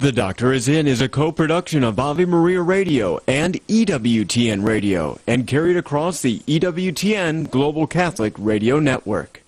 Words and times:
The 0.00 0.12
Doctor 0.12 0.52
is 0.52 0.68
In 0.68 0.86
is 0.86 1.00
a 1.00 1.08
co-production 1.08 1.82
of 1.82 1.98
Ave 1.98 2.24
Maria 2.24 2.62
Radio 2.62 3.18
and 3.26 3.54
EWTN 3.66 4.64
Radio 4.64 5.18
and 5.26 5.44
carried 5.44 5.76
across 5.76 6.22
the 6.22 6.38
EWTN 6.46 7.50
Global 7.50 7.88
Catholic 7.88 8.32
Radio 8.38 8.78
Network. 8.78 9.42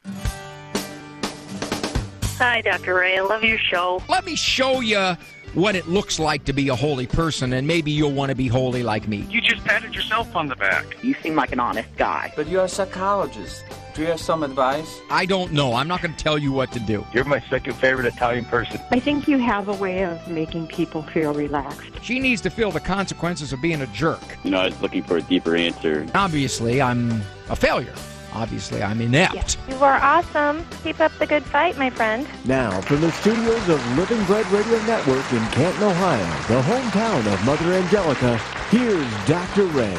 Hi, 2.38 2.62
Dr. 2.62 2.96
Ray. 2.96 3.16
I 3.16 3.20
love 3.20 3.44
your 3.44 3.58
show. 3.58 4.02
Let 4.08 4.24
me 4.24 4.34
show 4.34 4.80
you 4.80 5.16
what 5.54 5.76
it 5.76 5.86
looks 5.86 6.18
like 6.18 6.42
to 6.46 6.52
be 6.52 6.68
a 6.68 6.74
holy 6.74 7.06
person, 7.06 7.52
and 7.52 7.64
maybe 7.64 7.92
you'll 7.92 8.10
want 8.10 8.30
to 8.30 8.34
be 8.34 8.48
holy 8.48 8.82
like 8.82 9.06
me. 9.06 9.18
You 9.30 9.40
just 9.40 9.62
patted 9.64 9.94
yourself 9.94 10.34
on 10.34 10.48
the 10.48 10.56
back. 10.56 10.84
You 11.04 11.14
seem 11.22 11.36
like 11.36 11.52
an 11.52 11.60
honest 11.60 11.94
guy. 11.96 12.32
But 12.34 12.48
you're 12.48 12.64
a 12.64 12.68
psychologist. 12.68 13.62
Do 13.94 14.02
you 14.02 14.08
have 14.08 14.20
some 14.20 14.42
advice? 14.44 15.00
I 15.10 15.26
don't 15.26 15.52
know. 15.52 15.74
I'm 15.74 15.88
not 15.88 16.00
going 16.00 16.14
to 16.14 16.22
tell 16.22 16.38
you 16.38 16.52
what 16.52 16.70
to 16.72 16.80
do. 16.80 17.04
You're 17.12 17.24
my 17.24 17.40
second 17.50 17.74
favorite 17.74 18.06
Italian 18.06 18.44
person. 18.44 18.80
I 18.90 19.00
think 19.00 19.26
you 19.26 19.38
have 19.38 19.68
a 19.68 19.74
way 19.74 20.04
of 20.04 20.28
making 20.28 20.68
people 20.68 21.02
feel 21.02 21.34
relaxed. 21.34 21.80
She 22.02 22.20
needs 22.20 22.40
to 22.42 22.50
feel 22.50 22.70
the 22.70 22.80
consequences 22.80 23.52
of 23.52 23.60
being 23.60 23.82
a 23.82 23.86
jerk. 23.88 24.22
You 24.44 24.52
know, 24.52 24.60
I 24.60 24.66
was 24.66 24.80
looking 24.80 25.02
for 25.02 25.16
a 25.16 25.22
deeper 25.22 25.56
answer. 25.56 26.06
Obviously, 26.14 26.80
I'm 26.80 27.20
a 27.48 27.56
failure. 27.56 27.94
Obviously, 28.32 28.80
I'm 28.80 29.00
inept. 29.00 29.58
You 29.68 29.74
are 29.76 29.98
awesome. 30.00 30.64
Keep 30.84 31.00
up 31.00 31.10
the 31.18 31.26
good 31.26 31.42
fight, 31.42 31.76
my 31.76 31.90
friend. 31.90 32.28
Now, 32.44 32.80
from 32.82 33.00
the 33.00 33.10
studios 33.10 33.68
of 33.68 33.98
Living 33.98 34.24
Bread 34.26 34.46
Radio 34.52 34.78
Network 34.86 35.32
in 35.32 35.44
Canton, 35.48 35.82
Ohio, 35.82 36.24
the 36.46 36.62
hometown 36.62 37.32
of 37.32 37.44
Mother 37.44 37.72
Angelica, 37.72 38.38
here's 38.70 39.26
Dr. 39.26 39.64
Ray. 39.64 39.98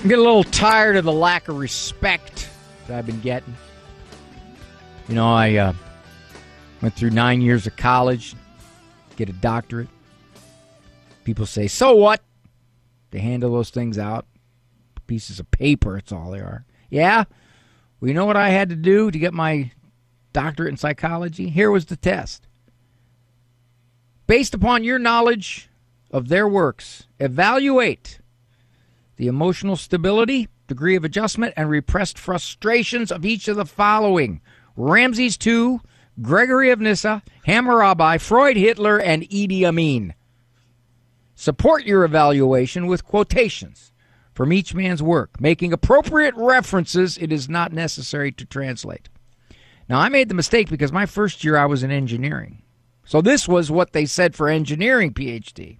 I'm 0.00 0.08
getting 0.08 0.24
a 0.24 0.26
little 0.26 0.44
tired 0.44 0.96
of 0.96 1.04
the 1.04 1.12
lack 1.12 1.48
of 1.48 1.58
respect 1.58 2.48
that 2.86 2.96
I've 2.96 3.04
been 3.04 3.20
getting. 3.20 3.54
You 5.10 5.14
know, 5.14 5.30
I 5.30 5.56
uh, 5.56 5.72
went 6.80 6.94
through 6.94 7.10
nine 7.10 7.42
years 7.42 7.66
of 7.66 7.76
college, 7.76 8.34
get 9.16 9.28
a 9.28 9.34
doctorate. 9.34 9.88
People 11.24 11.44
say, 11.44 11.68
so 11.68 11.94
what? 11.94 12.22
They 13.10 13.18
handle 13.18 13.52
those 13.52 13.68
things 13.68 13.98
out. 13.98 14.24
Pieces 15.06 15.38
of 15.38 15.50
paper, 15.50 15.98
it's 15.98 16.12
all 16.12 16.30
they 16.30 16.40
are. 16.40 16.64
Yeah? 16.88 17.24
Well, 18.00 18.08
you 18.08 18.14
know 18.14 18.24
what 18.24 18.38
I 18.38 18.48
had 18.48 18.70
to 18.70 18.76
do 18.76 19.10
to 19.10 19.18
get 19.18 19.34
my 19.34 19.70
doctorate 20.32 20.70
in 20.70 20.78
psychology? 20.78 21.50
Here 21.50 21.70
was 21.70 21.84
the 21.84 21.96
test. 21.96 22.48
Based 24.26 24.54
upon 24.54 24.82
your 24.82 24.98
knowledge 24.98 25.68
of 26.10 26.28
their 26.28 26.48
works, 26.48 27.06
evaluate 27.18 28.19
the 29.20 29.26
emotional 29.26 29.76
stability, 29.76 30.48
degree 30.66 30.96
of 30.96 31.04
adjustment, 31.04 31.52
and 31.54 31.68
repressed 31.68 32.18
frustrations 32.18 33.12
of 33.12 33.22
each 33.22 33.48
of 33.48 33.56
the 33.56 33.66
following 33.66 34.40
Ramses 34.76 35.36
II, 35.46 35.80
Gregory 36.22 36.70
of 36.70 36.80
Nyssa, 36.80 37.22
Hammurabi, 37.44 38.16
Freud, 38.16 38.56
Hitler, 38.56 38.98
and 38.98 39.24
Idi 39.24 39.62
Amin. 39.64 40.14
Support 41.34 41.84
your 41.84 42.02
evaluation 42.02 42.86
with 42.86 43.04
quotations 43.04 43.92
from 44.32 44.54
each 44.54 44.72
man's 44.72 45.02
work, 45.02 45.38
making 45.38 45.74
appropriate 45.74 46.34
references 46.34 47.18
it 47.18 47.30
is 47.30 47.46
not 47.46 47.74
necessary 47.74 48.32
to 48.32 48.46
translate. 48.46 49.10
Now, 49.86 50.00
I 50.00 50.08
made 50.08 50.30
the 50.30 50.34
mistake 50.34 50.70
because 50.70 50.92
my 50.92 51.04
first 51.04 51.44
year 51.44 51.58
I 51.58 51.66
was 51.66 51.82
in 51.82 51.90
engineering. 51.90 52.62
So 53.04 53.20
this 53.20 53.46
was 53.46 53.70
what 53.70 53.92
they 53.92 54.06
said 54.06 54.34
for 54.34 54.48
engineering 54.48 55.12
PhD 55.12 55.76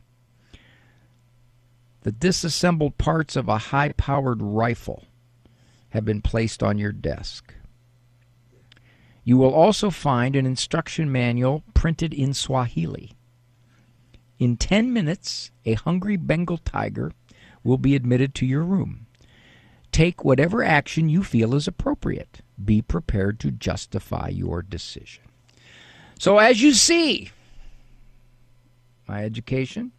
the 2.02 2.12
disassembled 2.12 2.98
parts 2.98 3.36
of 3.36 3.48
a 3.48 3.58
high 3.58 3.92
powered 3.92 4.42
rifle 4.42 5.04
have 5.90 6.04
been 6.04 6.22
placed 6.22 6.62
on 6.62 6.78
your 6.78 6.92
desk. 6.92 7.54
You 9.22 9.36
will 9.36 9.52
also 9.52 9.90
find 9.90 10.34
an 10.34 10.46
instruction 10.46 11.12
manual 11.12 11.62
printed 11.74 12.14
in 12.14 12.32
Swahili. 12.32 13.12
In 14.38 14.56
10 14.56 14.92
minutes, 14.92 15.50
a 15.66 15.74
hungry 15.74 16.16
Bengal 16.16 16.58
tiger 16.58 17.12
will 17.62 17.76
be 17.76 17.94
admitted 17.94 18.34
to 18.36 18.46
your 18.46 18.64
room. 18.64 19.06
Take 19.92 20.24
whatever 20.24 20.62
action 20.62 21.08
you 21.08 21.22
feel 21.22 21.54
is 21.54 21.68
appropriate. 21.68 22.40
Be 22.62 22.80
prepared 22.80 23.38
to 23.40 23.50
justify 23.50 24.28
your 24.28 24.62
decision. 24.62 25.24
So, 26.18 26.38
as 26.38 26.62
you 26.62 26.72
see, 26.72 27.30
my 29.06 29.24
education 29.24 29.92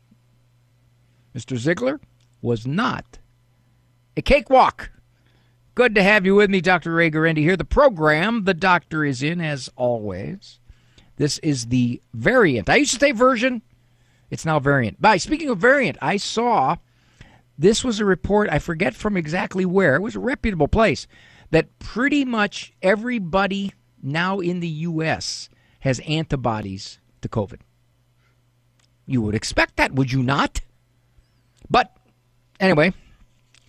Mr. 1.36 1.58
Ziegler, 1.58 2.00
was 2.42 2.66
not 2.68 3.20
a 4.18 4.22
cakewalk. 4.22 4.92
Good 5.74 5.96
to 5.96 6.04
have 6.04 6.26
you 6.26 6.36
with 6.36 6.50
me, 6.50 6.60
Dr. 6.60 6.94
Ray 6.94 7.10
Guarendi 7.10 7.38
here. 7.38 7.56
The 7.56 7.64
program, 7.64 8.44
the 8.44 8.54
doctor 8.54 9.06
is 9.06 9.24
in 9.24 9.40
as 9.40 9.70
always. 9.76 10.60
This 11.16 11.38
is 11.40 11.68
the 11.68 12.02
variant. 12.14 12.70
I 12.70 12.78
used 12.78 12.94
to 12.94 13.00
say 13.00 13.12
version. 13.12 13.62
It's 14.30 14.46
now 14.46 14.60
variant. 14.60 15.02
By 15.02 15.18
speaking 15.18 15.50
of 15.50 15.60
variant, 15.60 15.98
I 16.02 16.18
saw 16.18 16.78
this 17.58 17.84
was 17.84 18.00
a 18.00 18.06
report, 18.06 18.50
I 18.50 18.60
forget 18.60 18.96
from 18.96 19.16
exactly 19.16 19.66
where, 19.66 19.96
it 19.96 20.02
was 20.02 20.16
a 20.16 20.20
reputable 20.20 20.68
place, 20.68 21.06
that 21.52 21.78
pretty 21.80 22.26
much 22.26 22.74
everybody 22.82 23.74
now 24.02 24.40
in 24.40 24.62
the 24.62 24.68
U.S. 24.68 25.50
has 25.82 26.00
antibodies 26.02 27.00
to 27.22 27.30
COVID. 27.30 27.60
You 29.06 29.22
would 29.22 29.36
expect 29.36 29.76
that, 29.78 29.94
would 29.94 30.12
you 30.12 30.24
not? 30.24 30.62
But 31.72 31.96
anyway, 32.60 32.94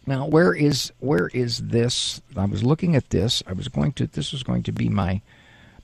now 0.06 0.26
where 0.26 0.52
is 0.52 0.92
where 0.98 1.28
is 1.28 1.58
this? 1.58 2.20
I 2.36 2.44
was 2.46 2.64
looking 2.64 2.96
at 2.96 3.10
this. 3.10 3.42
I 3.46 3.52
was 3.52 3.68
going 3.68 3.92
to. 3.92 4.08
This 4.08 4.32
was 4.32 4.42
going 4.42 4.64
to 4.64 4.72
be 4.72 4.88
my 4.88 5.22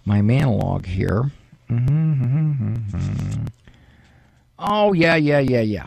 my 0.04 0.20
monologue 0.20 0.86
here. 0.86 1.30
Mm-hmm. 1.70 3.46
Oh 4.58 4.92
yeah, 4.92 5.14
yeah, 5.14 5.38
yeah, 5.38 5.60
yeah. 5.60 5.86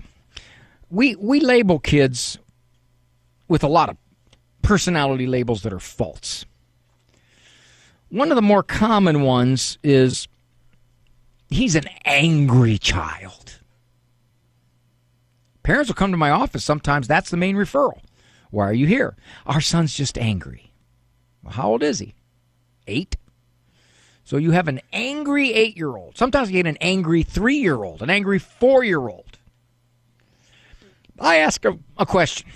We 0.90 1.16
we 1.18 1.42
label 1.42 1.80
kids 1.80 2.38
with 3.50 3.63
a 3.63 3.68
lot 3.68 3.90
of 3.90 3.98
personality 4.62 5.28
labels 5.28 5.63
that 5.63 5.74
are 5.74 5.80
false. 5.80 6.46
One 8.09 8.31
of 8.31 8.38
the 8.38 8.42
more 8.42 8.63
common 8.63 9.22
ones 9.22 9.78
is 9.84 10.30
he's 11.50 11.75
an 11.75 11.86
angry 12.06 12.78
child. 12.78 13.41
Parents 15.63 15.89
will 15.89 15.95
come 15.95 16.11
to 16.11 16.17
my 16.17 16.31
office. 16.31 16.63
Sometimes 16.63 17.07
that's 17.07 17.29
the 17.29 17.38
main 17.38 17.55
referral. 17.55 17.99
Why 18.49 18.66
are 18.66 18.73
you 18.73 18.88
here? 18.88 19.16
Our 19.45 19.61
son's 19.61 19.94
just 19.94 20.17
angry. 20.17 20.73
Well, 21.44 21.53
how 21.53 21.69
old 21.69 21.83
is 21.83 21.99
he? 21.99 22.16
Eight. 22.88 23.16
So 24.23 24.38
you 24.38 24.51
have 24.51 24.67
an 24.67 24.81
angry 24.91 25.53
eight 25.53 25.77
year 25.77 25.95
old. 25.95 26.17
Sometimes 26.17 26.50
you 26.50 26.61
get 26.61 26.69
an 26.69 26.77
angry 26.81 27.23
three 27.23 27.57
year 27.57 27.83
old, 27.83 28.01
an 28.01 28.09
angry 28.09 28.39
four 28.39 28.83
year 28.83 29.00
old. 29.00 29.38
I 31.19 31.38
ask 31.38 31.63
a, 31.66 31.77
a 31.97 32.05
question. 32.05 32.50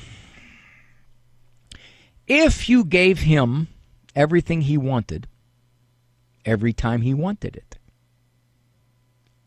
If 2.27 2.67
you 2.67 2.83
gave 2.83 3.19
him 3.19 3.67
everything 4.15 4.61
he 4.61 4.77
wanted 4.77 5.27
every 6.43 6.73
time 6.73 7.01
he 7.01 7.13
wanted 7.13 7.55
it, 7.55 7.77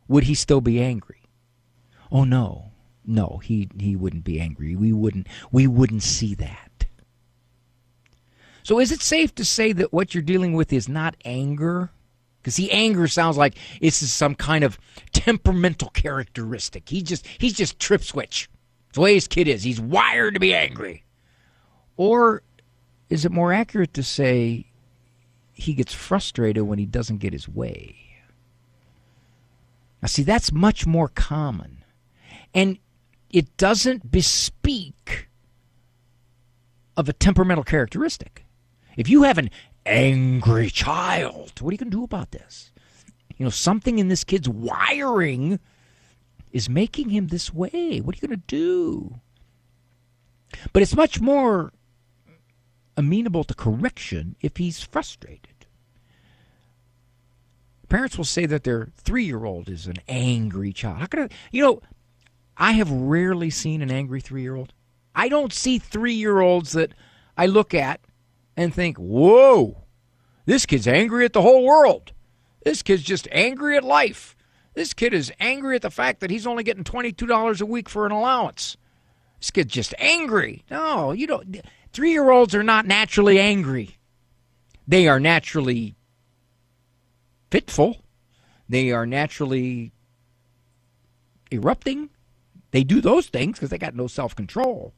would 0.06 0.24
he 0.24 0.34
still 0.34 0.60
be 0.60 0.80
angry? 0.80 1.22
Oh 2.10 2.24
no 2.24 2.67
no, 3.08 3.41
he 3.42 3.69
he 3.78 3.96
wouldn't 3.96 4.24
be 4.24 4.38
angry. 4.41 4.76
We 4.76 4.92
wouldn't 4.92 5.26
we 5.50 5.66
wouldn't 5.66 6.02
see 6.02 6.34
that. 6.36 6.86
So 8.62 8.78
is 8.78 8.92
it 8.92 9.00
safe 9.00 9.34
to 9.36 9.44
say 9.46 9.72
that 9.72 9.94
what 9.94 10.14
you're 10.14 10.22
dealing 10.22 10.52
with 10.52 10.72
is 10.74 10.88
not 10.88 11.16
anger? 11.24 11.91
Because 12.41 12.54
see, 12.54 12.70
anger 12.70 13.08
sounds 13.08 13.38
like 13.38 13.56
it's 13.80 13.97
some 13.97 14.34
kind 14.34 14.62
of 14.62 14.78
temperamental 15.12 15.88
characteristic. 15.88 16.88
He 16.88 17.02
just 17.02 17.26
he's 17.26 17.54
just 17.54 17.78
trip 17.78 18.04
switch. 18.04 18.50
It's 18.88 18.97
the 18.97 19.00
way 19.00 19.14
his 19.14 19.26
kid 19.26 19.48
is. 19.48 19.62
He's 19.62 19.80
wired 19.80 20.34
to 20.34 20.41
be 20.41 20.54
angry. 20.54 21.04
Or 21.97 22.42
is 23.08 23.24
it 23.24 23.32
more 23.32 23.52
accurate 23.52 23.94
to 23.94 24.02
say 24.02 24.66
he 25.54 25.72
gets 25.72 25.94
frustrated 25.94 26.64
when 26.64 26.78
he 26.78 26.86
doesn't 26.86 27.18
get 27.18 27.32
his 27.32 27.48
way? 27.48 27.97
Now, 30.02 30.06
see, 30.06 30.22
that's 30.22 30.52
much 30.52 30.86
more 30.86 31.08
common. 31.08 31.84
And 32.54 32.78
it 33.30 33.57
doesn't 33.57 34.10
bespeak 34.10 35.28
of 36.97 37.09
a 37.09 37.13
temperamental 37.13 37.65
characteristic. 37.65 38.45
If 38.97 39.09
you 39.09 39.22
have 39.22 39.39
an 39.39 39.51
angry 39.86 40.71
child, 40.71 41.60
what 41.60 41.71
are 41.71 41.72
you 41.72 41.78
going 41.78 41.91
to 41.91 41.97
do 41.97 42.04
about 42.04 42.33
this? 42.33 42.72
You 43.36 43.45
know, 43.45 43.51
something 43.51 43.98
in 43.98 44.09
this 44.09 44.25
kid's 44.25 44.48
wiring 44.48 45.60
is 46.51 46.69
making 46.69 47.10
him 47.10 47.28
this 47.28 47.54
way. 47.54 48.01
What 48.01 48.15
are 48.15 48.19
you 48.21 48.28
going 48.28 48.41
to 48.41 48.47
do? 48.47 49.21
But 50.72 50.83
it's 50.83 50.97
much 50.97 51.21
more 51.21 51.72
amenable 52.97 53.45
to 53.45 53.54
correction 53.54 54.34
if 54.41 54.57
he's 54.57 54.83
frustrated. 54.83 55.66
Parents 57.89 58.19
will 58.19 58.24
say 58.24 58.45
that 58.47 58.65
their 58.65 58.89
three 58.97 59.24
year 59.24 59.45
old 59.45 59.69
is 59.69 59.86
an 59.86 59.97
angry 60.09 60.72
child. 60.72 60.98
How 60.98 61.07
can 61.07 61.21
I, 61.21 61.28
you 61.53 61.63
know, 61.63 61.81
I 62.59 62.72
have 62.72 62.91
rarely 62.91 63.51
seen 63.51 63.83
an 63.83 63.91
angry 63.91 64.21
three 64.21 64.43
year 64.43 64.57
old. 64.57 64.72
I 65.15 65.28
don't 65.28 65.53
see 65.53 65.78
three 65.78 66.15
year 66.15 66.41
olds 66.41 66.72
that 66.72 66.93
I 67.37 67.47
look 67.47 67.72
at 67.72 68.01
and 68.57 68.75
think, 68.75 68.97
whoa, 68.97 69.84
this 70.45 70.66
kid's 70.66 70.89
angry 70.89 71.25
at 71.25 71.33
the 71.33 71.43
whole 71.43 71.65
world. 71.65 72.13
This 72.65 72.83
kid's 72.83 73.05
just 73.05 73.28
angry 73.31 73.77
at 73.77 73.84
life. 73.84 74.34
This 74.75 74.93
kid 74.93 75.15
is 75.15 75.33
angry 75.41 75.77
at 75.77 75.83
the 75.83 75.91
fact 75.91 76.21
that 76.21 76.31
he's 76.31 76.47
only 76.47 76.65
getting 76.65 76.84
$22 76.84 77.60
a 77.60 77.66
week 77.66 77.89
for 77.89 78.07
an 78.07 78.13
allowance. 78.13 78.77
This 79.41 79.51
kid's 79.51 79.72
just 79.72 79.95
angry. 79.99 80.65
No, 80.71 81.13
you 81.13 81.27
don't. 81.27 81.60
Three 81.93 82.10
year 82.10 82.31
olds 82.31 82.55
are 82.55 82.63
not 82.63 82.87
naturally 82.87 83.39
angry. 83.39 83.99
They 84.87 85.07
are 85.07 85.21
naturally 85.21 85.97
fitful. 87.51 87.99
They 88.69 88.91
are 88.91 89.07
naturally 89.07 89.93
erupting. 91.51 92.10
They 92.70 92.84
do 92.84 93.00
those 93.00 93.26
things 93.26 93.59
because 93.59 93.70
they 93.70 93.78
got 93.78 93.94
no 93.94 94.06
self 94.06 94.34
control. 94.34 94.94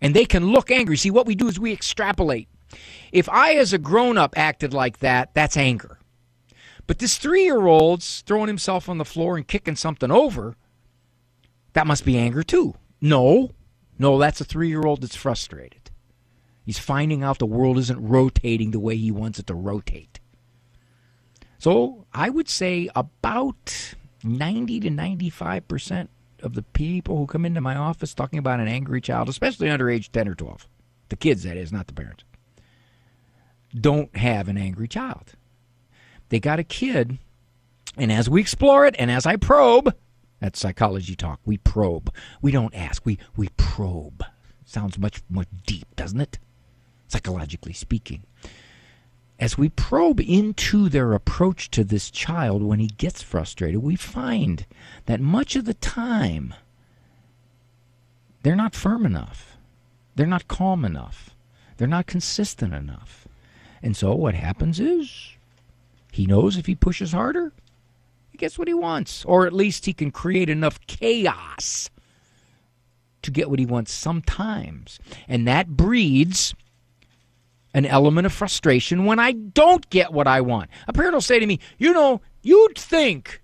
And 0.00 0.14
they 0.14 0.24
can 0.24 0.48
look 0.48 0.70
angry. 0.70 0.96
See, 0.96 1.10
what 1.10 1.26
we 1.26 1.34
do 1.34 1.48
is 1.48 1.58
we 1.58 1.72
extrapolate. 1.72 2.48
If 3.12 3.28
I, 3.28 3.54
as 3.54 3.72
a 3.72 3.78
grown 3.78 4.18
up, 4.18 4.36
acted 4.36 4.74
like 4.74 4.98
that, 4.98 5.32
that's 5.34 5.56
anger. 5.56 5.98
But 6.86 6.98
this 6.98 7.18
three 7.18 7.44
year 7.44 7.66
old's 7.66 8.22
throwing 8.22 8.48
himself 8.48 8.88
on 8.88 8.98
the 8.98 9.04
floor 9.04 9.36
and 9.36 9.46
kicking 9.46 9.76
something 9.76 10.10
over, 10.10 10.56
that 11.72 11.86
must 11.86 12.04
be 12.04 12.18
anger 12.18 12.42
too. 12.42 12.74
No, 13.00 13.52
no, 13.98 14.18
that's 14.18 14.40
a 14.40 14.44
three 14.44 14.68
year 14.68 14.82
old 14.82 15.02
that's 15.02 15.16
frustrated. 15.16 15.90
He's 16.64 16.78
finding 16.78 17.22
out 17.22 17.38
the 17.38 17.46
world 17.46 17.78
isn't 17.78 18.04
rotating 18.04 18.72
the 18.72 18.80
way 18.80 18.96
he 18.96 19.10
wants 19.10 19.38
it 19.38 19.46
to 19.46 19.54
rotate. 19.54 20.20
So 21.58 22.06
I 22.12 22.28
would 22.28 22.48
say 22.48 22.88
about 22.94 23.94
90 24.22 24.80
to 24.80 24.90
95% 24.90 26.08
of 26.46 26.54
the 26.54 26.62
people 26.62 27.18
who 27.18 27.26
come 27.26 27.44
into 27.44 27.60
my 27.60 27.76
office 27.76 28.14
talking 28.14 28.38
about 28.38 28.60
an 28.60 28.68
angry 28.68 29.02
child, 29.02 29.28
especially 29.28 29.68
under 29.68 29.90
age 29.90 30.10
10 30.10 30.28
or 30.28 30.34
12, 30.34 30.66
the 31.10 31.16
kids, 31.16 31.42
that 31.42 31.58
is, 31.58 31.70
not 31.72 31.86
the 31.86 31.92
parents, 31.92 32.24
don't 33.78 34.16
have 34.16 34.48
an 34.48 34.56
angry 34.56 34.88
child. 34.88 35.34
They 36.30 36.40
got 36.40 36.58
a 36.58 36.64
kid, 36.64 37.18
and 37.96 38.10
as 38.10 38.30
we 38.30 38.40
explore 38.40 38.86
it 38.86 38.96
and 38.98 39.10
as 39.10 39.26
I 39.26 39.36
probe, 39.36 39.94
that's 40.40 40.58
psychology 40.58 41.16
talk. 41.16 41.40
We 41.44 41.58
probe. 41.58 42.12
We 42.42 42.52
don't 42.52 42.74
ask. 42.74 43.04
We 43.06 43.18
we 43.36 43.48
probe. 43.56 44.22
Sounds 44.64 44.98
much 44.98 45.22
more 45.30 45.44
deep, 45.66 45.94
doesn't 45.96 46.20
it? 46.20 46.38
Psychologically 47.08 47.72
speaking. 47.72 48.24
As 49.38 49.58
we 49.58 49.68
probe 49.68 50.20
into 50.20 50.88
their 50.88 51.12
approach 51.12 51.70
to 51.72 51.84
this 51.84 52.10
child 52.10 52.62
when 52.62 52.80
he 52.80 52.86
gets 52.86 53.22
frustrated, 53.22 53.82
we 53.82 53.96
find 53.96 54.64
that 55.04 55.20
much 55.20 55.56
of 55.56 55.66
the 55.66 55.74
time 55.74 56.54
they're 58.42 58.56
not 58.56 58.74
firm 58.74 59.04
enough. 59.04 59.56
They're 60.14 60.26
not 60.26 60.48
calm 60.48 60.84
enough. 60.84 61.30
They're 61.76 61.88
not 61.88 62.06
consistent 62.06 62.72
enough. 62.72 63.26
And 63.82 63.96
so 63.96 64.14
what 64.14 64.34
happens 64.34 64.80
is 64.80 65.32
he 66.12 66.26
knows 66.26 66.56
if 66.56 66.66
he 66.66 66.74
pushes 66.74 67.12
harder, 67.12 67.52
he 68.30 68.38
gets 68.38 68.58
what 68.58 68.68
he 68.68 68.74
wants, 68.74 69.24
or 69.24 69.46
at 69.46 69.52
least 69.52 69.84
he 69.84 69.92
can 69.92 70.10
create 70.10 70.48
enough 70.48 70.80
chaos 70.86 71.90
to 73.22 73.30
get 73.30 73.50
what 73.50 73.58
he 73.58 73.66
wants 73.66 73.92
sometimes. 73.92 74.98
And 75.28 75.46
that 75.46 75.76
breeds 75.76 76.54
an 77.76 77.84
element 77.84 78.24
of 78.24 78.32
frustration 78.32 79.04
when 79.04 79.18
I 79.20 79.32
don't 79.32 79.88
get 79.90 80.10
what 80.10 80.26
I 80.26 80.40
want. 80.40 80.70
A 80.88 80.94
parent 80.94 81.12
will 81.12 81.20
say 81.20 81.38
to 81.38 81.46
me, 81.46 81.60
You 81.76 81.92
know, 81.92 82.22
you'd 82.42 82.76
think 82.76 83.42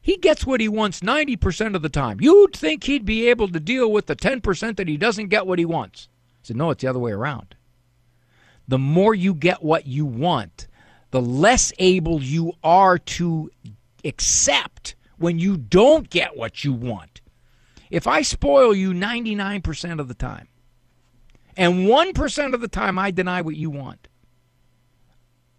he 0.00 0.16
gets 0.16 0.44
what 0.44 0.60
he 0.60 0.68
wants 0.68 0.98
90% 1.00 1.76
of 1.76 1.82
the 1.82 1.88
time. 1.88 2.20
You'd 2.20 2.56
think 2.56 2.82
he'd 2.84 3.04
be 3.04 3.28
able 3.28 3.46
to 3.48 3.60
deal 3.60 3.90
with 3.90 4.06
the 4.06 4.16
10% 4.16 4.76
that 4.76 4.88
he 4.88 4.96
doesn't 4.96 5.28
get 5.28 5.46
what 5.46 5.60
he 5.60 5.64
wants. 5.64 6.08
I 6.10 6.48
said, 6.48 6.56
No, 6.56 6.70
it's 6.70 6.82
the 6.82 6.88
other 6.88 6.98
way 6.98 7.12
around. 7.12 7.54
The 8.66 8.80
more 8.80 9.14
you 9.14 9.32
get 9.32 9.62
what 9.62 9.86
you 9.86 10.06
want, 10.06 10.66
the 11.12 11.22
less 11.22 11.72
able 11.78 12.20
you 12.20 12.54
are 12.64 12.98
to 12.98 13.48
accept 14.04 14.96
when 15.18 15.38
you 15.38 15.56
don't 15.56 16.10
get 16.10 16.36
what 16.36 16.64
you 16.64 16.72
want. 16.72 17.20
If 17.90 18.08
I 18.08 18.22
spoil 18.22 18.74
you 18.74 18.92
99% 18.92 20.00
of 20.00 20.08
the 20.08 20.14
time, 20.14 20.48
and 21.56 21.86
1% 21.86 22.54
of 22.54 22.60
the 22.60 22.68
time 22.68 22.98
I 22.98 23.10
deny 23.10 23.42
what 23.42 23.56
you 23.56 23.70
want, 23.70 24.08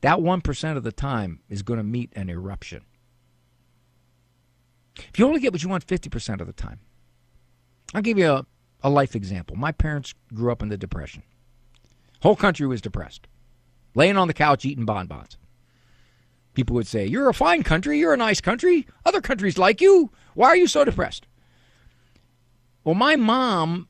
that 0.02 0.18
1% 0.18 0.78
of 0.78 0.84
the 0.84 0.92
time 0.92 1.40
is 1.50 1.64
going 1.64 1.78
to 1.78 1.84
meet 1.84 2.12
an 2.16 2.30
eruption. 2.30 2.84
If 4.98 5.18
you 5.18 5.26
only 5.26 5.40
get 5.40 5.52
what 5.52 5.64
you 5.64 5.70
want 5.70 5.86
50% 5.86 6.42
of 6.42 6.48
the 6.48 6.54
time, 6.54 6.80
I'll 7.94 8.02
give 8.02 8.18
you 8.18 8.32
a, 8.32 8.46
a 8.82 8.90
life 8.90 9.16
example. 9.16 9.56
My 9.56 9.72
parents 9.72 10.14
grew 10.34 10.52
up 10.52 10.62
in 10.62 10.70
the 10.70 10.78
Depression. 10.78 11.24
Whole 12.22 12.36
country 12.36 12.66
was 12.66 12.82
depressed, 12.82 13.28
laying 13.96 14.18
on 14.18 14.28
the 14.28 14.34
couch 14.34 14.66
eating 14.66 14.86
bonbons. 14.86 15.38
People 16.54 16.76
would 16.76 16.88
say, 16.88 17.06
You're 17.06 17.30
a 17.30 17.34
fine 17.34 17.64
country. 17.64 17.98
You're 18.00 18.14
a 18.14 18.18
nice 18.18 18.40
country. 18.42 18.88
Other 19.06 19.22
countries 19.22 19.58
like 19.58 19.82
you. 19.82 20.12
Why 20.36 20.48
are 20.50 20.56
you 20.56 20.68
so 20.68 20.86
depressed? 20.86 21.28
Well, 22.84 22.96
my 22.96 23.16
mom 23.16 23.88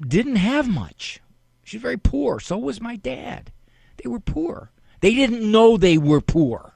didn't 0.00 0.36
have 0.36 0.68
much. 0.68 1.20
She's 1.64 1.80
very 1.80 1.96
poor. 1.96 2.38
So 2.40 2.58
was 2.58 2.80
my 2.80 2.96
dad. 2.96 3.50
They 3.96 4.08
were 4.08 4.20
poor. 4.20 4.70
They 5.00 5.14
didn't 5.14 5.50
know 5.50 5.76
they 5.76 5.98
were 5.98 6.20
poor. 6.20 6.74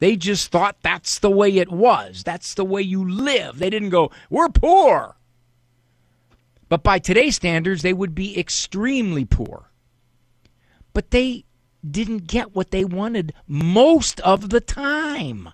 They 0.00 0.16
just 0.16 0.50
thought 0.50 0.76
that's 0.82 1.18
the 1.18 1.30
way 1.30 1.56
it 1.56 1.70
was. 1.70 2.22
That's 2.22 2.54
the 2.54 2.64
way 2.64 2.82
you 2.82 3.08
live. 3.08 3.58
They 3.58 3.70
didn't 3.70 3.90
go, 3.90 4.10
We're 4.30 4.48
poor. 4.48 5.16
But 6.68 6.82
by 6.82 6.98
today's 6.98 7.36
standards, 7.36 7.82
they 7.82 7.92
would 7.92 8.14
be 8.14 8.38
extremely 8.38 9.24
poor. 9.24 9.70
But 10.92 11.10
they 11.10 11.44
didn't 11.88 12.26
get 12.26 12.54
what 12.54 12.70
they 12.70 12.84
wanted 12.84 13.32
most 13.46 14.20
of 14.20 14.50
the 14.50 14.60
time. 14.60 15.48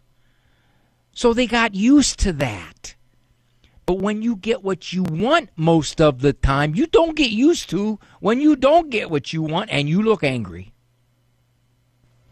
So 1.13 1.33
they 1.33 1.47
got 1.47 1.75
used 1.75 2.19
to 2.21 2.33
that. 2.35 2.97
But 3.87 3.99
when 3.99 4.23
you 4.23 4.37
get 4.37 4.63
what 4.63 4.93
you 4.93 5.03
want 5.03 5.51
most 5.57 6.01
of 6.01 6.21
the 6.21 6.33
time, 6.33 6.75
you 6.75 6.87
don't 6.87 7.17
get 7.17 7.31
used 7.31 7.69
to 7.71 7.99
when 8.21 8.41
you 8.41 8.57
don't 8.57 8.91
get 8.91 9.11
what 9.11 9.33
you 9.33 9.43
want 9.43 9.71
and 9.71 9.89
you 9.89 10.03
look 10.03 10.25
angry. 10.25 10.73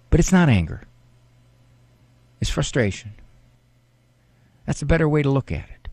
But 0.08 0.20
it's 0.20 0.32
not 0.32 0.48
anger, 0.48 0.82
it's 2.40 2.50
frustration. 2.50 3.12
That's 4.66 4.82
a 4.82 4.86
better 4.86 5.08
way 5.08 5.22
to 5.22 5.30
look 5.30 5.50
at 5.50 5.68
it 5.68 5.88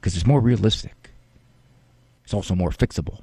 because 0.00 0.16
it's 0.16 0.26
more 0.26 0.40
realistic. 0.40 1.10
It's 2.24 2.34
also 2.34 2.54
more 2.54 2.70
fixable. 2.70 3.20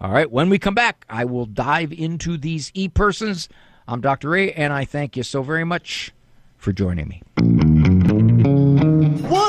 All 0.00 0.10
right, 0.10 0.30
when 0.30 0.50
we 0.50 0.58
come 0.58 0.74
back, 0.74 1.06
I 1.08 1.24
will 1.24 1.46
dive 1.46 1.92
into 1.92 2.36
these 2.36 2.70
e 2.74 2.88
persons. 2.88 3.48
I'm 3.88 4.00
Dr. 4.00 4.30
Ray, 4.30 4.52
and 4.52 4.72
I 4.72 4.84
thank 4.84 5.16
you 5.16 5.22
so 5.22 5.42
very 5.42 5.64
much 5.64 6.12
for 6.58 6.72
joining 6.72 7.08
me. 7.08 7.75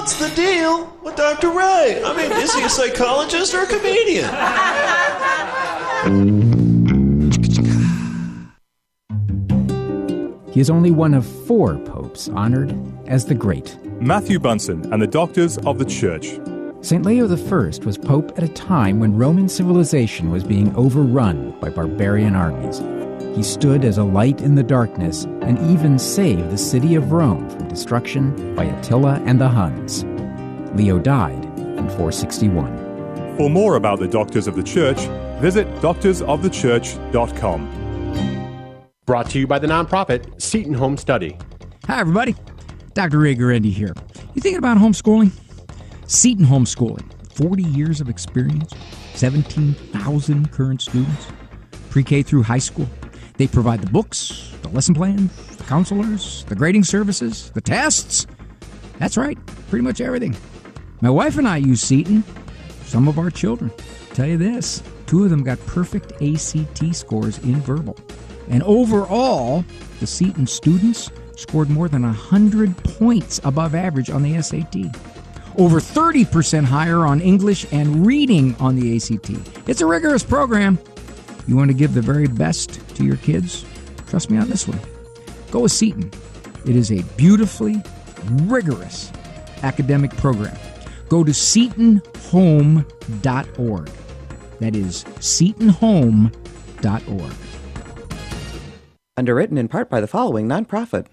What's 0.08 0.30
the 0.30 0.34
deal 0.42 0.98
with 1.04 1.18
Dr. 1.18 1.50
Ray? 1.50 2.02
I 2.02 2.16
mean, 2.16 2.32
is 2.32 2.54
he 2.56 2.64
a 2.64 2.70
psychologist 2.70 3.54
or 3.54 3.64
a 3.64 3.68
comedian? 3.68 4.30
He 10.50 10.62
is 10.62 10.70
only 10.70 10.92
one 10.92 11.14
of 11.14 11.26
four 11.26 11.78
popes 11.80 12.30
honored 12.30 12.74
as 13.08 13.26
the 13.26 13.36
Great. 13.36 13.78
Matthew 14.00 14.40
Bunson 14.40 14.94
and 14.94 15.02
the 15.02 15.08
Doctors 15.08 15.58
of 15.58 15.78
the 15.78 15.84
Church. 15.84 16.40
St. 16.80 17.06
Leo 17.06 17.28
I 17.28 17.86
was 17.86 17.98
pope 17.98 18.32
at 18.38 18.46
a 18.46 18.54
time 18.54 19.02
when 19.02 19.18
Roman 19.18 19.50
civilization 19.50 20.32
was 20.32 20.46
being 20.46 20.74
overrun 20.78 21.54
by 21.60 21.68
barbarian 21.68 22.34
armies. 22.34 22.80
He 23.38 23.44
stood 23.44 23.86
as 23.86 24.00
a 24.00 24.04
light 24.04 24.42
in 24.42 24.56
the 24.56 24.64
darkness 24.64 25.26
and 25.44 25.60
even 25.70 26.00
saved 26.00 26.50
the 26.50 26.58
city 26.58 26.96
of 26.96 27.12
Rome 27.12 27.48
from 27.52 27.68
destruction 27.68 28.56
by 28.56 28.64
Attila 28.64 29.22
and 29.28 29.40
the 29.40 29.48
Huns. 29.48 30.04
Leo 30.74 30.98
died 30.98 31.46
in 31.60 31.88
461. 31.88 33.38
For 33.38 33.48
more 33.48 33.76
about 33.76 34.00
the 34.00 34.08
Doctors 34.08 34.48
of 34.48 34.56
the 34.56 34.64
Church, 34.64 34.98
visit 35.40 35.68
doctorsofthechurch.com. 35.82 38.74
Brought 39.06 39.30
to 39.30 39.38
you 39.38 39.46
by 39.46 39.60
the 39.60 39.68
nonprofit 39.68 40.42
Seton 40.42 40.74
Home 40.74 40.98
Study. 40.98 41.38
Hi, 41.86 42.00
everybody. 42.00 42.36
Dr. 42.96 43.20
Ray 43.20 43.36
Guarendi 43.36 43.72
here. 43.72 43.94
You 44.34 44.42
thinking 44.42 44.58
about 44.58 44.80
homeschooling? 44.80 45.30
Seton 46.08 46.44
Homeschooling, 46.44 47.08
40 47.34 47.62
years 47.62 48.02
of 48.02 48.10
experience, 48.10 48.74
17,000 49.14 50.52
current 50.52 50.82
students, 50.82 51.28
pre 51.92 52.02
K 52.02 52.24
through 52.24 52.42
high 52.42 52.58
school. 52.58 52.88
They 53.38 53.48
provide 53.48 53.82
the 53.82 53.90
books, 53.90 54.52
the 54.62 54.70
lesson 54.70 54.96
plans, 54.96 55.32
the 55.58 55.64
counselors, 55.64 56.44
the 56.46 56.56
grading 56.56 56.84
services, 56.84 57.52
the 57.52 57.62
tests. 57.62 58.28
That's 59.00 59.18
right, 59.18 59.38
pretty 59.70 59.84
much 59.84 60.02
everything. 60.02 60.36
My 61.02 61.10
wife 61.10 61.38
and 61.38 61.48
I 61.48 61.58
use 61.58 61.82
Seton. 61.82 62.24
Some 62.84 63.08
of 63.08 63.20
our 63.20 63.30
children. 63.30 63.72
Tell 64.14 64.26
you 64.26 64.38
this 64.38 64.82
two 65.06 65.24
of 65.24 65.30
them 65.30 65.44
got 65.44 65.60
perfect 65.66 66.22
ACT 66.22 66.96
scores 66.96 67.38
in 67.40 67.62
verbal. 67.62 67.98
And 68.50 68.64
overall, 68.64 69.64
the 70.00 70.08
Seton 70.08 70.48
students 70.48 71.12
scored 71.36 71.70
more 71.70 71.88
than 71.88 72.02
100 72.02 72.76
points 72.84 73.40
above 73.44 73.76
average 73.76 74.10
on 74.10 74.24
the 74.24 74.42
SAT 74.42 74.96
over 75.58 75.80
30% 75.80 76.66
higher 76.66 77.06
on 77.06 77.20
English 77.20 77.66
and 77.72 78.06
reading 78.06 78.56
on 78.60 78.76
the 78.76 78.96
ACT. 78.96 79.32
It's 79.68 79.82
a 79.82 79.86
rigorous 79.86 80.24
program. 80.24 80.78
You 81.48 81.56
want 81.56 81.70
to 81.70 81.74
give 81.74 81.94
the 81.94 82.02
very 82.02 82.28
best 82.28 82.87
to 82.98 83.06
your 83.06 83.18
kids? 83.18 83.66
Trust 84.08 84.30
me 84.30 84.38
on 84.38 84.50
this 84.50 84.68
one. 84.68 84.80
Go 85.52 85.62
with 85.62 85.72
Seton. 85.72 86.12
It 86.66 86.76
is 86.76 86.92
a 86.92 87.02
beautifully 87.16 87.82
rigorous 88.44 89.12
academic 89.64 90.16
program. 90.18 90.58
Go 91.10 91.24
to 91.24 91.32
setonhome.org. 91.32 93.90
That 94.60 94.76
is 94.76 95.04
setonhome.org. 95.04 97.34
Underwritten 99.16 99.58
in 99.58 99.68
part 99.68 99.90
by 99.90 100.02
the 100.02 100.08
following 100.08 100.48
nonprofit. 100.48 101.08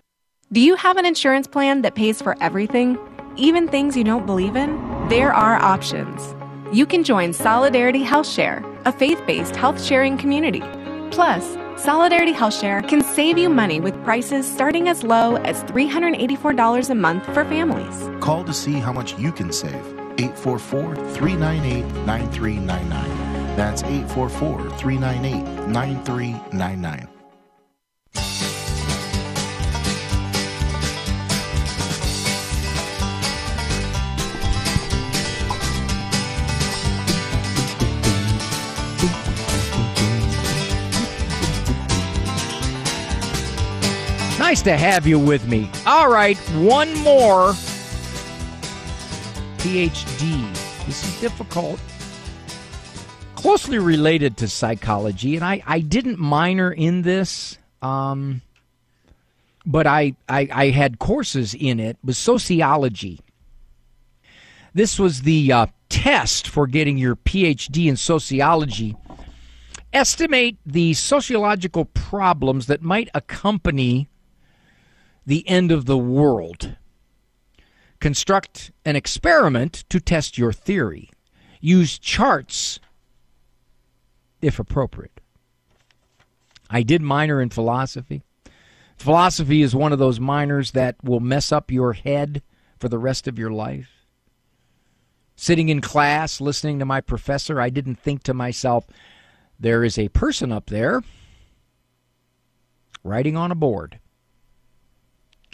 Do 0.52 0.60
you 0.60 0.76
have 0.76 0.96
an 0.96 1.06
insurance 1.06 1.46
plan 1.46 1.82
that 1.82 1.94
pays 1.94 2.20
for 2.20 2.36
everything, 2.40 2.98
even 3.36 3.68
things 3.68 3.96
you 3.96 4.04
don't 4.04 4.26
believe 4.26 4.56
in? 4.56 5.08
There 5.08 5.32
are 5.32 5.56
options. 5.56 6.34
You 6.72 6.86
can 6.86 7.04
join 7.04 7.32
Solidarity 7.32 8.02
Health 8.02 8.28
Share, 8.28 8.64
a 8.84 8.92
faith 8.92 9.22
based 9.26 9.56
health 9.56 9.82
sharing 9.82 10.18
community. 10.18 10.62
Plus, 11.10 11.56
Solidarity 11.84 12.32
HealthShare 12.32 12.88
can 12.88 13.02
save 13.04 13.36
you 13.36 13.50
money 13.50 13.78
with 13.78 14.02
prices 14.04 14.50
starting 14.50 14.88
as 14.88 15.02
low 15.02 15.36
as 15.36 15.62
$384 15.64 16.88
a 16.88 16.94
month 16.94 17.26
for 17.26 17.44
families. 17.44 18.08
Call 18.20 18.42
to 18.44 18.54
see 18.54 18.80
how 18.80 18.90
much 18.90 19.18
you 19.18 19.30
can 19.30 19.52
save. 19.52 19.84
844 20.16 20.96
398 20.96 21.84
9399. 22.06 23.56
That's 23.56 23.82
844 23.82 24.78
398 24.78 25.68
9399. 25.68 27.13
Nice 44.54 44.62
to 44.62 44.76
have 44.76 45.04
you 45.04 45.18
with 45.18 45.48
me. 45.48 45.68
All 45.84 46.08
right, 46.08 46.38
one 46.52 46.94
more 46.98 47.54
PhD. 49.58 50.86
This 50.86 51.04
is 51.04 51.20
difficult. 51.20 51.80
Closely 53.34 53.80
related 53.80 54.36
to 54.36 54.46
psychology, 54.46 55.34
and 55.34 55.44
I, 55.44 55.60
I 55.66 55.80
didn't 55.80 56.20
minor 56.20 56.70
in 56.70 57.02
this, 57.02 57.58
um, 57.82 58.42
but 59.66 59.88
I, 59.88 60.14
I, 60.28 60.48
I 60.52 60.70
had 60.70 61.00
courses 61.00 61.56
in 61.58 61.80
it. 61.80 61.98
Was 62.04 62.16
sociology. 62.16 63.18
This 64.72 65.00
was 65.00 65.22
the 65.22 65.50
uh, 65.50 65.66
test 65.88 66.46
for 66.46 66.68
getting 66.68 66.96
your 66.96 67.16
PhD 67.16 67.88
in 67.88 67.96
sociology. 67.96 68.96
Estimate 69.92 70.58
the 70.64 70.94
sociological 70.94 71.86
problems 71.86 72.68
that 72.68 72.82
might 72.82 73.08
accompany 73.14 74.08
the 75.26 75.48
end 75.48 75.72
of 75.72 75.86
the 75.86 75.98
world. 75.98 76.76
Construct 78.00 78.70
an 78.84 78.96
experiment 78.96 79.84
to 79.88 80.00
test 80.00 80.36
your 80.36 80.52
theory. 80.52 81.10
Use 81.60 81.98
charts 81.98 82.78
if 84.42 84.58
appropriate. 84.58 85.20
I 86.68 86.82
did 86.82 87.00
minor 87.00 87.40
in 87.40 87.50
philosophy. 87.50 88.22
Philosophy 88.96 89.62
is 89.62 89.74
one 89.74 89.92
of 89.92 89.98
those 89.98 90.20
minors 90.20 90.72
that 90.72 90.96
will 91.02 91.20
mess 91.20 91.52
up 91.52 91.70
your 91.70 91.94
head 91.94 92.42
for 92.78 92.88
the 92.88 92.98
rest 92.98 93.26
of 93.26 93.38
your 93.38 93.50
life. 93.50 94.06
Sitting 95.36 95.68
in 95.68 95.80
class, 95.80 96.40
listening 96.40 96.78
to 96.78 96.84
my 96.84 97.00
professor, 97.00 97.60
I 97.60 97.70
didn't 97.70 97.98
think 97.98 98.22
to 98.24 98.34
myself, 98.34 98.86
there 99.58 99.82
is 99.82 99.98
a 99.98 100.08
person 100.10 100.52
up 100.52 100.66
there 100.66 101.02
writing 103.02 103.36
on 103.36 103.50
a 103.50 103.56
board 103.56 103.98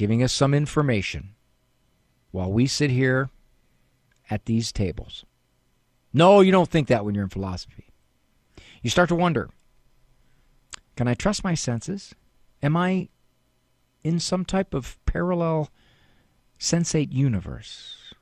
giving 0.00 0.22
us 0.22 0.32
some 0.32 0.54
information 0.54 1.34
while 2.30 2.50
we 2.50 2.66
sit 2.66 2.90
here 2.90 3.28
at 4.30 4.46
these 4.46 4.72
tables. 4.72 5.26
No, 6.10 6.40
you 6.40 6.50
don't 6.50 6.70
think 6.70 6.88
that 6.88 7.04
when 7.04 7.14
you're 7.14 7.24
in 7.24 7.28
philosophy. 7.28 7.90
You 8.80 8.88
start 8.88 9.10
to 9.10 9.14
wonder 9.14 9.50
can 10.96 11.06
I 11.06 11.12
trust 11.12 11.44
my 11.44 11.52
senses? 11.52 12.14
Am 12.62 12.78
I 12.78 13.10
in 14.02 14.18
some 14.20 14.46
type 14.46 14.72
of 14.72 14.98
parallel 15.04 15.68
sensate 16.58 17.12
universe? 17.12 18.14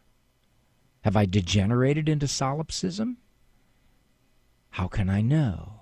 Have 1.03 1.17
I 1.17 1.27
degenerated 1.27 2.09
into 2.09 2.27
solipsism? 2.27 3.19
How 4.71 4.89
can 4.89 5.09
I 5.09 5.21
know? 5.21 5.78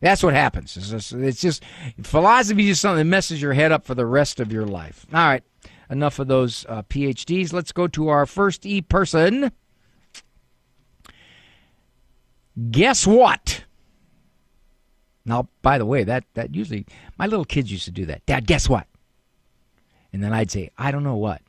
That's 0.00 0.22
what 0.22 0.34
happens. 0.34 0.76
It's 0.76 0.90
just, 0.90 1.12
it's 1.12 1.40
just 1.40 1.64
philosophy 2.02 2.68
is 2.68 2.78
something 2.78 2.98
that 2.98 3.04
messes 3.04 3.42
your 3.42 3.52
head 3.52 3.72
up 3.72 3.84
for 3.84 3.94
the 3.94 4.06
rest 4.06 4.38
of 4.38 4.52
your 4.52 4.66
life. 4.66 5.06
All 5.12 5.26
right, 5.26 5.42
enough 5.90 6.18
of 6.18 6.28
those 6.28 6.64
uh, 6.68 6.82
PhDs. 6.82 7.52
Let's 7.52 7.72
go 7.72 7.88
to 7.88 8.08
our 8.08 8.26
first 8.26 8.64
e 8.64 8.80
person. 8.80 9.50
Guess 12.70 13.06
what? 13.06 13.64
Now, 15.24 15.48
by 15.62 15.78
the 15.78 15.84
way, 15.84 16.04
that 16.04 16.24
that 16.34 16.54
usually 16.54 16.86
my 17.18 17.26
little 17.26 17.44
kids 17.44 17.70
used 17.70 17.84
to 17.84 17.90
do 17.90 18.06
that. 18.06 18.24
Dad, 18.26 18.46
guess 18.46 18.68
what? 18.68 18.86
And 20.12 20.22
then 20.22 20.32
I'd 20.32 20.50
say, 20.50 20.70
I 20.78 20.90
don't 20.90 21.04
know 21.04 21.16
what. 21.16 21.42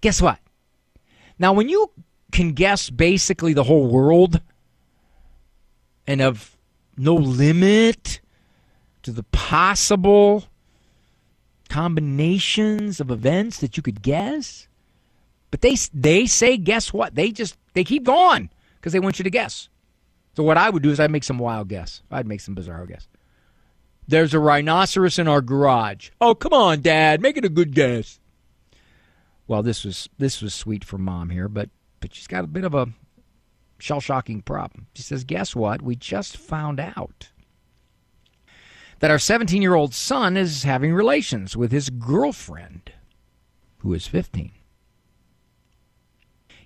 Guess 0.00 0.20
what? 0.20 0.38
Now, 1.38 1.52
when 1.52 1.68
you 1.68 1.90
can 2.32 2.52
guess 2.52 2.90
basically 2.90 3.52
the 3.52 3.62
whole 3.62 3.86
world 3.86 4.40
and 6.06 6.20
of 6.20 6.57
no 6.98 7.14
limit 7.14 8.20
to 9.02 9.12
the 9.12 9.22
possible 9.24 10.44
combinations 11.68 13.00
of 13.00 13.10
events 13.10 13.58
that 13.58 13.76
you 13.76 13.82
could 13.82 14.02
guess. 14.02 14.68
But 15.50 15.60
they 15.60 15.76
they 15.94 16.26
say 16.26 16.56
guess 16.56 16.92
what? 16.92 17.14
They 17.14 17.30
just 17.30 17.56
they 17.74 17.84
keep 17.84 18.04
going 18.04 18.50
because 18.76 18.92
they 18.92 19.00
want 19.00 19.18
you 19.18 19.22
to 19.24 19.30
guess. 19.30 19.68
So 20.36 20.42
what 20.42 20.56
I 20.56 20.70
would 20.70 20.82
do 20.82 20.90
is 20.90 21.00
I'd 21.00 21.10
make 21.10 21.24
some 21.24 21.38
wild 21.38 21.68
guess. 21.68 22.02
I'd 22.10 22.26
make 22.26 22.40
some 22.40 22.54
bizarre 22.54 22.86
guess. 22.86 23.08
There's 24.06 24.34
a 24.34 24.38
rhinoceros 24.38 25.18
in 25.18 25.28
our 25.28 25.42
garage. 25.42 26.10
Oh, 26.20 26.34
come 26.34 26.52
on, 26.52 26.80
Dad, 26.80 27.20
make 27.20 27.36
it 27.36 27.44
a 27.44 27.50
good 27.50 27.74
guess. 27.74 28.20
Well, 29.46 29.62
this 29.62 29.84
was 29.84 30.08
this 30.18 30.42
was 30.42 30.54
sweet 30.54 30.84
for 30.84 30.98
mom 30.98 31.30
here, 31.30 31.48
but 31.48 31.70
but 32.00 32.14
she's 32.14 32.26
got 32.26 32.44
a 32.44 32.48
bit 32.48 32.64
of 32.64 32.74
a 32.74 32.88
shell 33.78 34.00
shocking 34.00 34.42
problem. 34.42 34.86
She 34.94 35.02
says, 35.02 35.24
Guess 35.24 35.56
what? 35.56 35.82
We 35.82 35.96
just 35.96 36.36
found 36.36 36.80
out 36.80 37.30
that 39.00 39.10
our 39.10 39.18
17 39.18 39.62
year 39.62 39.74
old 39.74 39.94
son 39.94 40.36
is 40.36 40.64
having 40.64 40.92
relations 40.92 41.56
with 41.56 41.72
his 41.72 41.90
girlfriend, 41.90 42.92
who 43.78 43.94
is 43.94 44.06
15. 44.06 44.52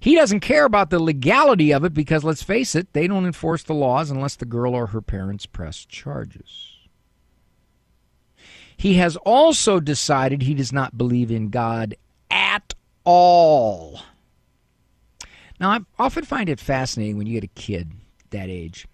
He 0.01 0.17
doesn't 0.17 0.41
care 0.41 0.65
about 0.65 0.91
the 0.91 0.99
legality 0.99 1.73
of 1.73 1.85
it 1.85 1.95
because, 1.95 2.25
let's 2.25 2.43
face 2.43 2.75
it, 2.75 2.93
they 2.93 3.07
don't 3.07 3.25
enforce 3.25 3.63
the 3.63 3.75
laws 3.75 4.11
unless 4.11 4.35
the 4.35 4.45
girl 4.45 4.75
or 4.75 4.89
her 4.89 5.01
parents 5.01 5.47
press 5.47 5.85
charges. 5.85 6.77
He 8.77 8.95
has 8.95 9.17
also 9.19 9.79
decided 9.79 10.43
he 10.43 10.55
does 10.55 10.73
not 10.73 10.99
believe 10.99 11.31
in 11.31 11.51
God 11.51 11.95
at 12.33 12.75
all. 13.05 14.01
Now, 15.63 15.71
I 15.71 15.81
often 15.97 16.25
find 16.25 16.49
it 16.49 16.59
fascinating 16.59 17.17
when 17.17 17.29
you 17.29 17.35
get 17.35 17.45
a 17.45 17.61
kid 17.61 17.93
that 18.31 18.49
age 18.49 18.89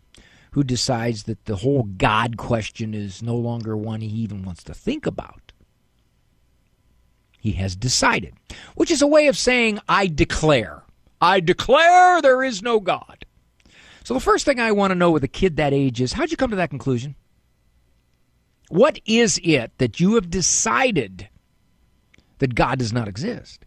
who 0.51 0.63
decides 0.63 1.23
that 1.23 1.47
the 1.47 1.57
whole 1.57 1.85
God 1.85 2.37
question 2.37 2.93
is 2.93 3.23
no 3.23 3.37
longer 3.37 3.75
one 3.75 4.03
he 4.03 4.09
even 4.09 4.43
wants 4.43 4.63
to 4.65 4.75
think 4.75 5.07
about. 5.07 5.53
He 7.41 7.53
has 7.53 7.75
decided, 7.75 8.35
which 8.75 8.91
is 8.91 9.01
a 9.01 9.07
way 9.07 9.29
of 9.29 9.39
saying, 9.39 9.79
I 9.89 10.09
declare. 10.09 10.83
I 11.23 11.41
declare 11.41 12.21
there 12.21 12.43
is 12.43 12.63
no 12.63 12.81
God. 12.81 13.25
So 14.05 14.13
the 14.13 14.21
first 14.21 14.45
thing 14.45 14.61
I 14.61 14.73
want 14.73 14.91
to 14.91 14.95
know 14.95 15.11
with 15.11 15.25
a 15.25 15.29
kid 15.29 15.57
that 15.57 15.73
age 15.73 16.03
is 16.03 16.13
how'd 16.13 16.31
you 16.31 16.37
come 16.37 16.51
to 16.51 16.57
that 16.57 16.69
conclusion? 16.69 17.15
What 18.69 19.01
is 19.07 19.41
it 19.43 19.73
that 19.79 20.01
you 20.01 20.17
have 20.17 20.29
decided 20.29 21.31
that 22.41 22.55
God 22.55 22.79
does 22.79 22.93
not 22.93 23.09
exist? 23.09 23.65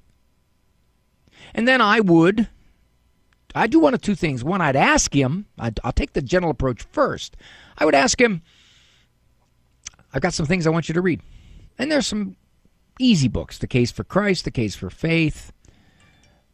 And 1.56 1.68
then 1.68 1.82
I 1.82 2.00
would 2.00 2.48
I 3.54 3.68
do 3.68 3.80
one 3.80 3.94
of 3.94 4.02
two 4.02 4.16
things. 4.16 4.44
One, 4.44 4.62
I'd 4.62 4.76
ask 4.76 5.14
him, 5.14 5.46
i 5.58 5.72
will 5.84 5.92
take 5.92 6.14
the 6.14 6.22
gentle 6.22 6.52
approach 6.52 6.84
first. 6.92 7.36
I 7.78 7.86
would 7.86 7.96
ask 7.96 8.20
him, 8.20 8.42
I've 10.14 10.22
got 10.22 10.34
some 10.34 10.46
things 10.46 10.68
I 10.68 10.72
want 10.72 10.90
you 10.90 10.94
to 10.94 11.02
read. 11.02 11.22
And 11.78 11.92
there's 11.92 12.08
some 12.08 12.36
easy 13.00 13.28
books, 13.28 13.58
The 13.58 13.68
Case 13.68 13.92
for 13.92 14.04
Christ, 14.04 14.46
The 14.46 14.52
Case 14.52 14.76
for 14.76 14.90
Faith, 14.90 15.52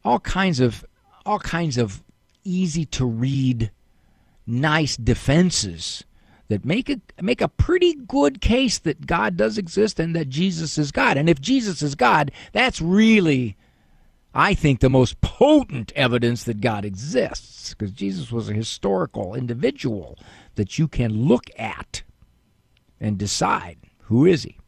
all 0.03 0.19
kinds 0.19 0.59
of 0.59 0.85
all 1.25 1.39
kinds 1.39 1.77
of 1.77 2.01
easy 2.45 2.85
to 2.85 3.05
read, 3.05 3.71
nice 4.45 4.95
defenses 4.95 6.05
that 6.47 6.63
make 6.63 6.89
a 6.89 7.01
make 7.21 7.41
a 7.41 7.49
pretty 7.49 7.93
good 7.93 8.39
case 8.39 8.79
that 8.79 9.05
God 9.05 9.35
does 9.35 9.57
exist 9.57 9.99
and 9.99 10.15
that 10.15 10.29
Jesus 10.29 10.77
is 10.77 10.91
God. 10.91 11.17
And 11.17 11.29
if 11.29 11.41
Jesus 11.41 11.81
is 11.81 11.95
God, 11.95 12.31
that's 12.53 12.81
really 12.81 13.56
I 14.39 14.53
think, 14.53 14.81
the 14.81 14.89
most 14.89 15.19
potent 15.19 15.91
evidence 15.95 16.43
that 16.43 16.61
God 16.61 16.85
exists, 16.85 17.73
because 17.73 17.91
Jesus 17.91 18.31
was 18.31 18.49
a 18.49 18.53
historical 18.53 19.33
individual 19.33 20.15
that 20.53 20.77
you 20.77 20.87
can 20.87 21.27
look 21.27 21.45
at 21.57 22.03
and 23.01 23.17
decide 23.17 23.79
who 24.03 24.27
is 24.27 24.43
he. 24.43 24.59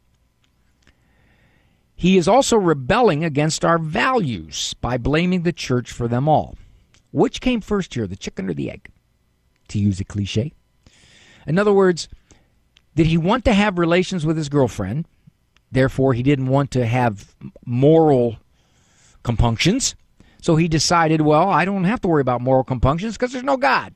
He 1.95 2.17
is 2.17 2.27
also 2.27 2.57
rebelling 2.57 3.23
against 3.23 3.63
our 3.63 3.77
values 3.77 4.73
by 4.81 4.97
blaming 4.97 5.43
the 5.43 5.53
church 5.53 5.91
for 5.91 6.07
them 6.07 6.27
all. 6.27 6.55
Which 7.11 7.39
came 7.39 7.61
first 7.61 7.93
here, 7.93 8.07
the 8.07 8.15
chicken 8.15 8.49
or 8.49 8.55
the 8.55 8.71
egg? 8.71 8.89
To 9.67 9.77
use 9.77 9.99
a 9.99 10.03
cliche. 10.03 10.51
In 11.45 11.59
other 11.59 11.73
words, 11.73 12.09
did 12.95 13.05
he 13.05 13.19
want 13.19 13.45
to 13.45 13.53
have 13.53 13.77
relations 13.77 14.25
with 14.25 14.35
his 14.35 14.49
girlfriend? 14.49 15.05
Therefore, 15.71 16.15
he 16.15 16.23
didn't 16.23 16.47
want 16.47 16.71
to 16.71 16.88
have 16.88 17.35
moral 17.67 18.38
compunctions. 19.29 19.93
So 20.41 20.55
he 20.55 20.67
decided, 20.67 21.21
well, 21.21 21.50
I 21.50 21.63
don't 21.63 21.83
have 21.83 22.01
to 22.01 22.07
worry 22.07 22.21
about 22.21 22.41
moral 22.41 22.63
compunctions 22.63 23.15
because 23.15 23.31
there's 23.31 23.43
no 23.43 23.57
God. 23.57 23.93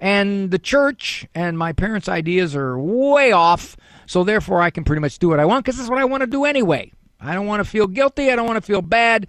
And 0.00 0.50
the 0.50 0.58
church 0.58 1.26
and 1.34 1.58
my 1.58 1.72
parents' 1.72 2.08
ideas 2.08 2.56
are 2.56 2.78
way 2.78 3.32
off. 3.32 3.76
So 4.06 4.24
therefore, 4.24 4.62
I 4.62 4.70
can 4.70 4.82
pretty 4.82 5.00
much 5.00 5.18
do 5.18 5.28
what 5.28 5.40
I 5.40 5.44
want 5.44 5.64
because 5.64 5.76
that's 5.76 5.90
what 5.90 5.98
I 5.98 6.06
want 6.06 6.22
to 6.22 6.26
do 6.26 6.46
anyway. 6.46 6.90
I 7.20 7.34
don't 7.34 7.46
want 7.46 7.62
to 7.62 7.68
feel 7.68 7.86
guilty. 7.86 8.30
I 8.30 8.36
don't 8.36 8.46
want 8.46 8.56
to 8.56 8.66
feel 8.66 8.80
bad, 8.80 9.26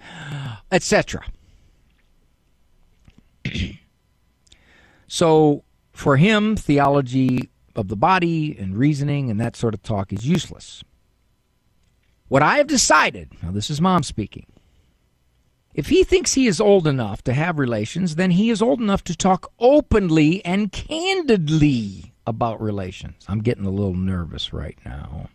etc. 0.72 1.25
so 5.08 5.64
for 5.92 6.16
him, 6.16 6.56
theology 6.56 7.50
of 7.75 7.90
the 7.90 7.98
body 7.98 8.56
and 8.58 8.78
reasoning 8.78 9.30
and 9.30 9.42
that 9.42 9.58
sort 9.58 9.74
of 9.74 9.84
talk 9.84 10.14
is 10.14 10.25
useless. 10.25 10.86
What 12.30 12.42
I 12.42 12.58
have 12.58 12.68
decided, 12.68 13.32
now 13.44 13.52
this 13.52 13.70
is 13.70 13.82
mom 13.82 14.04
speaking, 14.04 14.46
if 15.75 15.88
he 15.88 16.05
thinks 16.05 16.34
he 16.34 16.48
is 16.48 16.62
old 16.62 16.88
enough 16.88 17.22
to 17.24 17.34
have 17.34 17.60
relations, 17.60 18.15
then 18.15 18.32
he 18.32 18.50
is 18.50 18.62
old 18.62 18.79
enough 18.79 19.03
to 19.03 19.15
talk 19.15 19.51
openly 19.60 20.44
and 20.46 20.72
candidly 20.72 22.13
about 22.25 22.62
relations. 22.62 23.25
I'm 23.27 23.41
getting 23.41 23.65
a 23.65 23.70
little 23.70 23.94
nervous 23.94 24.53
right 24.53 24.77
now. 24.86 25.29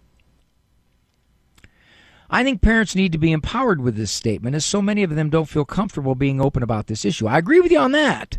I 2.31 2.43
think 2.43 2.63
parents 2.63 2.95
need 2.95 3.13
to 3.13 3.19
be 3.19 3.33
empowered 3.33 3.83
with 3.83 3.97
this 3.97 4.11
statement, 4.11 4.57
as 4.57 4.65
so 4.65 4.81
many 4.81 5.03
of 5.03 5.15
them 5.15 5.29
don't 5.29 5.49
feel 5.49 5.65
comfortable 5.67 6.15
being 6.15 6.41
open 6.41 6.63
about 6.63 6.87
this 6.87 7.05
issue. 7.05 7.27
I 7.27 7.39
agree 7.39 7.61
with 7.61 7.71
you 7.71 7.79
on 7.79 7.93
that. 7.93 8.39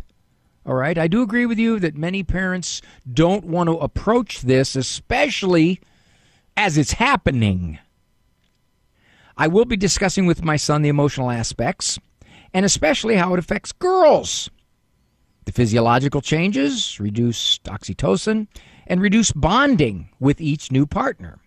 All 0.66 0.74
right. 0.74 0.98
I 0.98 1.08
do 1.08 1.22
agree 1.22 1.46
with 1.46 1.58
you 1.58 1.78
that 1.80 1.96
many 1.96 2.22
parents 2.22 2.82
don't 3.10 3.44
want 3.44 3.68
to 3.68 3.76
approach 3.78 4.42
this, 4.42 4.74
especially 4.74 5.80
as 6.56 6.76
it's 6.76 6.92
happening. 6.92 7.78
I 9.36 9.48
will 9.48 9.64
be 9.64 9.76
discussing 9.76 10.26
with 10.26 10.44
my 10.44 10.56
son 10.56 10.82
the 10.82 10.88
emotional 10.88 11.30
aspects 11.30 11.98
and 12.54 12.64
especially 12.64 13.16
how 13.16 13.32
it 13.32 13.38
affects 13.38 13.72
girls. 13.72 14.50
The 15.44 15.52
physiological 15.52 16.20
changes, 16.20 17.00
reduce 17.00 17.58
oxytocin, 17.60 18.46
and 18.86 19.00
reduce 19.00 19.32
bonding 19.32 20.10
with 20.20 20.40
each 20.40 20.70
new 20.70 20.86
partner. 20.86 21.40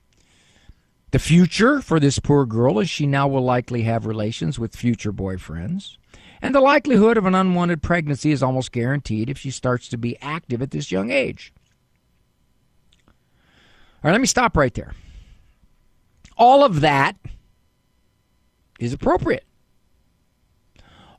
The 1.12 1.20
future 1.20 1.82
for 1.82 2.00
this 2.00 2.20
poor 2.20 2.46
girl 2.46 2.80
is 2.80 2.89
she 2.89 3.08
now 3.08 3.27
will 3.27 3.44
likely 3.44 3.84
have 3.84 4.06
relations 4.06 4.60
with 4.60 4.75
future 4.75 5.13
boyfriends. 5.13 5.98
And 6.42 6.54
the 6.54 6.60
likelihood 6.60 7.18
of 7.18 7.25
an 7.25 7.36
unwanted 7.36 7.82
pregnancy 7.82 8.32
is 8.32 8.44
almost 8.44 8.72
guaranteed 8.72 9.30
if 9.30 9.38
she 9.38 9.51
starts 9.51 9.88
to 9.89 9.98
be 9.98 10.20
active 10.22 10.62
at 10.62 10.72
this 10.72 10.92
young 10.92 11.12
age. 11.12 11.54
All 13.08 13.13
right, 14.04 14.12
let 14.12 14.22
me 14.22 14.27
stop 14.27 14.58
right 14.58 14.74
there. 14.74 14.94
All 16.38 16.65
of 16.65 16.82
that 16.82 17.15
is 18.79 18.94
appropriate. 18.94 19.46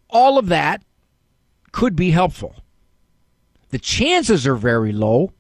All 0.09 0.39
of 0.39 0.49
that 0.49 0.83
could 1.73 1.97
be 1.97 2.11
helpful. 2.11 2.57
The 3.71 3.79
chances 3.79 4.47
are 4.47 4.55
very 4.55 4.93
low 4.93 5.33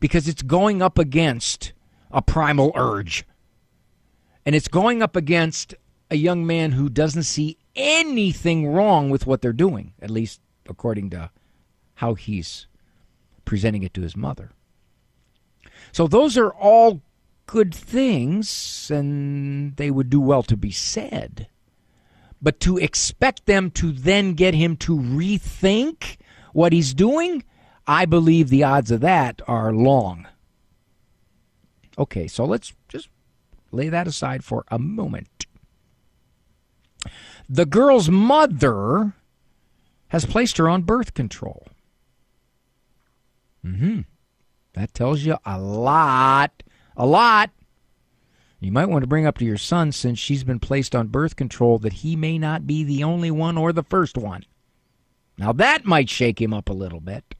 because 0.00 0.28
it's 0.28 0.42
going 0.42 0.82
up 0.82 0.98
against 0.98 1.72
a 2.10 2.22
primal 2.22 2.72
urge. 2.74 3.24
And 4.46 4.54
it's 4.54 4.68
going 4.68 5.02
up 5.02 5.14
against 5.14 5.74
a 6.10 6.16
young 6.16 6.46
man 6.46 6.72
who 6.72 6.88
doesn't 6.88 7.24
see 7.24 7.58
anything 7.76 8.66
wrong 8.66 9.10
with 9.10 9.26
what 9.26 9.42
they're 9.42 9.52
doing, 9.52 9.92
at 10.00 10.10
least 10.10 10.40
according 10.68 11.10
to 11.10 11.30
how 11.96 12.14
he's 12.14 12.66
presenting 13.44 13.82
it 13.82 13.92
to 13.94 14.00
his 14.00 14.16
mother. 14.16 14.52
So 15.92 16.06
those 16.06 16.38
are 16.38 16.50
all 16.50 17.02
good 17.48 17.74
things, 17.74 18.90
and 18.94 19.74
they 19.76 19.90
would 19.90 20.10
do 20.10 20.20
well 20.20 20.44
to 20.44 20.56
be 20.56 20.70
said. 20.70 21.48
But 22.40 22.60
to 22.60 22.76
expect 22.76 23.46
them 23.46 23.72
to 23.72 23.90
then 23.90 24.34
get 24.34 24.54
him 24.54 24.76
to 24.76 24.96
rethink 24.96 26.18
what 26.52 26.72
he's 26.72 26.94
doing, 26.94 27.42
I 27.86 28.04
believe 28.04 28.50
the 28.50 28.62
odds 28.62 28.92
of 28.92 29.00
that 29.00 29.40
are 29.48 29.72
long. 29.72 30.28
Okay, 31.98 32.28
so 32.28 32.44
let's 32.44 32.74
just 32.86 33.08
lay 33.72 33.88
that 33.88 34.06
aside 34.06 34.44
for 34.44 34.64
a 34.68 34.78
moment. 34.78 35.46
The 37.48 37.66
girl's 37.66 38.10
mother 38.10 39.14
has 40.08 40.26
placed 40.26 40.58
her 40.58 40.68
on 40.68 40.82
birth 40.82 41.14
control. 41.14 41.66
Mm-hmm. 43.64 44.02
That 44.74 44.92
tells 44.92 45.22
you 45.22 45.38
a 45.46 45.58
lot 45.58 46.62
a 46.98 47.06
lot. 47.06 47.50
You 48.60 48.72
might 48.72 48.86
want 48.86 49.02
to 49.04 49.08
bring 49.08 49.24
up 49.24 49.38
to 49.38 49.44
your 49.44 49.56
son, 49.56 49.92
since 49.92 50.18
she's 50.18 50.42
been 50.42 50.58
placed 50.58 50.94
on 50.96 51.06
birth 51.06 51.36
control, 51.36 51.78
that 51.78 51.92
he 51.94 52.16
may 52.16 52.38
not 52.38 52.66
be 52.66 52.82
the 52.82 53.04
only 53.04 53.30
one 53.30 53.56
or 53.56 53.72
the 53.72 53.84
first 53.84 54.18
one. 54.18 54.44
Now, 55.38 55.52
that 55.52 55.84
might 55.84 56.10
shake 56.10 56.42
him 56.42 56.52
up 56.52 56.68
a 56.68 56.72
little 56.72 57.00
bit. 57.00 57.36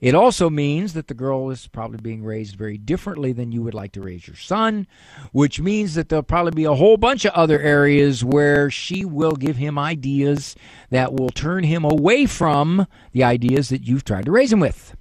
It 0.00 0.14
also 0.14 0.50
means 0.50 0.92
that 0.92 1.06
the 1.06 1.14
girl 1.14 1.48
is 1.48 1.66
probably 1.66 1.96
being 1.96 2.22
raised 2.22 2.56
very 2.56 2.76
differently 2.76 3.32
than 3.32 3.52
you 3.52 3.62
would 3.62 3.72
like 3.72 3.92
to 3.92 4.02
raise 4.02 4.26
your 4.26 4.36
son, 4.36 4.86
which 5.32 5.60
means 5.60 5.94
that 5.94 6.10
there'll 6.10 6.22
probably 6.22 6.50
be 6.50 6.64
a 6.64 6.74
whole 6.74 6.98
bunch 6.98 7.24
of 7.24 7.32
other 7.32 7.58
areas 7.58 8.22
where 8.22 8.70
she 8.70 9.06
will 9.06 9.32
give 9.32 9.56
him 9.56 9.78
ideas 9.78 10.56
that 10.90 11.14
will 11.14 11.30
turn 11.30 11.64
him 11.64 11.84
away 11.86 12.26
from 12.26 12.86
the 13.12 13.24
ideas 13.24 13.70
that 13.70 13.86
you've 13.86 14.04
tried 14.04 14.26
to 14.26 14.32
raise 14.32 14.52
him 14.52 14.60
with. 14.60 14.94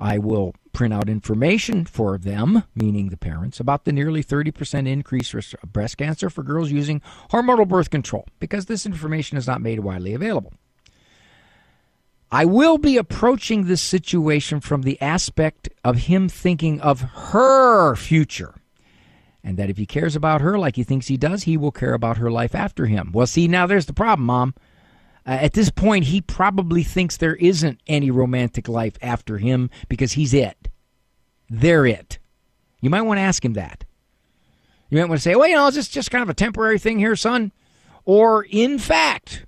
I 0.00 0.16
will 0.16 0.54
print 0.72 0.94
out 0.94 1.10
information 1.10 1.84
for 1.84 2.16
them, 2.16 2.64
meaning 2.74 3.10
the 3.10 3.18
parents, 3.18 3.60
about 3.60 3.84
the 3.84 3.92
nearly 3.92 4.24
30% 4.24 4.88
increase 4.88 5.34
risk 5.34 5.54
of 5.62 5.72
breast 5.72 5.98
cancer 5.98 6.30
for 6.30 6.42
girls 6.42 6.70
using 6.70 7.02
hormonal 7.30 7.68
birth 7.68 7.90
control, 7.90 8.26
because 8.38 8.64
this 8.64 8.86
information 8.86 9.36
is 9.36 9.46
not 9.46 9.60
made 9.60 9.80
widely 9.80 10.14
available. 10.14 10.54
I 12.32 12.46
will 12.46 12.78
be 12.78 12.96
approaching 12.96 13.64
this 13.66 13.82
situation 13.82 14.60
from 14.60 14.82
the 14.82 15.00
aspect 15.02 15.68
of 15.84 15.96
him 15.98 16.28
thinking 16.28 16.80
of 16.80 17.00
her 17.00 17.94
future. 17.94 18.54
And 19.42 19.56
that 19.56 19.68
if 19.68 19.76
he 19.76 19.86
cares 19.86 20.16
about 20.16 20.40
her 20.40 20.58
like 20.58 20.76
he 20.76 20.84
thinks 20.84 21.08
he 21.08 21.16
does, 21.16 21.42
he 21.42 21.56
will 21.56 21.72
care 21.72 21.94
about 21.94 22.18
her 22.18 22.30
life 22.30 22.54
after 22.54 22.86
him. 22.86 23.10
Well, 23.12 23.26
see, 23.26 23.48
now 23.48 23.66
there's 23.66 23.86
the 23.86 23.92
problem, 23.92 24.26
Mom. 24.26 24.54
Uh, 25.26 25.30
at 25.30 25.52
this 25.52 25.70
point, 25.70 26.04
he 26.04 26.20
probably 26.20 26.82
thinks 26.82 27.16
there 27.16 27.36
isn't 27.36 27.80
any 27.86 28.10
romantic 28.10 28.68
life 28.68 28.96
after 29.02 29.38
him 29.38 29.70
because 29.88 30.12
he's 30.12 30.32
it. 30.32 30.68
They're 31.48 31.86
it. 31.86 32.18
You 32.80 32.90
might 32.90 33.02
want 33.02 33.18
to 33.18 33.22
ask 33.22 33.44
him 33.44 33.52
that. 33.54 33.84
You 34.88 34.98
might 34.98 35.08
want 35.08 35.20
to 35.20 35.22
say, 35.22 35.36
well, 35.36 35.48
you 35.48 35.54
know, 35.54 35.68
is 35.68 35.74
this 35.74 35.88
just 35.88 36.10
kind 36.10 36.22
of 36.22 36.28
a 36.28 36.34
temporary 36.34 36.78
thing 36.78 36.98
here, 36.98 37.14
son? 37.14 37.52
Or, 38.04 38.44
in 38.48 38.78
fact, 38.78 39.44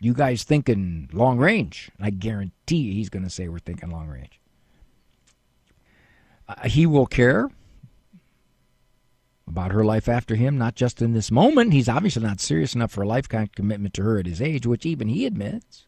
you 0.00 0.14
guys 0.14 0.42
thinking 0.42 1.08
long 1.12 1.38
range? 1.38 1.90
I 2.00 2.10
guarantee 2.10 2.94
he's 2.94 3.08
going 3.08 3.24
to 3.24 3.30
say 3.30 3.48
we're 3.48 3.58
thinking 3.58 3.90
long 3.90 4.08
range. 4.08 4.40
Uh, 6.48 6.68
he 6.68 6.86
will 6.86 7.06
care 7.06 7.50
about 9.48 9.72
her 9.72 9.84
life 9.84 10.08
after 10.08 10.34
him, 10.34 10.58
not 10.58 10.74
just 10.74 11.00
in 11.00 11.12
this 11.12 11.30
moment. 11.30 11.72
He's 11.72 11.88
obviously 11.88 12.22
not 12.22 12.40
serious 12.40 12.74
enough 12.74 12.90
for 12.90 13.02
a 13.02 13.08
lifetime 13.08 13.50
commitment 13.54 13.94
to 13.94 14.02
her 14.02 14.18
at 14.18 14.26
his 14.26 14.42
age, 14.42 14.66
which 14.66 14.84
even 14.84 15.08
he 15.08 15.26
admits. 15.26 15.86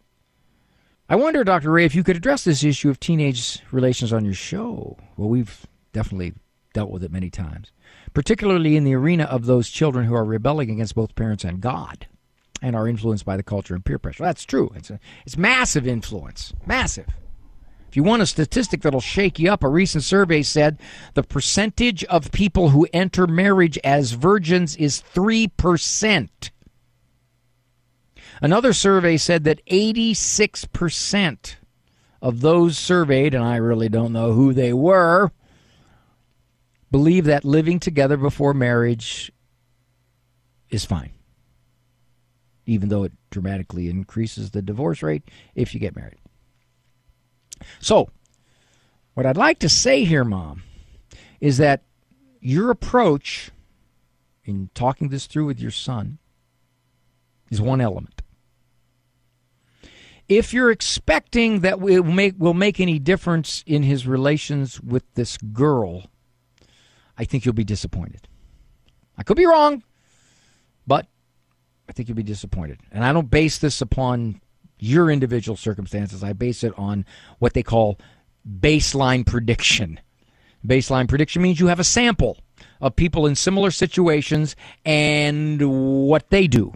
I 1.09 1.17
wonder, 1.17 1.43
Dr. 1.43 1.71
Ray, 1.71 1.85
if 1.85 1.95
you 1.95 2.05
could 2.05 2.17
address 2.17 2.45
this 2.45 2.63
issue 2.63 2.91
of 2.91 3.01
teenage 3.01 3.61
relations 3.73 4.13
on 4.13 4.25
your 4.25 4.35
show. 4.35 4.99
Well, 5.17 5.29
we've 5.29 5.67
definitely 5.93 6.35
dealt 6.75 6.91
with 6.91 7.03
it 7.03 7.11
many 7.11 7.31
times, 7.31 7.73
particularly 8.13 8.77
in 8.77 8.85
the 8.85 8.95
arena 8.95 9.25
of 9.25 9.47
those 9.47 9.71
children 9.71 10.05
who 10.05 10.15
are 10.15 10.25
rebelling 10.25 10.71
against 10.71 10.95
both 10.95 11.15
parents 11.15 11.45
and 11.45 11.61
God 11.61 12.07
and 12.61 12.77
are 12.77 12.87
influenced 12.87 13.25
by 13.25 13.37
the 13.37 13.43
culture 13.43 13.75
and 13.75 13.85
peer 13.85 13.99
pressure. 13.99 14.23
That's 14.23 14.45
true. 14.45 14.71
It's, 14.75 14.91
a, 14.91 15.01
it's 15.25 15.37
massive 15.37 15.87
influence. 15.87 16.53
Massive. 16.67 17.07
If 17.89 17.97
you 17.97 18.03
want 18.03 18.21
a 18.21 18.27
statistic 18.27 18.83
that'll 18.83 19.01
shake 19.01 19.39
you 19.39 19.51
up, 19.51 19.65
a 19.65 19.69
recent 19.69 20.05
survey 20.05 20.43
said 20.43 20.79
the 21.15 21.23
percentage 21.23 22.05
of 22.05 22.31
people 22.33 22.69
who 22.71 22.87
enter 22.93 23.27
marriage 23.27 23.79
as 23.83 24.13
virgins 24.13 24.77
is 24.77 25.03
3%. 25.15 26.51
Another 28.43 28.73
survey 28.75 29.17
said 29.17 29.45
that 29.45 29.65
86% 29.67 31.57
of 32.21 32.41
those 32.41 32.77
surveyed, 32.77 33.35
and 33.35 33.45
I 33.45 33.57
really 33.57 33.89
don't 33.89 34.13
know 34.13 34.33
who 34.33 34.53
they 34.53 34.75
were, 34.75 35.33
believe 36.91 37.25
that 37.25 37.45
living 37.45 37.81
together 37.81 38.17
before 38.17 38.53
marriage 38.55 39.33
is 40.69 40.85
fine, 40.85 41.13
even 42.67 42.91
though 42.91 43.05
it 43.05 43.13
dramatically 43.31 43.89
increases 43.89 44.51
the 44.51 44.63
divorce 44.63 45.03
rate 45.03 45.23
if 45.55 45.73
you 45.73 45.81
get 45.81 45.97
married. 45.97 46.19
So, 47.81 48.11
what 49.15 49.27
I'd 49.27 49.37
like 49.37 49.59
to 49.61 49.69
say 49.69 50.05
here, 50.05 50.25
Mom, 50.25 50.63
is 51.41 51.59
that 51.59 51.83
your 52.41 52.71
approach 52.71 53.51
in 54.45 54.71
talking 54.75 55.09
this 55.09 55.27
through 55.27 55.47
with 55.47 55.61
your 55.61 55.71
son 55.71 56.19
is 57.51 57.61
one 57.61 57.81
element. 57.81 58.23
If 60.29 60.53
you're 60.53 60.71
expecting 60.71 61.61
that 61.61 61.75
it 61.75 61.81
will 61.81 62.03
make, 62.05 62.35
will 62.39 62.55
make 62.55 62.81
any 62.81 62.99
difference 62.99 63.65
in 63.67 63.83
his 63.83 64.07
relations 64.07 64.81
with 64.81 65.03
this 65.15 65.39
girl, 65.39 66.05
I 67.17 67.25
think 67.25 67.45
you'll 67.45 67.55
be 67.55 67.65
disappointed. 67.65 68.29
I 69.17 69.23
could 69.23 69.37
be 69.37 69.47
wrong, 69.47 69.83
but 70.87 71.07
I 71.89 71.93
think 71.93 72.09
you'll 72.09 72.17
be 72.17 72.23
disappointed. 72.23 72.81
And 72.93 73.05
I 73.05 73.13
don't 73.13 73.31
base 73.31 73.59
this 73.59 73.81
upon 73.81 74.41
your 74.79 75.11
individual 75.11 75.57
circumstances. 75.57 76.23
I 76.23 76.33
base 76.33 76.65
it 76.65 76.73
on 76.79 77.05
what 77.39 77.55
they 77.55 77.63
call 77.63 77.99
baseline 78.49 79.27
prediction. 79.27 80.01
Baseline 80.67 81.09
prediction 81.09 81.43
means 81.43 81.61
you 81.61 81.69
have 81.69 81.81
a 81.81 81.85
sample 81.85 82.39
of 82.81 82.97
people 82.97 83.27
in 83.27 83.35
similar 83.35 83.71
situations 83.71 84.57
and 84.85 86.07
what 86.07 86.31
they 86.31 86.47
do 86.47 86.75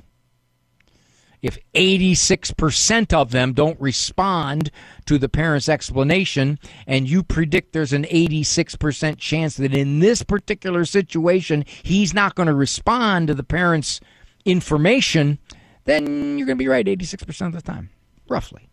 if 1.42 1.58
86% 1.74 3.12
of 3.12 3.32
them 3.32 3.52
don't 3.52 3.80
respond 3.80 4.70
to 5.06 5.18
the 5.18 5.28
parent's 5.28 5.68
explanation, 5.68 6.58
and 6.86 7.10
you 7.10 7.24
predict 7.24 7.72
there's 7.72 7.92
an 7.92 8.04
86% 8.04 9.18
chance 9.18 9.56
that 9.56 9.74
in 9.74 9.98
this 9.98 10.22
particular 10.22 10.84
situation 10.84 11.64
he's 11.82 12.14
not 12.14 12.36
going 12.36 12.46
to 12.46 12.54
respond 12.54 13.26
to 13.26 13.34
the 13.34 13.42
parent's 13.42 14.00
information, 14.44 15.38
then 15.84 16.38
you're 16.38 16.46
going 16.46 16.58
to 16.58 16.64
be 16.64 16.68
right 16.68 16.86
86% 16.86 17.46
of 17.46 17.52
the 17.52 17.62
time, 17.62 17.90
roughly. 18.28 18.68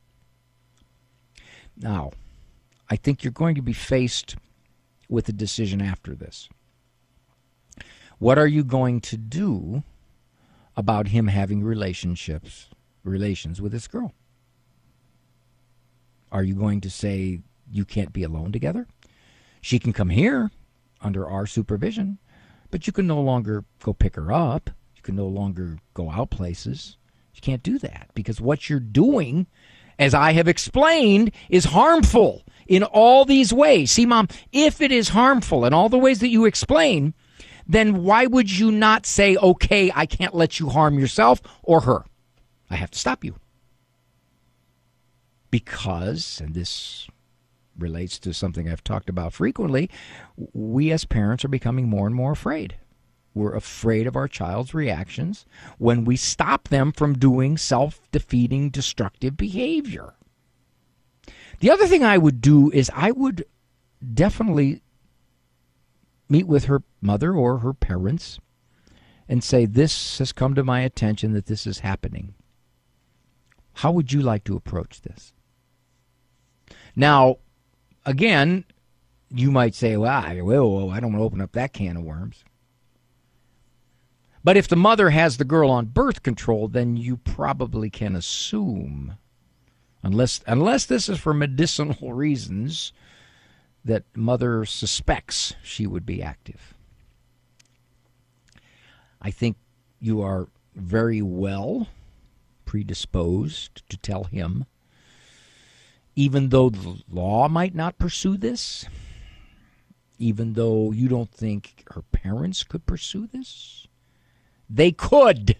Now, 1.77 2.11
I 2.89 2.95
think 2.95 3.23
you're 3.23 3.31
going 3.31 3.55
to 3.55 3.61
be 3.61 3.73
faced 3.73 4.35
with 5.07 5.29
a 5.29 5.33
decision 5.33 5.81
after 5.81 6.15
this. 6.15 6.49
What 8.19 8.37
are 8.37 8.47
you 8.47 8.63
going 8.63 8.99
to 9.01 9.17
do 9.17 9.83
about 10.75 11.07
him 11.07 11.27
having 11.27 11.63
relationships, 11.63 12.69
relations 13.03 13.61
with 13.61 13.71
this 13.71 13.87
girl? 13.87 14.13
Are 16.31 16.43
you 16.43 16.53
going 16.53 16.81
to 16.81 16.89
say 16.89 17.39
you 17.71 17.85
can't 17.85 18.13
be 18.13 18.23
alone 18.23 18.51
together? 18.51 18.87
She 19.61 19.79
can 19.79 19.93
come 19.93 20.09
here 20.09 20.51
under 21.01 21.27
our 21.27 21.45
supervision, 21.45 22.19
but 22.71 22.85
you 22.85 22.93
can 22.93 23.07
no 23.07 23.19
longer 23.19 23.65
go 23.81 23.93
pick 23.93 24.15
her 24.15 24.31
up. 24.31 24.69
You 24.95 25.01
can 25.01 25.15
no 25.15 25.27
longer 25.27 25.79
go 25.93 26.11
out 26.11 26.29
places. 26.29 26.97
You 27.39 27.41
can't 27.53 27.63
do 27.63 27.79
that 27.79 28.09
because 28.15 28.41
what 28.41 28.69
you're 28.69 28.81
doing, 28.81 29.47
as 29.97 30.13
I 30.13 30.33
have 30.33 30.49
explained, 30.49 31.31
is 31.49 31.63
harmful 31.63 32.43
in 32.67 32.83
all 32.83 33.23
these 33.23 33.53
ways. 33.53 33.91
See, 33.91 34.05
Mom, 34.05 34.27
if 34.51 34.81
it 34.81 34.91
is 34.91 35.09
harmful 35.09 35.63
in 35.63 35.73
all 35.73 35.87
the 35.87 35.97
ways 35.97 36.19
that 36.19 36.27
you 36.27 36.43
explain, 36.43 37.13
then 37.65 38.03
why 38.03 38.25
would 38.25 38.51
you 38.51 38.73
not 38.73 39.05
say, 39.05 39.37
okay, 39.37 39.89
I 39.95 40.05
can't 40.05 40.35
let 40.35 40.59
you 40.59 40.67
harm 40.67 40.99
yourself 40.99 41.41
or 41.63 41.81
her? 41.81 42.03
I 42.69 42.75
have 42.75 42.91
to 42.91 42.99
stop 42.99 43.23
you. 43.23 43.35
Because, 45.49 46.41
and 46.43 46.53
this 46.53 47.07
relates 47.77 48.19
to 48.19 48.33
something 48.33 48.67
I've 48.67 48.83
talked 48.83 49.09
about 49.09 49.31
frequently, 49.31 49.89
we 50.35 50.91
as 50.91 51.05
parents 51.05 51.45
are 51.45 51.49
becoming 51.49 51.87
more 51.87 52.05
and 52.05 52.15
more 52.15 52.33
afraid. 52.33 52.75
We're 53.39 53.55
afraid 53.55 54.05
of 54.05 54.17
our 54.17 54.27
child's 54.27 54.73
reactions 54.73 55.45
when 55.77 56.03
we 56.03 56.17
stop 56.17 56.67
them 56.67 56.91
from 56.91 57.17
doing 57.17 57.57
self 57.57 58.01
defeating, 58.11 58.69
destructive 58.69 59.37
behavior. 59.37 60.13
The 61.61 61.71
other 61.71 61.87
thing 61.87 62.03
I 62.03 62.17
would 62.17 62.41
do 62.41 62.69
is 62.71 62.91
I 62.93 63.11
would 63.11 63.45
definitely 64.13 64.81
meet 66.27 66.47
with 66.47 66.65
her 66.65 66.83
mother 67.01 67.33
or 67.33 67.59
her 67.59 67.73
parents 67.73 68.39
and 69.29 69.41
say, 69.41 69.65
This 69.65 70.17
has 70.17 70.33
come 70.33 70.53
to 70.55 70.63
my 70.63 70.81
attention 70.81 71.31
that 71.31 71.45
this 71.45 71.65
is 71.65 71.79
happening. 71.79 72.33
How 73.75 73.91
would 73.93 74.11
you 74.11 74.21
like 74.21 74.43
to 74.43 74.57
approach 74.57 75.01
this? 75.01 75.31
Now, 76.93 77.37
again, 78.05 78.65
you 79.29 79.49
might 79.49 79.75
say, 79.75 79.95
Well, 79.95 80.11
I, 80.11 80.41
well, 80.41 80.89
I 80.89 80.99
don't 80.99 81.13
want 81.13 81.21
to 81.21 81.25
open 81.25 81.41
up 81.41 81.53
that 81.53 81.71
can 81.71 81.95
of 81.95 82.03
worms. 82.03 82.43
But 84.49 84.57
if 84.57 84.67
the 84.67 84.75
mother 84.75 85.11
has 85.11 85.37
the 85.37 85.45
girl 85.45 85.69
on 85.69 85.85
birth 85.93 86.23
control, 86.23 86.67
then 86.67 86.97
you 86.97 87.17
probably 87.17 87.91
can 87.91 88.15
assume, 88.15 89.17
unless 90.01 90.41
unless 90.47 90.87
this 90.87 91.07
is 91.07 91.19
for 91.19 91.33
medicinal 91.35 92.13
reasons, 92.13 92.91
that 93.85 94.05
mother 94.15 94.65
suspects 94.65 95.53
she 95.61 95.85
would 95.85 96.03
be 96.03 96.23
active. 96.23 96.73
I 99.21 99.29
think 99.29 99.55
you 99.99 100.19
are 100.23 100.47
very 100.73 101.21
well 101.21 101.87
predisposed 102.65 103.87
to 103.87 103.97
tell 103.97 104.23
him, 104.23 104.65
even 106.15 106.49
though 106.49 106.71
the 106.71 107.03
law 107.07 107.47
might 107.47 107.75
not 107.75 107.99
pursue 107.99 108.35
this, 108.35 108.87
even 110.17 110.53
though 110.53 110.91
you 110.91 111.07
don't 111.07 111.31
think 111.31 111.83
her 111.91 112.01
parents 112.01 112.63
could 112.63 112.87
pursue 112.87 113.27
this, 113.27 113.85
they 114.69 114.91
could. 114.91 115.57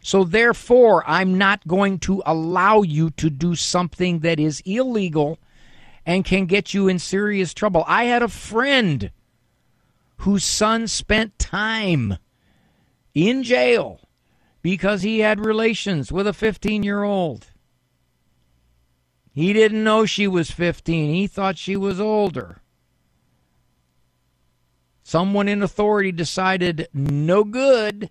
So, 0.00 0.24
therefore, 0.24 1.04
I'm 1.06 1.36
not 1.36 1.66
going 1.66 1.98
to 2.00 2.22
allow 2.24 2.82
you 2.82 3.10
to 3.10 3.30
do 3.30 3.54
something 3.54 4.20
that 4.20 4.38
is 4.38 4.62
illegal 4.64 5.38
and 6.06 6.24
can 6.24 6.46
get 6.46 6.72
you 6.72 6.88
in 6.88 6.98
serious 6.98 7.52
trouble. 7.52 7.84
I 7.86 8.04
had 8.04 8.22
a 8.22 8.28
friend 8.28 9.10
whose 10.18 10.44
son 10.44 10.86
spent 10.86 11.38
time 11.38 12.16
in 13.14 13.42
jail 13.42 14.00
because 14.62 15.02
he 15.02 15.20
had 15.20 15.44
relations 15.44 16.10
with 16.10 16.26
a 16.26 16.32
15 16.32 16.82
year 16.82 17.02
old. 17.02 17.48
He 19.32 19.52
didn't 19.52 19.84
know 19.84 20.04
she 20.04 20.26
was 20.26 20.50
15, 20.50 21.14
he 21.14 21.26
thought 21.26 21.58
she 21.58 21.76
was 21.76 22.00
older. 22.00 22.60
Someone 25.08 25.48
in 25.48 25.62
authority 25.62 26.12
decided 26.12 26.86
no 26.92 27.42
good, 27.42 28.10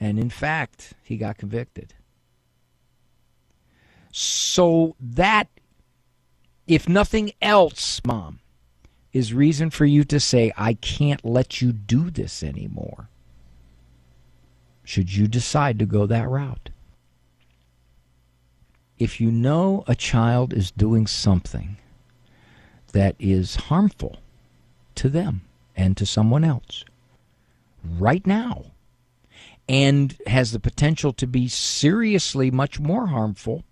and 0.00 0.18
in 0.18 0.30
fact, 0.30 0.94
he 1.02 1.18
got 1.18 1.36
convicted. 1.36 1.92
So 4.10 4.96
that 4.98 5.48
if 6.66 6.88
nothing 6.88 7.32
else, 7.42 8.00
Mom, 8.06 8.38
is 9.12 9.34
reason 9.34 9.68
for 9.68 9.84
you 9.84 10.04
to 10.04 10.18
say, 10.18 10.54
I 10.56 10.72
can't 10.72 11.22
let 11.22 11.60
you 11.60 11.72
do 11.72 12.08
this 12.08 12.42
anymore, 12.42 13.10
should 14.84 15.14
you 15.14 15.28
decide 15.28 15.78
to 15.80 15.84
go 15.84 16.06
that 16.06 16.30
route. 16.30 16.70
If 18.98 19.20
you 19.20 19.30
know 19.30 19.84
a 19.86 19.94
child 19.94 20.54
is 20.54 20.70
doing 20.70 21.06
something 21.06 21.76
that 22.92 23.16
is 23.18 23.56
harmful 23.56 24.16
to 24.94 25.10
them 25.10 25.42
and 25.78 25.96
to 25.96 26.04
someone 26.04 26.44
else 26.44 26.84
right 27.82 28.26
now, 28.26 28.66
and 29.66 30.14
has 30.26 30.52
the 30.52 30.60
potential 30.60 31.14
to 31.14 31.26
be 31.26 31.48
seriously 31.48 32.50
much 32.50 32.78
more 32.78 33.06
harmful 33.06 33.64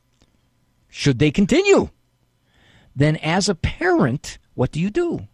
should 0.88 1.19
they 1.19 1.31
continue 1.31 1.90
then 2.97 3.16
as 3.16 3.51
a 3.51 3.55
parent, 3.55 4.38
what 4.55 4.73
do 4.73 4.81
you 4.81 4.88
do? 4.88 5.29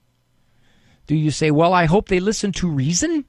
Do 1.06 1.14
you 1.14 1.30
say, 1.30 1.52
well, 1.52 1.72
I 1.72 1.85
hope 1.85 2.08
they 2.08 2.18
listen 2.18 2.50
to 2.52 2.68
reason? 2.68 3.24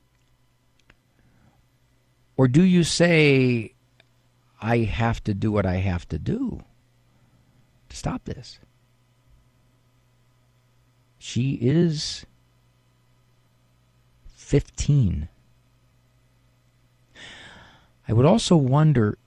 Or 2.35 2.47
do 2.47 2.63
you 2.63 2.83
say, 2.83 3.75
I 4.59 4.79
have 4.79 5.23
to 5.25 5.35
do 5.35 5.51
what 5.51 5.67
I 5.67 5.75
have 5.75 6.07
to 6.09 6.17
do 6.17 6.63
to 7.89 7.95
stop 7.95 8.25
this? 8.25 8.57
She 11.19 11.53
is 11.61 12.25
15. 14.43 15.29
I 18.07 18.13
would 18.13 18.25
also 18.25 18.55
wonder, 18.55 19.17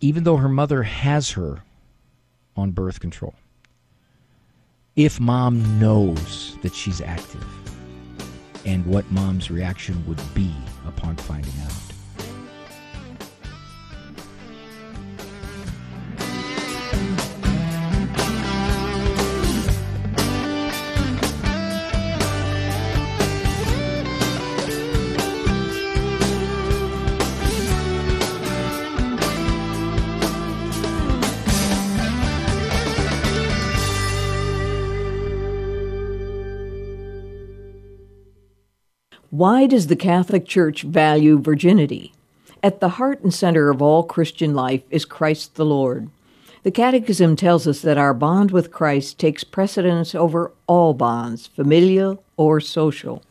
even 0.00 0.24
though 0.24 0.38
her 0.38 0.48
mother 0.48 0.82
has 0.82 1.30
her 1.32 1.62
on 2.56 2.72
birth 2.72 3.00
control, 3.00 3.34
if 4.96 5.20
mom 5.20 5.78
knows 5.78 6.56
that 6.62 6.74
she's 6.74 7.00
active 7.00 7.46
and 8.64 8.84
what 8.86 9.08
mom's 9.12 9.50
reaction 9.50 10.04
would 10.06 10.20
be 10.34 10.52
upon 10.86 11.14
finding 11.16 11.52
out. 11.62 11.97
Why 39.38 39.68
does 39.68 39.86
the 39.86 39.94
Catholic 39.94 40.46
Church 40.46 40.82
value 40.82 41.38
virginity? 41.38 42.12
At 42.60 42.80
the 42.80 42.88
heart 42.88 43.20
and 43.22 43.32
center 43.32 43.70
of 43.70 43.80
all 43.80 44.02
Christian 44.02 44.52
life 44.52 44.82
is 44.90 45.04
Christ 45.04 45.54
the 45.54 45.64
Lord. 45.64 46.10
The 46.64 46.72
Catechism 46.72 47.36
tells 47.36 47.64
us 47.68 47.80
that 47.82 47.96
our 47.96 48.14
bond 48.14 48.50
with 48.50 48.72
Christ 48.72 49.16
takes 49.16 49.44
precedence 49.44 50.12
over 50.12 50.50
all 50.66 50.92
bonds, 50.92 51.46
familial 51.46 52.20
or 52.36 52.58
social. 52.60 53.22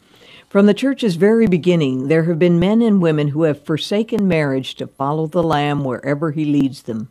From 0.48 0.66
the 0.66 0.74
Church's 0.74 1.18
very 1.18 1.46
beginning, 1.46 2.08
there 2.08 2.24
have 2.24 2.40
been 2.40 2.58
men 2.58 2.82
and 2.82 3.02
women 3.02 3.28
who 3.28 3.44
have 3.44 3.66
forsaken 3.66 4.30
marriage 4.30 4.76
to 4.76 4.88
follow 4.88 5.28
the 5.28 5.44
Lamb 5.44 5.84
wherever 5.84 6.32
he 6.32 6.46
leads 6.46 6.84
them. 6.84 7.10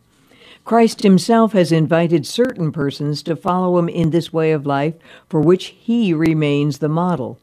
Christ 0.65 1.03
himself 1.03 1.51
has 1.51 1.71
invited 1.71 2.25
certain 2.25 2.71
persons 2.71 3.21
to 3.21 3.35
follow 3.35 3.77
him 3.77 3.89
in 3.89 4.09
this 4.09 4.33
way 4.33 4.51
of 4.51 4.65
life 4.65 4.95
for 5.29 5.39
which 5.39 5.75
he 5.77 6.15
remains 6.15 6.79
the 6.79 6.89
model. 6.89 7.39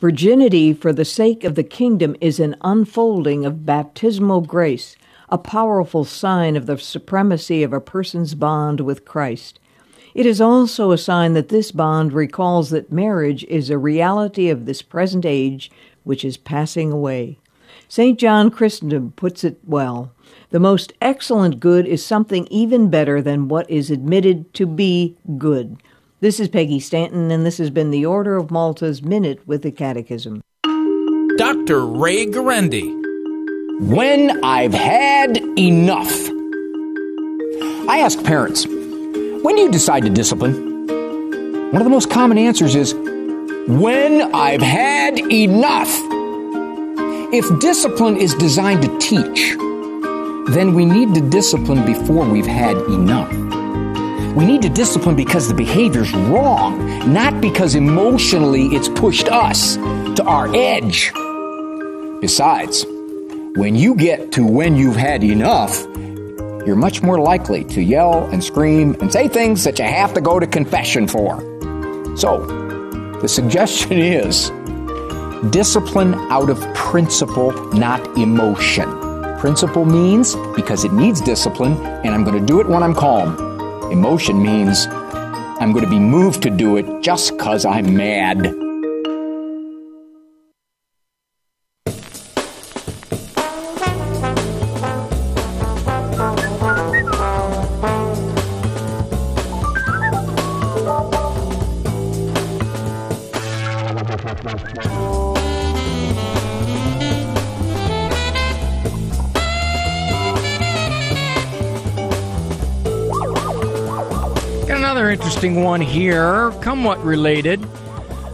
Virginity 0.00 0.72
for 0.72 0.92
the 0.92 1.04
sake 1.04 1.42
of 1.42 1.56
the 1.56 1.64
kingdom 1.64 2.14
is 2.20 2.38
an 2.38 2.54
unfolding 2.60 3.44
of 3.44 3.66
baptismal 3.66 4.42
grace, 4.42 4.94
a 5.28 5.36
powerful 5.36 6.04
sign 6.04 6.54
of 6.54 6.66
the 6.66 6.78
supremacy 6.78 7.64
of 7.64 7.72
a 7.72 7.80
person's 7.80 8.36
bond 8.36 8.80
with 8.80 9.04
Christ. 9.04 9.58
It 10.14 10.24
is 10.24 10.40
also 10.40 10.92
a 10.92 10.98
sign 10.98 11.32
that 11.32 11.48
this 11.48 11.72
bond 11.72 12.12
recalls 12.12 12.70
that 12.70 12.92
marriage 12.92 13.42
is 13.44 13.70
a 13.70 13.78
reality 13.78 14.48
of 14.48 14.66
this 14.66 14.82
present 14.82 15.26
age 15.26 15.68
which 16.04 16.24
is 16.24 16.36
passing 16.36 16.92
away. 16.92 17.40
St. 17.88 18.20
John 18.20 18.52
Chrysostom 18.52 19.14
puts 19.16 19.42
it 19.42 19.58
well 19.66 20.12
the 20.50 20.60
most 20.60 20.92
excellent 21.00 21.60
good 21.60 21.86
is 21.86 22.04
something 22.04 22.46
even 22.50 22.88
better 22.88 23.20
than 23.20 23.48
what 23.48 23.68
is 23.68 23.90
admitted 23.90 24.54
to 24.54 24.66
be 24.66 25.16
good. 25.36 25.76
This 26.20 26.40
is 26.40 26.48
Peggy 26.48 26.80
Stanton, 26.80 27.30
and 27.30 27.46
this 27.46 27.58
has 27.58 27.70
been 27.70 27.92
the 27.92 28.04
Order 28.04 28.36
of 28.36 28.50
Malta's 28.50 29.04
Minute 29.04 29.46
with 29.46 29.62
the 29.62 29.70
Catechism. 29.70 30.42
Dr. 31.36 31.86
Ray 31.86 32.26
Guarendi. 32.26 32.90
When 33.88 34.44
I've 34.44 34.74
had 34.74 35.36
enough. 35.56 36.10
I 37.88 38.00
ask 38.00 38.20
parents, 38.24 38.66
when 38.66 39.54
do 39.54 39.62
you 39.62 39.70
decide 39.70 40.02
to 40.02 40.10
discipline? 40.10 40.88
One 41.70 41.76
of 41.76 41.84
the 41.84 41.90
most 41.90 42.10
common 42.10 42.36
answers 42.36 42.74
is, 42.74 42.94
when 43.68 44.34
I've 44.34 44.60
had 44.60 45.20
enough. 45.20 45.88
If 47.32 47.60
discipline 47.60 48.16
is 48.16 48.34
designed 48.34 48.82
to 48.82 48.98
teach, 48.98 49.54
then 50.52 50.74
we 50.74 50.84
need 50.84 51.14
to 51.14 51.20
discipline 51.30 51.86
before 51.86 52.28
we've 52.28 52.44
had 52.44 52.76
enough. 52.88 53.47
We 54.34 54.46
need 54.46 54.62
to 54.62 54.68
discipline 54.68 55.16
because 55.16 55.48
the 55.48 55.54
behavior's 55.54 56.12
wrong, 56.12 57.12
not 57.12 57.40
because 57.40 57.74
emotionally 57.74 58.66
it's 58.66 58.88
pushed 58.88 59.28
us 59.28 59.76
to 59.76 60.22
our 60.24 60.54
edge. 60.54 61.12
Besides, 62.20 62.84
when 63.56 63.74
you 63.74 63.94
get 63.94 64.32
to 64.32 64.46
when 64.46 64.76
you've 64.76 64.96
had 64.96 65.24
enough, 65.24 65.84
you're 66.66 66.76
much 66.76 67.02
more 67.02 67.18
likely 67.18 67.64
to 67.64 67.82
yell 67.82 68.26
and 68.26 68.44
scream 68.44 68.94
and 69.00 69.12
say 69.12 69.28
things 69.28 69.64
that 69.64 69.78
you 69.78 69.84
have 69.84 70.14
to 70.14 70.20
go 70.20 70.38
to 70.38 70.46
confession 70.46 71.08
for. 71.08 71.40
So, 72.16 72.44
the 73.20 73.28
suggestion 73.28 73.92
is 73.92 74.50
discipline 75.50 76.14
out 76.30 76.50
of 76.50 76.60
principle, 76.74 77.52
not 77.72 78.00
emotion. 78.18 78.88
Principle 79.38 79.84
means 79.84 80.36
because 80.54 80.84
it 80.84 80.92
needs 80.92 81.20
discipline, 81.20 81.76
and 82.04 82.08
I'm 82.08 82.24
going 82.24 82.38
to 82.38 82.44
do 82.44 82.60
it 82.60 82.68
when 82.68 82.82
I'm 82.82 82.94
calm. 82.94 83.47
Emotion 83.90 84.42
means 84.42 84.86
I'm 85.60 85.72
going 85.72 85.84
to 85.84 85.90
be 85.90 85.98
moved 85.98 86.42
to 86.42 86.50
do 86.50 86.76
it 86.76 87.02
just 87.02 87.36
because 87.36 87.64
I'm 87.64 87.96
mad. 87.96 88.67
Interesting 115.38 115.62
one 115.62 115.80
here, 115.80 116.50
somewhat 116.64 117.00
related. 117.04 117.64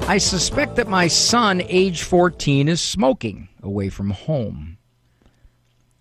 I 0.09 0.17
suspect 0.17 0.77
that 0.77 0.89
my 0.89 1.07
son, 1.07 1.61
age 1.67 2.03
14, 2.03 2.67
is 2.67 2.81
smoking 2.81 3.51
away 3.63 3.91
from 3.91 4.09
home. 4.09 4.79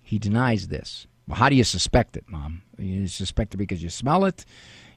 He 0.01 0.17
denies 0.17 0.69
this. 0.69 1.05
Well, 1.27 1.35
how 1.35 1.49
do 1.49 1.55
you 1.55 1.65
suspect 1.65 2.15
it, 2.15 2.23
Mom? 2.29 2.61
You 2.77 3.07
suspect 3.07 3.53
it 3.53 3.57
because 3.57 3.83
you 3.83 3.89
smell 3.89 4.23
it? 4.23 4.45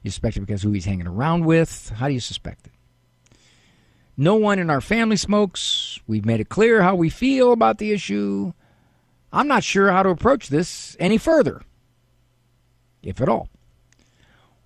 You 0.01 0.09
suspect 0.09 0.37
it 0.37 0.39
because 0.39 0.61
who 0.61 0.71
he's 0.71 0.85
hanging 0.85 1.07
around 1.07 1.43
with? 1.43 1.91
How 1.97 2.07
do 2.07 2.13
you 2.13 2.21
suspect 2.21 2.67
it? 2.67 2.73
No 4.15 4.35
one 4.35 4.59
in 4.59 4.69
our 4.69 4.79
family 4.79 5.17
smokes. 5.17 5.99
We've 6.07 6.23
made 6.23 6.39
it 6.39 6.47
clear 6.47 6.83
how 6.83 6.95
we 6.95 7.09
feel 7.09 7.51
about 7.51 7.79
the 7.79 7.91
issue. 7.91 8.53
I'm 9.33 9.49
not 9.49 9.65
sure 9.65 9.91
how 9.91 10.03
to 10.03 10.09
approach 10.09 10.47
this 10.47 10.95
any 11.01 11.17
further, 11.17 11.63
if 13.03 13.19
at 13.19 13.27
all. 13.27 13.49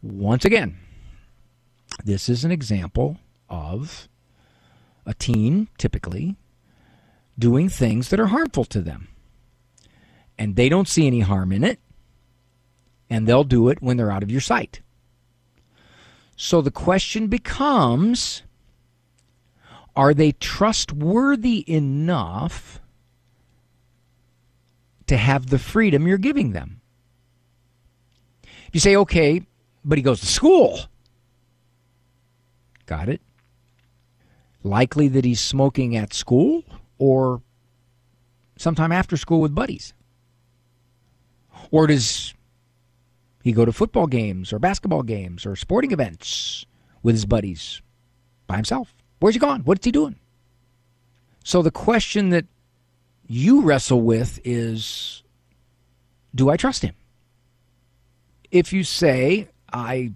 Once 0.03 0.45
again, 0.45 0.77
this 2.05 2.29
is 2.29 2.43
an 2.43 2.51
example 2.51 3.17
of 3.49 4.07
a 5.05 5.13
teen, 5.13 5.67
typically, 5.77 6.37
doing 7.37 7.69
things 7.69 8.09
that 8.09 8.19
are 8.19 8.27
harmful 8.27 8.65
to 8.65 8.81
them. 8.81 9.07
And 10.37 10.55
they 10.55 10.69
don't 10.69 10.87
see 10.87 11.07
any 11.07 11.21
harm 11.21 11.51
in 11.51 11.63
it, 11.63 11.79
and 13.09 13.27
they'll 13.27 13.43
do 13.43 13.69
it 13.69 13.81
when 13.81 13.97
they're 13.97 14.11
out 14.11 14.23
of 14.23 14.31
your 14.31 14.41
sight. 14.41 14.81
So 16.35 16.61
the 16.61 16.71
question 16.71 17.27
becomes 17.27 18.43
are 19.95 20.13
they 20.13 20.31
trustworthy 20.31 21.65
enough 21.71 22.79
to 25.07 25.17
have 25.17 25.47
the 25.47 25.59
freedom 25.59 26.07
you're 26.07 26.17
giving 26.17 26.53
them? 26.53 26.79
You 28.71 28.79
say, 28.79 28.95
okay, 28.95 29.45
but 29.83 29.97
he 29.97 30.01
goes 30.01 30.21
to 30.21 30.25
school. 30.25 30.79
Got 32.91 33.07
it? 33.07 33.21
Likely 34.63 35.07
that 35.07 35.23
he's 35.23 35.39
smoking 35.39 35.95
at 35.95 36.13
school 36.13 36.65
or 36.97 37.41
sometime 38.57 38.91
after 38.91 39.15
school 39.15 39.39
with 39.39 39.55
buddies. 39.55 39.93
Or 41.71 41.87
does 41.87 42.33
he 43.43 43.53
go 43.53 43.63
to 43.63 43.71
football 43.71 44.07
games 44.07 44.51
or 44.51 44.59
basketball 44.59 45.03
games 45.03 45.45
or 45.45 45.55
sporting 45.55 45.93
events 45.93 46.65
with 47.01 47.15
his 47.15 47.25
buddies 47.25 47.81
by 48.45 48.57
himself? 48.57 48.93
Where's 49.21 49.35
he 49.35 49.39
gone? 49.39 49.61
What's 49.61 49.85
he 49.85 49.93
doing? 49.93 50.17
So 51.45 51.61
the 51.61 51.71
question 51.71 52.27
that 52.31 52.45
you 53.25 53.61
wrestle 53.61 54.01
with 54.01 54.37
is 54.43 55.23
do 56.35 56.49
I 56.49 56.57
trust 56.57 56.81
him? 56.81 56.95
If 58.51 58.73
you 58.73 58.83
say, 58.83 59.47
I 59.71 60.11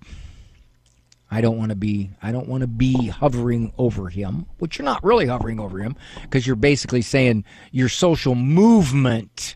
I 1.30 1.42
don't 1.42 1.58
want 1.58 1.70
to 1.70 1.76
be 1.76 2.12
I 2.22 2.32
don't 2.32 2.48
want 2.48 2.62
to 2.62 2.68
be 2.68 3.08
hovering 3.08 3.74
over 3.78 4.10
him, 4.10 4.46
which 4.60 4.78
you're 4.78 4.86
not 4.86 5.04
really 5.04 5.26
hovering 5.26 5.60
over 5.60 5.80
him 5.80 5.96
because 6.22 6.46
you're 6.46 6.56
basically 6.56 7.02
saying 7.02 7.46
your 7.72 7.90
social 7.90 8.36
movement 8.36 9.56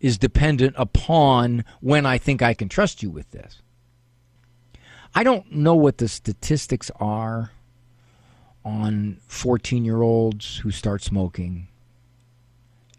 is 0.00 0.16
dependent 0.16 0.74
upon 0.78 1.64
when 1.80 2.06
I 2.06 2.18
think 2.18 2.40
I 2.40 2.54
can 2.54 2.68
trust 2.68 3.02
you 3.02 3.10
with 3.10 3.30
this. 3.30 3.60
I 5.14 5.24
don't 5.24 5.50
know 5.52 5.74
what 5.74 5.98
the 5.98 6.08
statistics 6.08 6.90
are 7.00 7.50
on 8.64 9.18
14 9.26 9.84
year 9.84 10.02
olds 10.02 10.58
who 10.58 10.70
start 10.70 11.02
smoking 11.02 11.68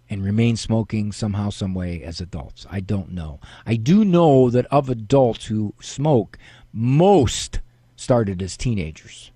and 0.09 0.25
remain 0.25 0.57
smoking 0.57 1.13
somehow, 1.13 1.49
some 1.49 1.73
way 1.73 2.03
as 2.03 2.19
adults. 2.19 2.67
I 2.69 2.81
don't 2.81 3.11
know. 3.13 3.39
I 3.65 3.77
do 3.77 4.03
know 4.03 4.49
that 4.49 4.65
of 4.65 4.89
adults 4.89 5.45
who 5.45 5.73
smoke, 5.79 6.37
most 6.73 7.59
started 7.95 8.41
as 8.41 8.57
teenagers. 8.57 9.31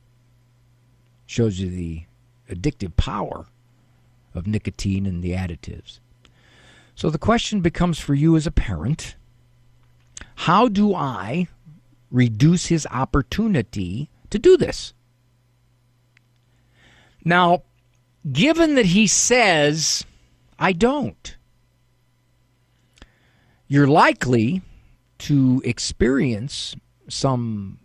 Shows 1.26 1.60
you 1.60 1.70
the 1.70 2.04
addictive 2.50 2.96
power 2.96 3.48
of 4.34 4.48
nicotine 4.48 5.06
and 5.06 5.24
the 5.24 5.32
additives. 5.32 6.00
So 6.96 7.10
the 7.10 7.18
question 7.18 7.62
becomes 7.62 8.00
for 8.00 8.14
you 8.14 8.36
as 8.36 8.48
a 8.48 8.52
parent 8.52 9.16
how 10.40 10.68
do 10.68 10.94
I 10.94 11.48
reduce 12.12 12.68
his 12.68 12.86
opportunity 12.92 14.10
to 14.30 14.38
do 14.38 14.58
this? 14.58 14.94
Now, 17.24 17.64
given 18.32 18.76
that 18.76 18.88
he 18.88 19.08
says, 19.08 20.06
I 20.60 20.74
don't, 20.74 21.38
you're 23.68 23.88
likely 23.88 24.62
to 25.20 25.62
experience 25.66 26.76
some 27.08 27.80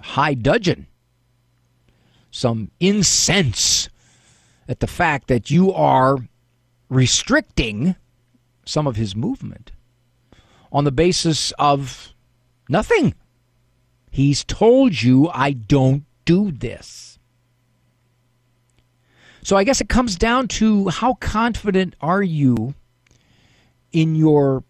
high 0.00 0.34
dudgeon, 0.34 0.86
some 2.30 2.70
incense 2.80 3.88
at 4.68 4.80
the 4.80 4.86
fact 4.86 5.28
that 5.28 5.50
you 5.50 5.72
are 5.72 6.18
restricting 6.88 7.96
some 8.64 8.86
of 8.86 8.96
his 8.96 9.16
movement 9.16 9.72
on 10.70 10.84
the 10.84 10.92
basis 10.92 11.52
of 11.58 12.14
nothing. 12.68 13.14
He's 14.10 14.44
told 14.44 15.02
you, 15.02 15.28
I 15.28 15.52
don't 15.52 16.04
do 16.24 16.50
this. 16.50 17.18
So 19.42 19.56
I 19.56 19.64
guess 19.64 19.80
it 19.80 19.88
comes 19.88 20.16
down 20.16 20.48
to 20.48 20.88
how 20.88 21.14
confident 21.14 21.96
are 22.00 22.22
you 22.22 22.74
in 23.90 24.14
your 24.14 24.62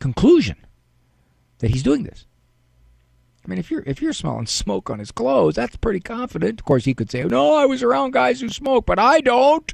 conclusion 0.00 0.56
that 1.58 1.70
he's 1.70 1.82
doing 1.82 2.04
this? 2.04 2.24
I 3.44 3.48
mean, 3.48 3.58
if 3.58 3.70
you're 3.70 3.82
if 3.86 4.00
you're 4.00 4.14
smelling 4.14 4.46
smoke 4.46 4.88
on 4.88 4.98
his 4.98 5.12
clothes, 5.12 5.56
that's 5.56 5.76
pretty 5.76 6.00
confident. 6.00 6.60
Of 6.60 6.64
course, 6.64 6.86
he 6.86 6.94
could 6.94 7.10
say, 7.10 7.24
"No, 7.24 7.54
I 7.54 7.66
was 7.66 7.82
around 7.82 8.12
guys 8.12 8.40
who 8.40 8.48
smoke, 8.48 8.86
but 8.86 8.98
I 8.98 9.20
don't." 9.20 9.72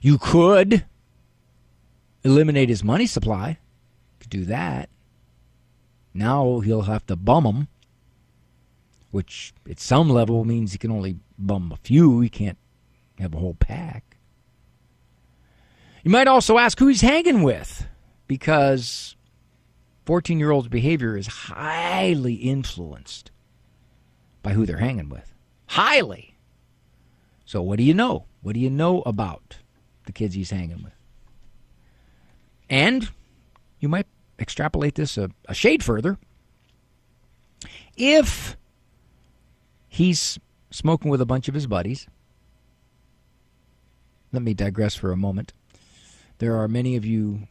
You 0.00 0.18
could 0.18 0.84
eliminate 2.22 2.68
his 2.68 2.84
money 2.84 3.06
supply. 3.06 3.58
Could 4.20 4.30
do 4.30 4.44
that. 4.44 4.88
Now 6.14 6.60
he'll 6.60 6.82
have 6.82 7.06
to 7.06 7.16
bum 7.16 7.44
them, 7.44 7.68
which 9.10 9.52
at 9.68 9.80
some 9.80 10.08
level 10.08 10.44
means 10.44 10.72
he 10.72 10.78
can 10.78 10.92
only 10.92 11.16
bum 11.36 11.72
a 11.72 11.76
few. 11.76 12.20
He 12.20 12.28
can't 12.28 12.58
have 13.18 13.34
a 13.34 13.38
whole 13.38 13.54
pack. 13.54 14.16
You 16.04 16.12
might 16.12 16.28
also 16.28 16.58
ask 16.58 16.78
who 16.78 16.86
he's 16.86 17.00
hanging 17.00 17.42
with, 17.42 17.88
because 18.28 19.16
14 20.08 20.38
year 20.38 20.50
old's 20.50 20.68
behavior 20.68 21.18
is 21.18 21.26
highly 21.26 22.32
influenced 22.32 23.30
by 24.42 24.54
who 24.54 24.64
they're 24.64 24.78
hanging 24.78 25.10
with. 25.10 25.34
Highly. 25.66 26.34
So, 27.44 27.60
what 27.60 27.76
do 27.76 27.82
you 27.82 27.92
know? 27.92 28.24
What 28.40 28.54
do 28.54 28.60
you 28.60 28.70
know 28.70 29.02
about 29.02 29.58
the 30.06 30.12
kids 30.12 30.34
he's 30.34 30.48
hanging 30.48 30.82
with? 30.82 30.94
And 32.70 33.10
you 33.80 33.90
might 33.90 34.06
extrapolate 34.38 34.94
this 34.94 35.18
a, 35.18 35.28
a 35.46 35.52
shade 35.52 35.84
further. 35.84 36.16
If 37.94 38.56
he's 39.88 40.38
smoking 40.70 41.10
with 41.10 41.20
a 41.20 41.26
bunch 41.26 41.48
of 41.48 41.54
his 41.54 41.66
buddies, 41.66 42.06
let 44.32 44.40
me 44.40 44.54
digress 44.54 44.94
for 44.94 45.12
a 45.12 45.18
moment. 45.18 45.52
There 46.38 46.56
are 46.56 46.66
many 46.66 46.96
of 46.96 47.04
you 47.04 47.46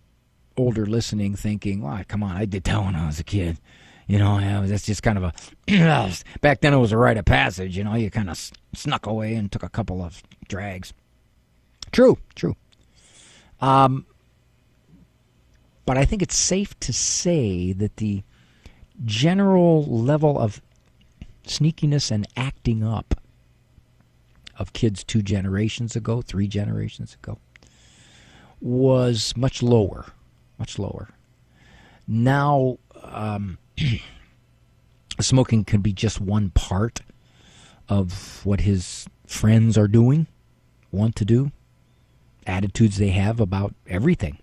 older 0.57 0.85
listening 0.85 1.35
thinking, 1.35 1.81
"Well, 1.81 2.01
come 2.07 2.23
on, 2.23 2.35
I 2.35 2.45
did 2.45 2.63
that 2.65 2.83
when 2.83 2.95
I 2.95 3.07
was 3.07 3.19
a 3.19 3.23
kid." 3.23 3.59
You 4.07 4.19
know, 4.19 4.65
that's 4.65 4.85
just 4.85 5.03
kind 5.03 5.17
of 5.17 5.23
a. 5.25 5.33
back 6.41 6.61
then, 6.61 6.73
it 6.73 6.77
was 6.77 6.91
a 6.93 6.97
rite 6.97 7.17
of 7.17 7.25
passage. 7.25 7.77
You 7.77 7.83
know, 7.83 7.95
you 7.95 8.09
kind 8.09 8.29
of 8.29 8.51
snuck 8.73 9.05
away 9.05 9.35
and 9.35 9.51
took 9.51 9.63
a 9.63 9.69
couple 9.69 10.01
of 10.01 10.23
drags. 10.47 10.93
True, 11.91 12.17
true. 12.35 12.55
Um, 13.59 14.05
but 15.85 15.97
I 15.97 16.05
think 16.05 16.21
it's 16.21 16.37
safe 16.37 16.77
to 16.81 16.93
say 16.93 17.73
that 17.73 17.97
the 17.97 18.23
general 19.05 19.83
level 19.85 20.39
of 20.39 20.61
sneakiness 21.45 22.11
and 22.11 22.27
acting 22.35 22.83
up 22.83 23.15
of 24.57 24.73
kids 24.73 25.03
two 25.03 25.21
generations 25.21 25.95
ago, 25.95 26.21
three 26.21 26.47
generations 26.47 27.13
ago, 27.13 27.37
was 28.59 29.33
much 29.37 29.61
lower, 29.61 30.05
much 30.59 30.79
lower. 30.79 31.09
Now, 32.07 32.77
um, 33.03 33.57
smoking 35.19 35.65
can 35.65 35.81
be 35.81 35.93
just 35.93 36.21
one 36.21 36.49
part 36.51 37.01
of 37.89 38.45
what 38.45 38.61
his 38.61 39.07
friends 39.25 39.77
are 39.77 39.87
doing, 39.87 40.27
want 40.91 41.15
to 41.17 41.25
do, 41.25 41.51
attitudes 42.45 42.97
they 42.97 43.09
have 43.09 43.39
about 43.39 43.73
everything. 43.87 44.37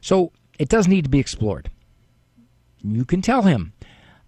So 0.00 0.32
it 0.58 0.68
does 0.68 0.86
need 0.86 1.04
to 1.04 1.10
be 1.10 1.18
explored. 1.18 1.70
You 2.82 3.04
can 3.04 3.22
tell 3.22 3.42
him, 3.42 3.72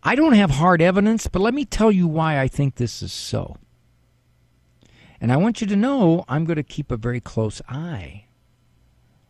I 0.02 0.14
don't 0.14 0.32
have 0.32 0.52
hard 0.52 0.80
evidence, 0.80 1.26
but 1.26 1.42
let 1.42 1.54
me 1.54 1.64
tell 1.64 1.92
you 1.92 2.06
why 2.06 2.40
I 2.40 2.48
think 2.48 2.76
this 2.76 3.02
is 3.02 3.12
so. 3.12 3.56
And 5.20 5.32
I 5.32 5.36
want 5.36 5.60
you 5.60 5.66
to 5.66 5.76
know 5.76 6.24
I'm 6.28 6.44
going 6.44 6.56
to 6.56 6.62
keep 6.62 6.90
a 6.90 6.96
very 6.96 7.20
close 7.20 7.60
eye 7.68 8.24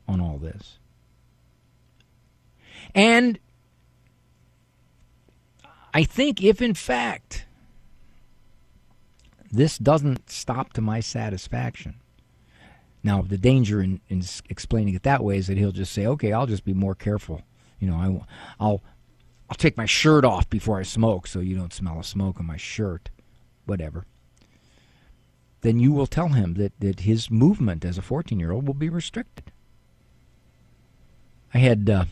on 0.09 0.21
all 0.21 0.39
this. 0.39 0.79
And 2.95 3.39
I 5.95 6.05
think 6.05 6.43
if 6.43 6.61
in 6.61 6.75
fact 6.75 7.47
this 9.51 9.79
doesn't 9.79 10.31
stop 10.31 10.73
to 10.75 10.81
my 10.81 11.01
satisfaction, 11.01 11.95
now 13.03 13.23
the 13.23 13.39
danger 13.39 13.81
in, 13.81 14.01
in 14.09 14.23
explaining 14.49 14.95
it 14.95 15.05
that 15.05 15.23
way 15.23 15.39
is 15.39 15.47
that 15.47 15.57
he'll 15.57 15.73
just 15.73 15.93
say, 15.93 16.07
"Okay, 16.07 16.33
I'll 16.33 16.47
just 16.47 16.65
be 16.65 16.75
more 16.75 16.95
careful." 16.95 17.43
You 17.79 17.89
know, 17.89 17.97
I, 17.97 18.65
I'll 18.65 18.83
I'll 19.49 19.57
take 19.57 19.77
my 19.77 19.87
shirt 19.87 20.25
off 20.25 20.51
before 20.51 20.79
I 20.79 20.83
smoke, 20.83 21.27
so 21.27 21.41
you 21.41 21.57
don't 21.57 21.73
smell 21.73 22.01
a 22.01 22.05
smoke 22.05 22.41
on 22.41 22.47
my 22.47 22.57
shirt, 22.57 23.11
whatever. 23.65 24.05
Then 25.61 25.79
you 25.79 25.93
will 25.93 26.07
tell 26.07 26.29
him 26.29 26.55
that, 26.55 26.79
that 26.81 27.01
his 27.01 27.31
movement 27.31 27.85
as 27.85 27.99
a 27.99 28.03
14 28.03 28.39
year 28.39 28.53
old 28.53 28.67
will 28.67 28.75
be 28.75 28.89
restricted. 28.89 29.51
I 31.55 31.59
had 31.59 31.89
uh, 31.89 32.05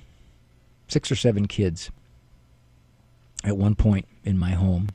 six 0.94 1.10
or 1.10 1.16
seven 1.16 1.48
kids 1.48 1.90
at 3.42 3.56
one 3.56 3.74
point 3.74 4.06
in 4.22 4.38
my 4.38 4.52
home, 4.52 4.90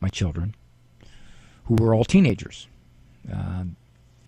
my 0.00 0.08
children, 0.08 0.54
who 1.66 1.74
were 1.74 1.94
all 1.94 2.02
teenagers. 2.02 2.66
Uh, 3.30 3.64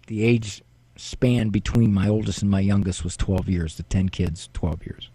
the 0.08 0.22
age 0.22 0.60
span 0.96 1.48
between 1.48 1.94
my 1.94 2.06
oldest 2.06 2.42
and 2.42 2.50
my 2.50 2.60
youngest 2.60 3.02
was 3.02 3.16
12 3.16 3.48
years, 3.48 3.76
the 3.76 3.82
10 3.84 4.10
kids, 4.10 4.50
12 4.52 4.84
years. 4.84 5.08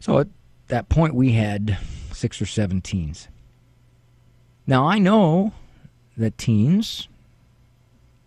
So 0.00 0.18
at 0.18 0.28
that 0.68 0.88
point, 0.88 1.14
we 1.14 1.32
had 1.32 1.76
six 2.10 2.40
or 2.40 2.46
seven 2.46 2.80
teens. 2.80 3.28
Now, 4.66 4.86
I 4.86 4.98
know 4.98 5.52
that 6.16 6.38
teens 6.38 7.06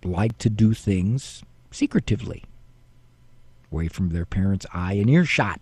like 0.04 0.38
to 0.38 0.52
do 0.52 0.76
things 0.76 1.42
secretively 1.72 2.44
away 3.72 3.88
from 3.88 4.10
their 4.10 4.26
parents' 4.26 4.66
eye 4.74 4.94
and 4.94 5.10
earshot. 5.10 5.60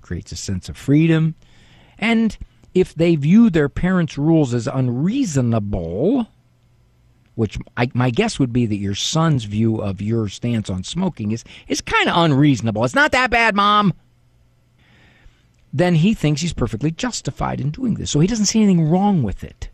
Creates 0.00 0.32
a 0.32 0.36
sense 0.36 0.68
of 0.68 0.76
freedom. 0.76 1.34
And 1.98 2.36
if 2.74 2.94
they 2.94 3.16
view 3.16 3.50
their 3.50 3.68
parents' 3.68 4.18
rules 4.18 4.54
as 4.54 4.66
unreasonable, 4.66 6.28
which 7.34 7.58
I, 7.76 7.90
my 7.94 8.10
guess 8.10 8.38
would 8.38 8.52
be 8.52 8.66
that 8.66 8.76
your 8.76 8.94
son's 8.94 9.44
view 9.44 9.80
of 9.80 10.02
your 10.02 10.28
stance 10.28 10.68
on 10.68 10.84
smoking 10.84 11.32
is, 11.32 11.44
is 11.68 11.80
kind 11.80 12.08
of 12.08 12.16
unreasonable. 12.16 12.84
It's 12.84 12.94
not 12.94 13.12
that 13.12 13.30
bad, 13.30 13.54
Mom. 13.54 13.94
Then 15.72 15.94
he 15.94 16.14
thinks 16.14 16.40
he's 16.40 16.52
perfectly 16.52 16.90
justified 16.90 17.60
in 17.60 17.70
doing 17.70 17.94
this. 17.94 18.10
So 18.10 18.20
he 18.20 18.26
doesn't 18.26 18.46
see 18.46 18.62
anything 18.62 18.88
wrong 18.90 19.22
with 19.22 19.44
it. 19.44 19.68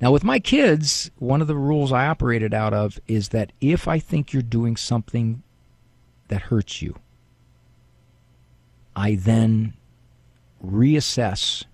Now, 0.00 0.12
with 0.12 0.24
my 0.24 0.38
kids, 0.38 1.10
one 1.18 1.40
of 1.40 1.46
the 1.46 1.56
rules 1.56 1.92
I 1.92 2.06
operated 2.06 2.52
out 2.52 2.74
of 2.74 2.98
is 3.06 3.30
that 3.30 3.52
if 3.60 3.88
I 3.88 3.98
think 3.98 4.32
you're 4.32 4.42
doing 4.42 4.76
something 4.76 5.42
that 6.28 6.42
hurts 6.42 6.82
you, 6.82 6.96
I 8.94 9.14
then 9.14 9.74
reassess 10.64 11.64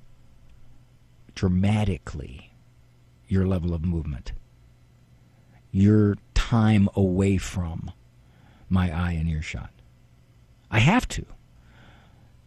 dramatically 1.34 2.52
your 3.28 3.46
level 3.46 3.72
of 3.72 3.84
movement, 3.84 4.32
your 5.70 6.16
time 6.34 6.88
away 6.94 7.38
from 7.38 7.90
my 8.68 8.90
eye 8.90 9.12
and 9.12 9.28
earshot. 9.28 9.70
I 10.70 10.80
have 10.80 11.08
to. 11.08 11.24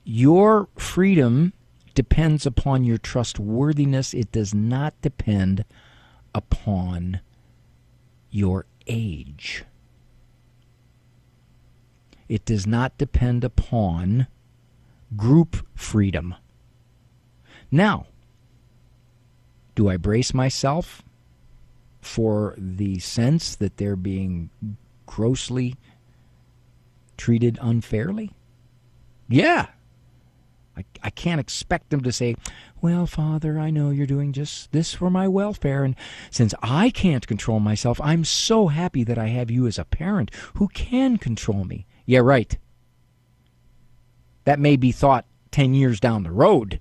Your 0.03 0.67
freedom 0.75 1.53
depends 1.95 2.45
upon 2.45 2.83
your 2.83 2.97
trustworthiness, 2.97 4.13
it 4.13 4.31
does 4.31 4.53
not 4.53 4.93
depend 5.01 5.63
upon 6.35 7.21
your 8.29 8.65
age. 8.85 9.63
It 12.27 12.45
does 12.45 12.65
not 12.65 12.97
depend 12.97 13.43
upon 13.43 14.27
group 15.15 15.65
freedom. 15.75 16.35
Now, 17.71 18.07
do 19.75 19.89
I 19.89 19.97
brace 19.97 20.33
myself 20.33 21.03
for 21.99 22.55
the 22.57 22.99
sense 22.99 23.55
that 23.55 23.77
they're 23.77 23.95
being 23.95 24.49
grossly 25.05 25.75
treated 27.17 27.59
unfairly? 27.61 28.31
Yeah. 29.27 29.67
I, 30.77 30.85
I 31.03 31.09
can't 31.09 31.39
expect 31.39 31.89
them 31.89 32.01
to 32.01 32.11
say, 32.11 32.35
Well, 32.81 33.07
Father, 33.07 33.59
I 33.59 33.69
know 33.69 33.89
you're 33.91 34.05
doing 34.05 34.33
just 34.33 34.71
this 34.71 34.93
for 34.93 35.09
my 35.09 35.27
welfare, 35.27 35.83
and 35.83 35.95
since 36.29 36.53
I 36.61 36.89
can't 36.89 37.25
control 37.27 37.59
myself, 37.59 37.99
I'm 38.01 38.23
so 38.23 38.67
happy 38.67 39.03
that 39.03 39.17
I 39.17 39.27
have 39.27 39.49
you 39.49 39.67
as 39.67 39.79
a 39.79 39.85
parent 39.85 40.31
who 40.55 40.67
can 40.69 41.17
control 41.17 41.63
me. 41.63 41.85
Yeah, 42.05 42.19
right. 42.19 42.57
That 44.45 44.59
may 44.59 44.75
be 44.75 44.91
thought 44.91 45.25
10 45.51 45.73
years 45.73 45.99
down 45.99 46.23
the 46.23 46.31
road. 46.31 46.79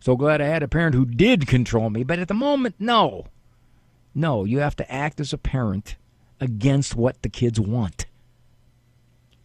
So 0.00 0.16
glad 0.16 0.40
I 0.40 0.46
had 0.46 0.62
a 0.62 0.68
parent 0.68 0.94
who 0.94 1.04
did 1.04 1.46
control 1.46 1.88
me, 1.88 2.02
but 2.02 2.18
at 2.18 2.28
the 2.28 2.34
moment, 2.34 2.74
no. 2.78 3.26
No, 4.14 4.44
you 4.44 4.58
have 4.58 4.76
to 4.76 4.92
act 4.92 5.20
as 5.20 5.32
a 5.32 5.38
parent 5.38 5.96
against 6.40 6.96
what 6.96 7.22
the 7.22 7.28
kids 7.28 7.60
want. 7.60 8.06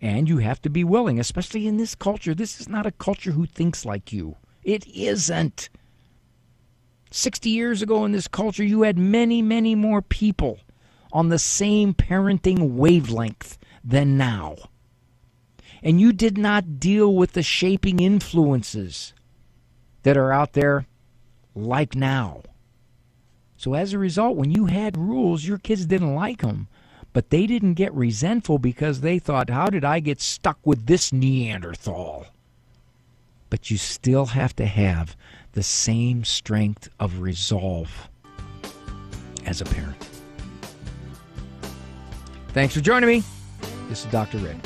And 0.02 0.28
you 0.28 0.40
have 0.40 0.62
to 0.64 0.70
be 0.70 0.84
willing, 0.84 1.20
especially 1.20 1.68
in 1.68 1.78
this 1.78 1.96
culture. 1.96 2.36
This 2.36 2.60
is 2.60 2.68
not 2.68 2.86
a 2.86 2.92
culture 2.92 3.32
who 3.32 3.46
thinks 3.46 3.86
like 3.86 4.12
you. 4.12 4.36
It 4.64 4.86
isn't. 4.88 5.70
60 7.12 7.50
years 7.50 7.82
ago 7.82 8.04
in 8.04 8.12
this 8.12 8.28
culture, 8.28 8.64
you 8.64 8.82
had 8.82 8.98
many, 8.98 9.42
many 9.42 9.76
more 9.76 10.02
people 10.02 10.60
on 11.14 11.30
the 11.30 11.40
same 11.40 11.94
parenting 11.94 12.72
wavelength 12.72 13.58
than 13.88 14.18
now. 14.18 14.58
And 15.82 16.02
you 16.02 16.12
did 16.12 16.38
not 16.38 16.80
deal 16.80 17.16
with 17.16 17.32
the 17.32 17.44
shaping 17.44 18.00
influences 18.00 19.14
that 20.04 20.18
are 20.18 20.34
out 20.34 20.54
there 20.54 20.86
like 21.56 21.96
now. 21.96 22.44
So 23.56 23.74
as 23.74 23.94
a 23.94 24.00
result, 24.00 24.36
when 24.36 24.52
you 24.52 24.66
had 24.66 24.98
rules, 24.98 25.46
your 25.46 25.58
kids 25.58 25.86
didn't 25.86 26.14
like 26.14 26.42
them, 26.42 26.68
but 27.14 27.30
they 27.30 27.48
didn't 27.48 27.76
get 27.76 27.94
resentful 27.94 28.60
because 28.60 29.02
they 29.02 29.20
thought, 29.20 29.50
how 29.50 29.68
did 29.68 29.86
I 29.86 30.00
get 30.00 30.22
stuck 30.22 30.60
with 30.66 30.86
this 30.86 31.14
Neanderthal? 31.14 32.28
But 33.50 33.72
you 33.72 33.78
still 33.78 34.28
have 34.28 34.56
to 34.58 34.66
have 34.66 35.16
the 35.54 35.64
same 35.64 36.26
strength 36.26 36.90
of 37.00 37.22
resolve 37.22 38.10
as 39.46 39.62
a 39.62 39.66
parent. 39.66 40.10
Thanks 42.50 42.74
for 42.74 42.82
joining 42.82 43.08
me. 43.08 43.24
This 43.88 44.04
is 44.04 44.12
Dr. 44.12 44.38
Rick. 44.40 44.58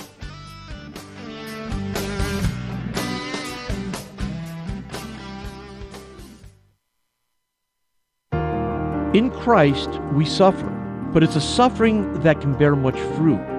In 9.13 9.29
Christ, 9.29 9.89
we 10.13 10.25
suffer, 10.25 10.69
but 11.13 11.21
it's 11.21 11.35
a 11.35 11.41
suffering 11.41 12.13
that 12.21 12.41
can 12.41 12.57
bear 12.57 12.75
much 12.75 12.97
fruit. 13.15 13.50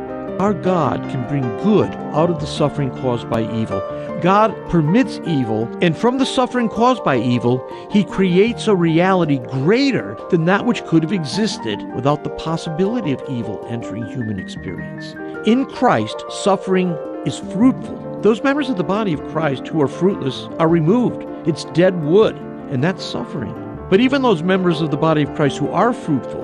Our 0.43 0.55
God 0.55 1.01
can 1.09 1.25
bring 1.29 1.45
good 1.59 1.89
out 2.15 2.29
of 2.29 2.41
the 2.41 2.49
suffering 2.49 2.91
caused 2.91 3.31
by 3.31 3.43
evil. 3.55 3.79
God 4.23 4.53
permits 4.69 5.21
evil, 5.25 5.71
and 5.81 5.97
from 5.97 6.19
the 6.19 6.27
suffering 6.27 6.69
caused 6.69 7.05
by 7.05 7.17
evil, 7.17 7.65
He 7.93 8.03
creates 8.03 8.67
a 8.67 8.75
reality 8.75 9.39
greater 9.39 10.17
than 10.31 10.47
that 10.47 10.67
which 10.67 10.85
could 10.87 11.05
have 11.05 11.13
existed 11.13 11.81
without 11.95 12.25
the 12.25 12.31
possibility 12.31 13.13
of 13.13 13.23
evil 13.29 13.65
entering 13.71 14.05
human 14.05 14.41
experience. 14.41 15.15
In 15.47 15.65
Christ, 15.65 16.25
suffering 16.29 16.91
is 17.25 17.39
fruitful. 17.39 18.19
Those 18.23 18.43
members 18.43 18.69
of 18.69 18.77
the 18.77 18.83
body 18.83 19.13
of 19.13 19.25
Christ 19.29 19.69
who 19.69 19.81
are 19.81 19.87
fruitless 19.87 20.49
are 20.59 20.67
removed. 20.67 21.23
It's 21.47 21.67
dead 21.67 22.03
wood, 22.03 22.35
and 22.69 22.83
that's 22.83 23.05
suffering. 23.05 23.55
But 23.89 24.01
even 24.01 24.23
those 24.23 24.43
members 24.43 24.81
of 24.81 24.91
the 24.91 24.97
body 24.97 25.23
of 25.23 25.33
Christ 25.37 25.59
who 25.59 25.69
are 25.69 25.93
fruitful 25.93 26.43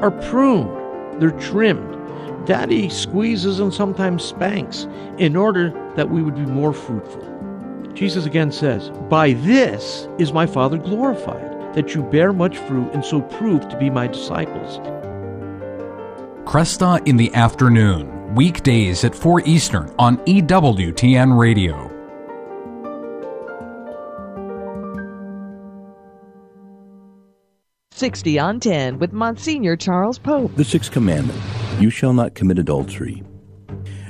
are 0.00 0.12
pruned, 0.12 1.20
they're 1.20 1.36
trimmed. 1.40 2.01
Daddy 2.44 2.88
squeezes 2.88 3.60
and 3.60 3.72
sometimes 3.72 4.24
spanks 4.24 4.86
in 5.18 5.36
order 5.36 5.70
that 5.96 6.10
we 6.10 6.22
would 6.22 6.34
be 6.34 6.46
more 6.46 6.72
fruitful. 6.72 7.28
Jesus 7.94 8.26
again 8.26 8.50
says, 8.50 8.90
By 9.08 9.34
this 9.34 10.08
is 10.18 10.32
my 10.32 10.46
Father 10.46 10.78
glorified, 10.78 11.74
that 11.74 11.94
you 11.94 12.02
bear 12.02 12.32
much 12.32 12.58
fruit 12.58 12.90
and 12.92 13.04
so 13.04 13.20
prove 13.20 13.68
to 13.68 13.78
be 13.78 13.90
my 13.90 14.06
disciples. 14.06 14.78
Kresta 16.44 17.06
in 17.06 17.16
the 17.16 17.32
afternoon, 17.34 18.34
weekdays 18.34 19.04
at 19.04 19.14
4 19.14 19.42
Eastern 19.42 19.94
on 19.98 20.16
EWTN 20.18 21.38
Radio. 21.38 21.88
Sixty 27.94 28.36
on 28.36 28.58
ten 28.58 28.98
with 28.98 29.12
Monsignor 29.12 29.76
Charles 29.76 30.18
Pope. 30.18 30.56
The 30.56 30.64
sixth 30.64 30.90
commandment: 30.90 31.40
You 31.82 31.90
shall 31.90 32.12
not 32.12 32.36
commit 32.36 32.60
adultery. 32.60 33.24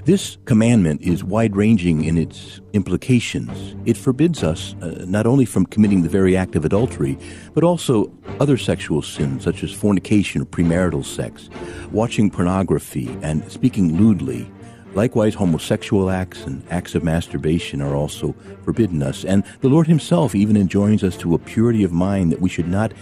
This 0.05 0.37
commandment 0.45 1.01
is 1.01 1.25
wide 1.25 1.57
ranging 1.57 2.05
in 2.05 2.19
its 2.19 2.61
implications. 2.75 3.75
It 3.87 3.97
forbids 3.97 4.43
us 4.43 4.75
uh, 4.83 5.07
not 5.09 5.27
only 5.27 5.47
from 5.47 5.65
committing 5.65 6.03
the 6.03 6.11
very 6.11 6.37
act 6.37 6.55
of 6.55 6.67
adultery, 6.67 7.17
but 7.55 7.65
also 7.65 8.13
other 8.41 8.59
sexual 8.59 9.01
sins 9.01 9.43
such 9.43 9.65
as 9.65 9.73
fornication 9.73 10.43
or 10.43 10.45
premarital 10.45 11.03
sex, 11.03 11.49
watching 11.91 12.31
pornography, 12.31 13.09
and 13.23 13.51
speaking 13.51 13.97
lewdly. 13.97 14.53
Likewise, 14.93 15.33
homosexual 15.33 16.11
acts 16.11 16.45
and 16.45 16.63
acts 16.71 16.95
of 16.95 17.03
masturbation 17.03 17.81
are 17.81 17.97
also 17.97 18.35
forbidden 18.65 19.03
us. 19.03 19.25
And 19.25 19.45
the 19.63 19.71
Lord 19.71 19.87
Himself 19.87 20.35
even 20.35 20.59
enjoins 20.59 21.03
us 21.03 21.17
to 21.17 21.35
a 21.35 21.39
purity 21.39 21.85
of 21.85 21.91
mind 21.93 22.33
that 22.33 22.43
we 22.43 22.51
should 22.51 22.69
not 22.69 22.93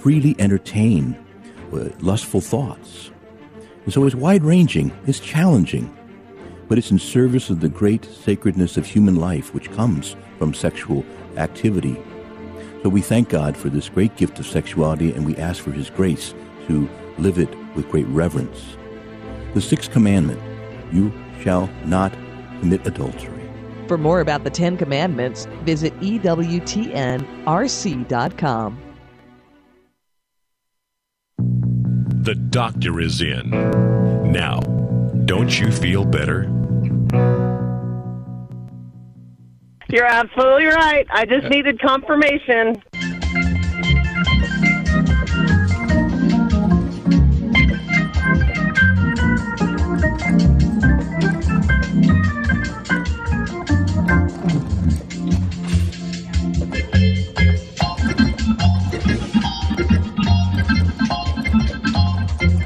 freely 0.00 0.36
entertain 0.38 1.16
uh, 1.72 1.88
lustful 2.00 2.42
thoughts. 2.42 3.10
And 3.88 3.92
so 3.94 4.04
it's 4.04 4.14
wide 4.14 4.44
ranging, 4.44 4.92
it's 5.06 5.18
challenging, 5.18 5.90
but 6.68 6.76
it's 6.76 6.90
in 6.90 6.98
service 6.98 7.48
of 7.48 7.60
the 7.60 7.70
great 7.70 8.04
sacredness 8.04 8.76
of 8.76 8.84
human 8.84 9.16
life 9.16 9.54
which 9.54 9.72
comes 9.72 10.14
from 10.36 10.52
sexual 10.52 11.06
activity. 11.38 11.96
So 12.82 12.90
we 12.90 13.00
thank 13.00 13.30
God 13.30 13.56
for 13.56 13.70
this 13.70 13.88
great 13.88 14.14
gift 14.18 14.38
of 14.38 14.46
sexuality 14.46 15.12
and 15.12 15.24
we 15.24 15.34
ask 15.36 15.62
for 15.62 15.72
His 15.72 15.88
grace 15.88 16.34
to 16.66 16.86
live 17.16 17.38
it 17.38 17.48
with 17.74 17.88
great 17.88 18.06
reverence. 18.08 18.76
The 19.54 19.62
sixth 19.62 19.90
commandment 19.90 20.42
you 20.92 21.10
shall 21.40 21.70
not 21.86 22.12
commit 22.60 22.86
adultery. 22.86 23.50
For 23.86 23.96
more 23.96 24.20
about 24.20 24.44
the 24.44 24.50
Ten 24.50 24.76
Commandments, 24.76 25.46
visit 25.64 25.98
EWTNRC.com. 26.00 27.28
The 32.28 32.34
doctor 32.34 33.00
is 33.00 33.22
in. 33.22 33.48
Now, 34.30 34.60
don't 35.24 35.58
you 35.58 35.72
feel 35.72 36.04
better? 36.04 36.42
You're 39.88 40.04
absolutely 40.04 40.66
right. 40.66 41.06
I 41.10 41.24
just 41.24 41.46
needed 41.46 41.80
confirmation. 41.80 42.82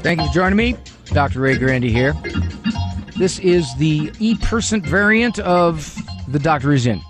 Thank 0.03 0.19
you 0.19 0.27
for 0.27 0.33
joining 0.33 0.57
me. 0.57 0.75
Dr. 1.05 1.39
Ray 1.39 1.57
Guarendi 1.57 1.89
here. 1.89 2.11
This 3.15 3.39
is 3.39 3.73
the 3.77 4.11
e-person 4.19 4.81
variant 4.81 5.39
of 5.39 5.97
The 6.27 6.39
Doctor 6.39 6.73
is 6.73 6.85
In. 6.85 7.01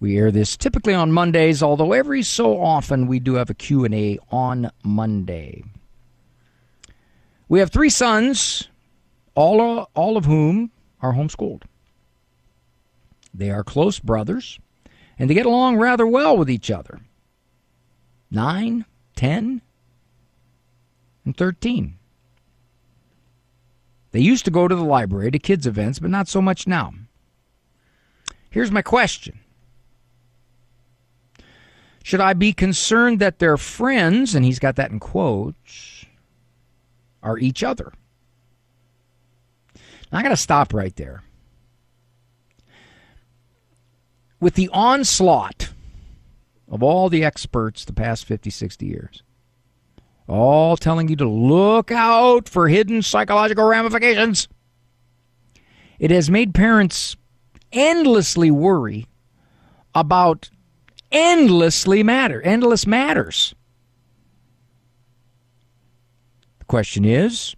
We 0.00 0.18
air 0.18 0.32
this 0.32 0.56
typically 0.56 0.94
on 0.94 1.12
Mondays, 1.12 1.62
although 1.62 1.92
every 1.92 2.24
so 2.24 2.60
often 2.60 3.06
we 3.06 3.20
do 3.20 3.34
have 3.34 3.50
a 3.50 3.54
Q&A 3.54 4.18
on 4.32 4.68
Monday. 4.82 5.62
We 7.48 7.60
have 7.60 7.70
three 7.70 7.90
sons, 7.90 8.68
all, 9.36 9.88
all 9.94 10.16
of 10.16 10.24
whom 10.24 10.72
are 11.00 11.12
homeschooled. 11.12 11.62
They 13.32 13.52
are 13.52 13.62
close 13.62 14.00
brothers, 14.00 14.58
and 15.20 15.30
they 15.30 15.34
get 15.34 15.46
along 15.46 15.76
rather 15.76 16.04
well 16.06 16.36
with 16.36 16.50
each 16.50 16.68
other. 16.68 16.98
Nine, 18.28 18.86
ten, 19.14 19.62
and 21.26 21.36
13. 21.36 21.98
They 24.12 24.20
used 24.20 24.46
to 24.46 24.50
go 24.50 24.66
to 24.66 24.74
the 24.74 24.84
library 24.84 25.30
to 25.32 25.38
kids' 25.38 25.66
events, 25.66 25.98
but 25.98 26.10
not 26.10 26.28
so 26.28 26.40
much 26.40 26.66
now. 26.66 26.94
Here's 28.48 28.70
my 28.70 28.80
question 28.80 29.40
Should 32.02 32.20
I 32.20 32.32
be 32.32 32.54
concerned 32.54 33.18
that 33.18 33.40
their 33.40 33.58
friends, 33.58 34.34
and 34.34 34.44
he's 34.44 34.58
got 34.58 34.76
that 34.76 34.90
in 34.90 35.00
quotes, 35.00 36.06
are 37.22 37.36
each 37.36 37.62
other? 37.62 37.92
Now, 40.10 40.20
I 40.20 40.22
got 40.22 40.30
to 40.30 40.36
stop 40.36 40.72
right 40.72 40.94
there. 40.96 41.22
With 44.40 44.54
the 44.54 44.70
onslaught 44.72 45.70
of 46.68 46.82
all 46.82 47.08
the 47.08 47.24
experts 47.24 47.84
the 47.84 47.92
past 47.92 48.24
50, 48.24 48.48
60 48.50 48.86
years, 48.86 49.22
all 50.28 50.76
telling 50.76 51.08
you 51.08 51.16
to 51.16 51.28
look 51.28 51.90
out 51.90 52.48
for 52.48 52.68
hidden 52.68 53.02
psychological 53.02 53.64
ramifications. 53.64 54.48
It 55.98 56.10
has 56.10 56.30
made 56.30 56.54
parents 56.54 57.16
endlessly 57.72 58.50
worry 58.50 59.06
about 59.94 60.50
endlessly 61.10 62.02
matter, 62.02 62.42
endless 62.42 62.86
matters. 62.86 63.54
The 66.58 66.64
question 66.66 67.04
is 67.04 67.54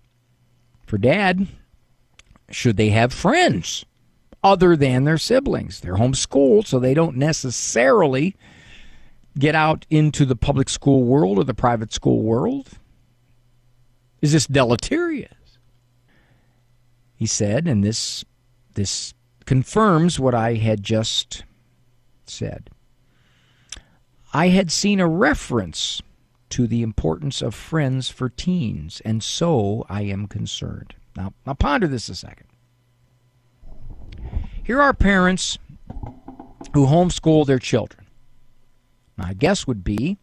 for 0.87 0.99
dad, 0.99 1.49
should 2.51 2.77
they 2.77 2.91
have 2.91 3.12
friends 3.12 3.85
other 4.43 4.77
than 4.77 5.05
their 5.05 5.19
siblings? 5.19 5.81
They're 5.81 5.97
homeschooled, 5.97 6.66
so 6.66 6.79
they 6.79 6.95
don't 6.95 7.16
necessarily 7.16 8.37
get 9.39 9.55
out 9.55 9.86
into 9.91 10.24
the 10.24 10.36
public 10.36 10.68
school 10.68 11.05
world 11.05 11.39
or 11.39 11.45
the 11.45 11.55
private 11.55 11.93
school 11.93 12.22
world? 12.22 12.70
Is 14.20 14.32
this 14.32 14.47
deleterious? 14.47 15.32
He 17.14 17.26
said, 17.26 17.66
and 17.66 17.82
this 17.82 18.24
this 18.74 19.14
confirms 19.45 20.20
what 20.20 20.34
I 20.34 20.55
had 20.55 20.82
just 20.82 21.45
said. 22.26 22.70
I 24.32 24.49
had 24.49 24.70
seen 24.70 25.01
a 25.01 25.09
reference 25.09 26.03
to 26.51 26.66
the 26.66 26.82
importance 26.82 27.43
of 27.43 27.55
friends 27.55 28.09
for 28.09 28.28
teens, 28.28 29.03
and 29.05 29.22
so 29.22 29.86
I 29.89 30.03
am 30.03 30.26
concerned. 30.26 30.95
Now, 31.16 31.32
now 31.47 31.55
ponder 31.55 31.86
this 31.86 32.09
a 32.09 32.14
second. 32.14 32.47
Here 34.62 34.80
are 34.80 34.93
parents 34.93 35.59
who 36.74 36.86
homeschool 36.86 37.47
their 37.47 37.59
children. 37.59 38.08
My 39.19 39.35
guess 39.35 39.66
would 39.66 39.83
be 39.83 40.16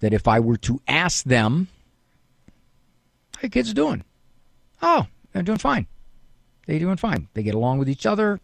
that 0.00 0.12
if 0.12 0.28
I 0.28 0.40
were 0.40 0.58
to 0.58 0.80
ask 0.86 1.24
them, 1.24 1.68
how 3.36 3.42
your 3.42 3.50
kids 3.50 3.72
doing? 3.72 4.04
Oh, 4.82 5.06
they're 5.32 5.42
doing 5.42 5.58
fine. 5.58 5.86
They're 6.66 6.78
doing 6.78 6.98
fine. 6.98 7.28
They 7.32 7.42
get 7.42 7.54
along 7.54 7.78
with 7.78 7.88
each 7.88 8.04
other. 8.04 8.38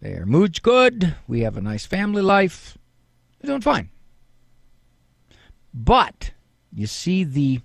Their 0.00 0.26
mood's 0.26 0.58
good. 0.58 1.14
We 1.28 1.40
have 1.40 1.56
a 1.56 1.60
nice 1.60 1.86
family 1.86 2.20
life. 2.20 2.76
They're 3.40 3.48
doing 3.48 3.62
fine. 3.62 3.90
But 5.72 6.32
you 6.72 6.86
see 6.86 7.22
the 7.22 7.60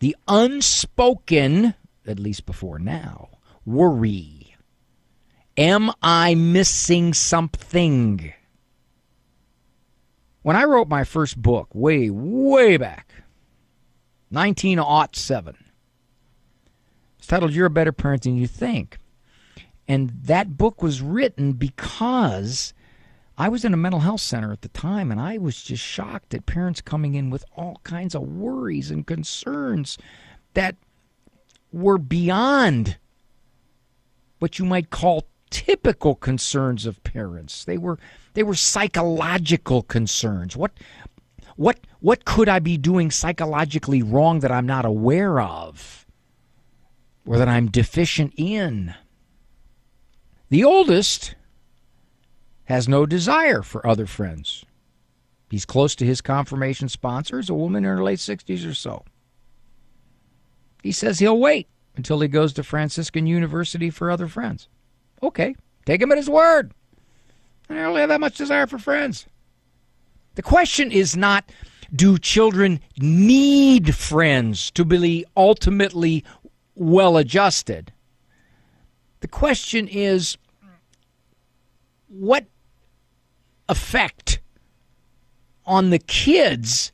the 0.00 0.16
unspoken, 0.26 1.74
at 2.06 2.18
least 2.18 2.46
before 2.46 2.78
now, 2.78 3.28
worry. 3.66 4.56
Am 5.56 5.90
I 6.02 6.34
missing 6.36 7.12
something? 7.12 8.32
When 10.42 10.56
I 10.56 10.64
wrote 10.64 10.88
my 10.88 11.04
first 11.04 11.40
book, 11.40 11.68
way, 11.74 12.10
way 12.10 12.76
back, 12.76 13.12
1907, 14.30 15.56
it's 17.18 17.26
titled 17.26 17.52
You're 17.52 17.66
a 17.66 17.70
Better 17.70 17.92
Parent 17.92 18.22
Than 18.22 18.36
You 18.36 18.46
Think. 18.46 18.98
And 19.88 20.10
that 20.24 20.56
book 20.56 20.82
was 20.82 21.00
written 21.00 21.52
because 21.52 22.74
I 23.36 23.48
was 23.48 23.64
in 23.64 23.72
a 23.72 23.78
mental 23.78 24.00
health 24.00 24.20
center 24.20 24.52
at 24.52 24.62
the 24.62 24.68
time, 24.68 25.10
and 25.10 25.20
I 25.20 25.38
was 25.38 25.62
just 25.62 25.82
shocked 25.82 26.34
at 26.34 26.46
parents 26.46 26.80
coming 26.80 27.14
in 27.14 27.30
with 27.30 27.44
all 27.56 27.80
kinds 27.84 28.14
of 28.14 28.22
worries 28.22 28.90
and 28.90 29.06
concerns 29.06 29.96
that 30.54 30.76
were 31.72 31.98
beyond 31.98 32.98
what 34.38 34.58
you 34.58 34.64
might 34.64 34.90
call 34.90 35.24
typical 35.50 36.14
concerns 36.14 36.86
of 36.86 37.02
parents. 37.04 37.64
They 37.64 37.78
were 37.78 37.98
they 38.34 38.42
were 38.42 38.54
psychological 38.54 39.82
concerns. 39.82 40.56
What 40.56 40.72
what 41.56 41.80
what 42.00 42.24
could 42.24 42.48
I 42.48 42.58
be 42.58 42.76
doing 42.76 43.10
psychologically 43.10 44.02
wrong 44.02 44.40
that 44.40 44.52
I'm 44.52 44.66
not 44.66 44.84
aware 44.84 45.40
of 45.40 46.06
or 47.26 47.38
that 47.38 47.48
I'm 47.48 47.70
deficient 47.70 48.34
in? 48.36 48.94
The 50.50 50.64
oldest 50.64 51.34
has 52.64 52.88
no 52.88 53.06
desire 53.06 53.62
for 53.62 53.86
other 53.86 54.06
friends. 54.06 54.64
He's 55.50 55.64
close 55.64 55.94
to 55.96 56.04
his 56.04 56.20
confirmation 56.20 56.88
sponsors, 56.88 57.48
a 57.48 57.54
woman 57.54 57.84
in 57.84 57.90
her 57.96 58.02
late 58.02 58.18
60s 58.18 58.68
or 58.68 58.74
so. 58.74 59.04
He 60.82 60.92
says 60.92 61.18
he'll 61.18 61.38
wait 61.40 61.68
until 61.96 62.20
he 62.20 62.28
goes 62.28 62.52
to 62.52 62.62
Franciscan 62.62 63.26
University 63.26 63.90
for 63.90 64.10
other 64.10 64.28
friends. 64.28 64.68
Okay, 65.22 65.54
take 65.86 66.00
him 66.00 66.12
at 66.12 66.18
his 66.18 66.30
word. 66.30 66.72
I 67.68 67.74
don't 67.74 67.84
really 67.86 68.00
have 68.00 68.08
that 68.08 68.20
much 68.20 68.36
desire 68.36 68.66
for 68.66 68.78
friends. 68.78 69.26
The 70.36 70.42
question 70.42 70.92
is 70.92 71.16
not 71.16 71.50
do 71.94 72.18
children 72.18 72.80
need 72.98 73.94
friends 73.94 74.70
to 74.72 74.84
be 74.84 75.24
ultimately 75.36 76.24
well 76.74 77.16
adjusted? 77.16 77.92
The 79.20 79.28
question 79.28 79.88
is 79.88 80.36
what 82.08 82.46
effect 83.68 84.40
on 85.66 85.90
the 85.90 85.98
kids 85.98 86.92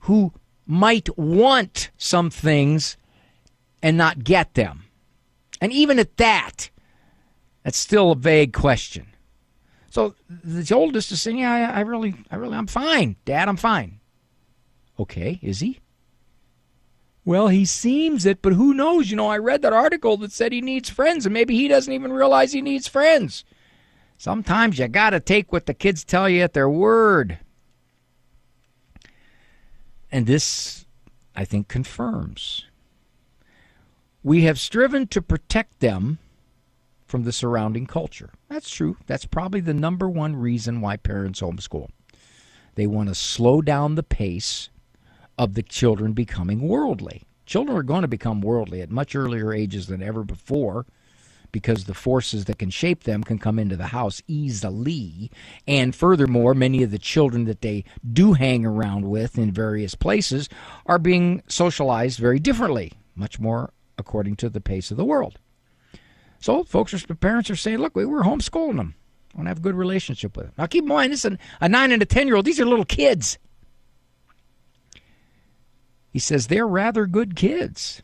who 0.00 0.32
might 0.66 1.16
want 1.16 1.90
some 1.96 2.30
things 2.30 2.96
and 3.82 3.96
not 3.96 4.24
get 4.24 4.54
them. 4.54 4.84
And 5.60 5.72
even 5.72 5.98
at 5.98 6.16
that, 6.16 6.70
that's 7.66 7.78
still 7.78 8.12
a 8.12 8.14
vague 8.14 8.52
question. 8.52 9.08
So 9.90 10.14
the 10.28 10.72
oldest 10.72 11.10
is 11.10 11.20
saying, 11.20 11.38
"Yeah, 11.38 11.72
I 11.74 11.80
really, 11.80 12.14
I 12.30 12.36
really, 12.36 12.56
I'm 12.56 12.68
fine, 12.68 13.16
Dad. 13.24 13.48
I'm 13.48 13.56
fine." 13.56 13.98
Okay, 15.00 15.40
is 15.42 15.58
he? 15.58 15.80
Well, 17.24 17.48
he 17.48 17.64
seems 17.64 18.24
it, 18.24 18.40
but 18.40 18.52
who 18.52 18.72
knows? 18.72 19.10
You 19.10 19.16
know, 19.16 19.26
I 19.26 19.38
read 19.38 19.62
that 19.62 19.72
article 19.72 20.16
that 20.18 20.30
said 20.30 20.52
he 20.52 20.60
needs 20.60 20.88
friends, 20.88 21.26
and 21.26 21.32
maybe 21.32 21.56
he 21.56 21.66
doesn't 21.66 21.92
even 21.92 22.12
realize 22.12 22.52
he 22.52 22.62
needs 22.62 22.86
friends. 22.86 23.44
Sometimes 24.16 24.78
you 24.78 24.86
got 24.86 25.10
to 25.10 25.18
take 25.18 25.52
what 25.52 25.66
the 25.66 25.74
kids 25.74 26.04
tell 26.04 26.28
you 26.28 26.42
at 26.42 26.52
their 26.52 26.70
word. 26.70 27.40
And 30.12 30.28
this, 30.28 30.86
I 31.34 31.44
think, 31.44 31.66
confirms. 31.66 32.64
We 34.22 34.42
have 34.42 34.60
striven 34.60 35.08
to 35.08 35.20
protect 35.20 35.80
them 35.80 36.20
from 37.06 37.24
the 37.24 37.32
surrounding 37.32 37.86
culture. 37.86 38.30
That's 38.48 38.70
true. 38.70 38.96
That's 39.06 39.26
probably 39.26 39.60
the 39.60 39.74
number 39.74 40.08
one 40.08 40.36
reason 40.36 40.80
why 40.80 40.96
parents 40.96 41.40
homeschool. 41.40 41.88
They 42.74 42.86
want 42.86 43.08
to 43.08 43.14
slow 43.14 43.62
down 43.62 43.94
the 43.94 44.02
pace 44.02 44.68
of 45.38 45.54
the 45.54 45.62
children 45.62 46.12
becoming 46.12 46.60
worldly. 46.60 47.22
Children 47.46 47.76
are 47.76 47.82
going 47.82 48.02
to 48.02 48.08
become 48.08 48.40
worldly 48.40 48.80
at 48.82 48.90
much 48.90 49.14
earlier 49.14 49.52
ages 49.52 49.86
than 49.86 50.02
ever 50.02 50.24
before 50.24 50.86
because 51.52 51.84
the 51.84 51.94
forces 51.94 52.46
that 52.46 52.58
can 52.58 52.70
shape 52.70 53.04
them 53.04 53.22
can 53.22 53.38
come 53.38 53.58
into 53.58 53.76
the 53.76 53.86
house 53.86 54.20
easily. 54.26 55.30
And 55.66 55.94
furthermore, 55.94 56.54
many 56.54 56.82
of 56.82 56.90
the 56.90 56.98
children 56.98 57.44
that 57.44 57.62
they 57.62 57.84
do 58.12 58.34
hang 58.34 58.66
around 58.66 59.08
with 59.08 59.38
in 59.38 59.52
various 59.52 59.94
places 59.94 60.48
are 60.86 60.98
being 60.98 61.42
socialized 61.48 62.18
very 62.18 62.38
differently, 62.40 62.92
much 63.14 63.38
more 63.38 63.72
according 63.96 64.36
to 64.36 64.50
the 64.50 64.60
pace 64.60 64.90
of 64.90 64.96
the 64.96 65.04
world. 65.04 65.38
So, 66.46 66.62
folks, 66.62 66.94
are, 66.94 67.14
parents 67.16 67.50
are 67.50 67.56
saying, 67.56 67.78
look, 67.78 67.96
we 67.96 68.04
were 68.04 68.22
homeschooling 68.22 68.76
them. 68.76 68.94
I 69.34 69.38
want 69.38 69.46
to 69.46 69.48
have 69.48 69.58
a 69.58 69.62
good 69.62 69.74
relationship 69.74 70.36
with 70.36 70.46
them. 70.46 70.54
Now, 70.56 70.66
keep 70.66 70.84
in 70.84 70.88
mind, 70.88 71.12
this 71.12 71.24
is 71.24 71.36
a 71.60 71.68
nine 71.68 71.90
and 71.90 72.00
a 72.00 72.06
10 72.06 72.28
year 72.28 72.36
old. 72.36 72.44
These 72.44 72.60
are 72.60 72.64
little 72.64 72.84
kids. 72.84 73.36
He 76.12 76.20
says 76.20 76.46
they're 76.46 76.64
rather 76.64 77.06
good 77.06 77.34
kids. 77.34 78.00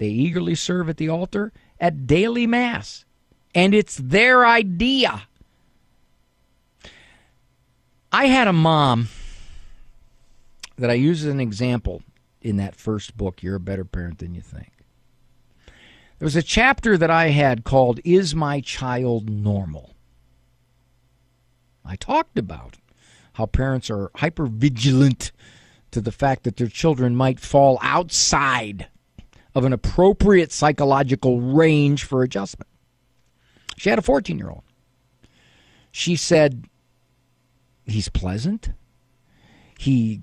They 0.00 0.08
eagerly 0.08 0.56
serve 0.56 0.88
at 0.88 0.96
the 0.96 1.08
altar 1.08 1.52
at 1.78 2.08
daily 2.08 2.48
Mass. 2.48 3.04
And 3.54 3.76
it's 3.76 3.96
their 3.96 4.44
idea. 4.44 5.28
I 8.10 8.26
had 8.26 8.48
a 8.48 8.52
mom 8.52 9.06
that 10.78 10.90
I 10.90 10.94
use 10.94 11.24
as 11.24 11.32
an 11.32 11.38
example 11.38 12.02
in 12.42 12.56
that 12.56 12.74
first 12.74 13.16
book, 13.16 13.40
You're 13.40 13.54
a 13.54 13.60
Better 13.60 13.84
Parent 13.84 14.18
Than 14.18 14.34
You 14.34 14.40
Think. 14.40 14.73
There 16.18 16.26
was 16.26 16.36
a 16.36 16.42
chapter 16.42 16.96
that 16.96 17.10
I 17.10 17.28
had 17.28 17.64
called 17.64 18.00
Is 18.04 18.34
My 18.34 18.60
Child 18.60 19.28
Normal? 19.28 19.94
I 21.84 21.96
talked 21.96 22.38
about 22.38 22.78
how 23.34 23.46
parents 23.46 23.90
are 23.90 24.10
hyper 24.14 24.46
vigilant 24.46 25.32
to 25.90 26.00
the 26.00 26.12
fact 26.12 26.44
that 26.44 26.56
their 26.56 26.68
children 26.68 27.16
might 27.16 27.40
fall 27.40 27.78
outside 27.82 28.86
of 29.54 29.64
an 29.64 29.72
appropriate 29.72 30.52
psychological 30.52 31.40
range 31.40 32.04
for 32.04 32.22
adjustment. 32.22 32.70
She 33.76 33.90
had 33.90 33.98
a 33.98 34.02
14 34.02 34.38
year 34.38 34.50
old. 34.50 34.62
She 35.90 36.16
said, 36.16 36.66
He's 37.86 38.08
pleasant. 38.08 38.70
He 39.78 40.22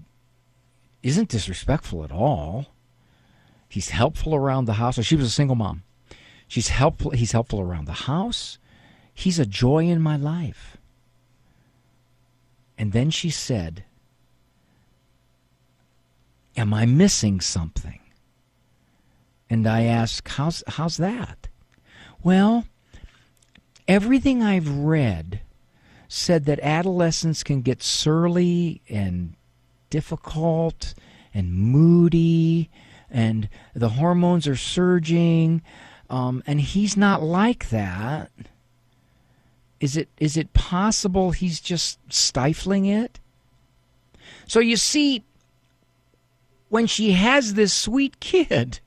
isn't 1.03 1.29
disrespectful 1.29 2.03
at 2.03 2.11
all. 2.11 2.67
He's 3.71 3.91
helpful 3.91 4.35
around 4.35 4.65
the 4.65 4.73
house. 4.73 5.01
She 5.01 5.15
was 5.15 5.27
a 5.27 5.29
single 5.29 5.55
mom. 5.55 5.83
She's 6.45 6.67
helpful. 6.67 7.11
He's 7.11 7.31
helpful 7.31 7.61
around 7.61 7.85
the 7.85 7.93
house. 7.93 8.57
He's 9.13 9.39
a 9.39 9.45
joy 9.45 9.85
in 9.85 10.01
my 10.01 10.17
life. 10.17 10.75
And 12.77 12.91
then 12.91 13.11
she 13.11 13.29
said, 13.29 13.85
Am 16.57 16.73
I 16.73 16.85
missing 16.85 17.39
something? 17.39 18.01
And 19.49 19.65
I 19.65 19.83
asked, 19.83 20.27
how's, 20.27 20.65
how's 20.67 20.97
that? 20.97 21.47
Well, 22.21 22.65
everything 23.87 24.43
I've 24.43 24.69
read 24.69 25.39
said 26.09 26.43
that 26.43 26.59
adolescents 26.59 27.41
can 27.41 27.61
get 27.61 27.81
surly 27.81 28.81
and 28.89 29.35
difficult 29.89 30.93
and 31.33 31.53
moody 31.53 32.69
and 33.11 33.49
the 33.75 33.89
hormones 33.89 34.47
are 34.47 34.55
surging 34.55 35.61
um, 36.09 36.43
and 36.47 36.61
he's 36.61 36.97
not 36.97 37.21
like 37.21 37.69
that 37.69 38.31
is 39.79 39.97
it 39.97 40.09
is 40.19 40.37
it 40.37 40.53
possible 40.53 41.31
he's 41.31 41.59
just 41.59 41.99
stifling 42.11 42.85
it 42.85 43.19
So 44.47 44.59
you 44.59 44.75
see, 44.75 45.23
when 46.69 46.87
she 46.87 47.13
has 47.13 47.53
this 47.53 47.73
sweet 47.73 48.19
kid 48.19 48.79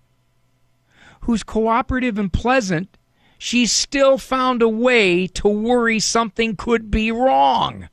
who's 1.23 1.43
cooperative 1.43 2.19
and 2.19 2.33
pleasant, 2.33 2.99
she 3.39 3.67
still 3.67 4.19
found 4.19 4.63
a 4.63 4.69
way 4.69 5.27
to 5.29 5.49
worry 5.49 5.99
something 6.01 6.57
could 6.57 6.91
be 6.91 7.11
wrong. 7.11 7.89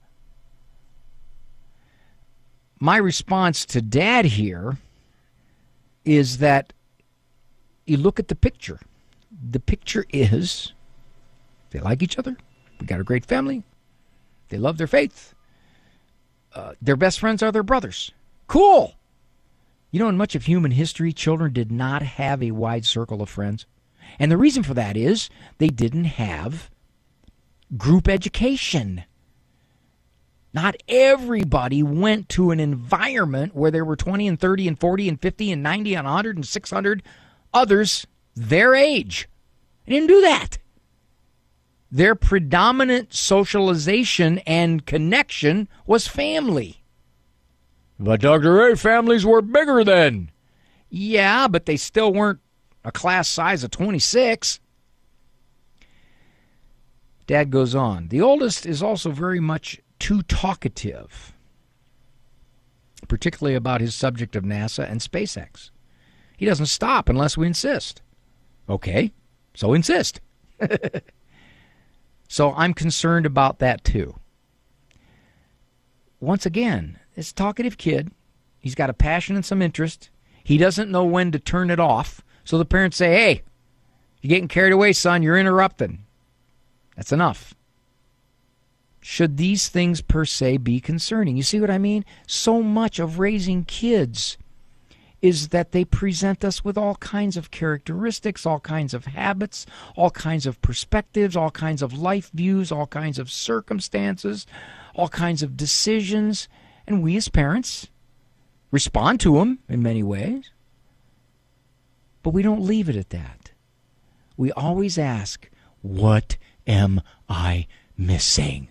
My 2.80 2.98
response 2.98 3.66
to 3.68 3.82
dad 3.82 4.26
here 4.26 4.78
is 6.06 6.40
that 6.40 6.74
you 7.86 7.98
look 7.98 8.20
at 8.20 8.28
the 8.28 8.36
picture. 8.36 8.80
The 9.50 9.60
picture 9.60 10.06
is 10.12 10.74
they 11.72 11.80
like 11.80 12.02
each 12.02 12.18
other. 12.20 12.38
We 12.80 12.86
got 12.86 13.00
a 13.00 13.06
great 13.06 13.26
family. 13.26 13.64
They 14.50 14.58
love 14.58 14.78
their 14.78 14.88
faith. 14.88 15.34
Uh, 16.54 16.74
their 16.82 16.98
best 16.98 17.20
friends 17.20 17.42
are 17.42 17.52
their 17.52 17.64
brothers. 17.64 18.12
Cool. 18.48 18.96
You 19.92 20.00
know, 20.00 20.10
in 20.10 20.18
much 20.18 20.36
of 20.36 20.46
human 20.46 20.72
history, 20.72 21.14
children 21.14 21.54
did 21.54 21.72
not 21.72 22.02
have 22.02 22.42
a 22.42 22.52
wide 22.52 22.86
circle 22.86 23.22
of 23.22 23.30
friends. 23.30 23.66
And 24.20 24.32
the 24.32 24.38
reason 24.38 24.64
for 24.64 24.74
that 24.74 24.98
is 24.98 25.30
they 25.58 25.70
didn't 25.70 26.06
have 26.06 26.70
group 27.78 28.08
education. 28.08 29.04
Not 30.54 30.76
everybody 30.88 31.82
went 31.82 32.28
to 32.30 32.52
an 32.52 32.60
environment 32.60 33.56
where 33.56 33.72
there 33.72 33.86
were 33.86 33.96
20 33.96 34.28
and 34.28 34.40
30 34.40 34.68
and 34.68 34.80
40 34.80 35.10
and 35.10 35.22
50 35.22 35.52
and 35.52 35.64
90 35.64 35.96
and 35.96 36.06
100 36.06 36.36
and 36.36 36.46
600 36.46 37.04
others 37.54 38.06
their 38.36 38.76
age. 38.76 39.30
They 39.86 39.94
didn't 39.94 40.10
do 40.10 40.22
that. 40.22 40.58
Their 41.92 42.16
predominant 42.16 43.14
socialization 43.14 44.40
and 44.40 44.86
connection 44.86 45.68
was 45.86 46.08
family. 46.08 46.84
But 48.00 48.22
Dr. 48.22 48.54
Ray, 48.54 48.76
families 48.76 49.26
were 49.26 49.42
bigger 49.42 49.84
then. 49.84 50.32
Yeah, 50.90 51.48
but 51.48 51.66
they 51.66 51.78
still 51.78 52.14
weren't 52.14 52.40
a 52.84 52.92
class 52.92 53.28
size 53.28 53.64
of 53.64 53.72
26. 53.72 54.60
Dad 57.28 57.52
goes 57.52 57.76
on. 57.76 58.08
The 58.08 58.22
oldest 58.22 58.66
is 58.66 58.82
also 58.82 59.12
very 59.12 59.40
much 59.40 59.81
too 60.02 60.24
talkative, 60.24 61.34
particularly 63.08 63.56
about 63.56 63.82
his 63.82 63.94
subject 63.94 64.36
of 64.36 64.44
NASA 64.44 64.90
and 64.90 65.00
SpaceX. 65.00 65.70
He 66.36 66.46
doesn't 66.48 66.66
stop 66.66 67.08
unless 67.08 67.38
we 67.38 67.46
insist. 67.46 68.02
Okay, 68.68 69.14
so 69.54 69.74
insist. 69.74 70.20
so 72.28 72.52
I'm 72.54 72.74
concerned 72.74 73.28
about 73.28 73.60
that 73.60 73.84
too. 73.84 74.16
Once 76.20 76.48
again, 76.48 76.98
this 77.16 77.32
talkative 77.32 77.78
kid, 77.78 78.10
he's 78.60 78.76
got 78.76 78.90
a 78.90 78.94
passion 78.94 79.36
and 79.36 79.46
some 79.46 79.62
interest. 79.62 80.10
He 80.44 80.58
doesn't 80.58 80.90
know 80.90 81.06
when 81.06 81.32
to 81.32 81.40
turn 81.40 81.70
it 81.70 81.80
off. 81.80 82.22
So 82.44 82.58
the 82.58 82.66
parents 82.66 82.98
say, 82.98 83.12
hey, 83.12 83.44
you're 84.22 84.30
getting 84.30 84.48
carried 84.48 84.74
away, 84.74 84.94
son. 84.94 85.22
You're 85.22 85.38
interrupting. 85.38 86.06
That's 86.96 87.12
enough. 87.12 87.54
Should 89.02 89.38
these 89.38 89.68
things 89.68 90.02
per 90.02 90.26
se 90.26 90.58
be 90.58 90.80
concerning? 90.80 91.36
You 91.36 91.44
see 91.44 91.60
what 91.60 91.72
I 91.72 91.80
mean? 91.80 92.06
So 92.28 92.62
much 92.62 93.00
of 93.00 93.18
raising 93.18 93.66
kids 93.66 94.38
is 95.22 95.50
that 95.50 95.72
they 95.72 95.86
present 95.86 96.44
us 96.44 96.64
with 96.64 96.78
all 96.78 96.96
kinds 96.96 97.38
of 97.38 97.52
characteristics, 97.52 98.46
all 98.46 98.60
kinds 98.60 98.94
of 98.94 99.06
habits, 99.06 99.66
all 99.96 100.12
kinds 100.12 100.46
of 100.46 100.62
perspectives, 100.62 101.36
all 101.36 101.52
kinds 101.52 101.82
of 101.82 101.94
life 101.94 102.30
views, 102.34 102.72
all 102.72 102.88
kinds 102.88 103.20
of 103.20 103.32
circumstances, 103.32 104.48
all 104.96 105.10
kinds 105.10 105.44
of 105.44 105.58
decisions. 105.58 106.48
And 106.88 107.04
we 107.04 107.18
as 107.18 107.28
parents 107.28 107.88
respond 108.72 109.20
to 109.22 109.38
them 109.38 109.60
in 109.68 109.84
many 109.84 110.02
ways. 110.02 110.50
But 112.24 112.32
we 112.32 112.44
don't 112.44 112.62
leave 112.62 112.90
it 112.90 112.96
at 112.96 113.10
that. 113.10 113.52
We 114.38 114.52
always 114.52 114.98
ask, 114.98 115.50
What 115.82 116.38
am 116.66 117.02
I 117.28 117.68
missing? 117.98 118.70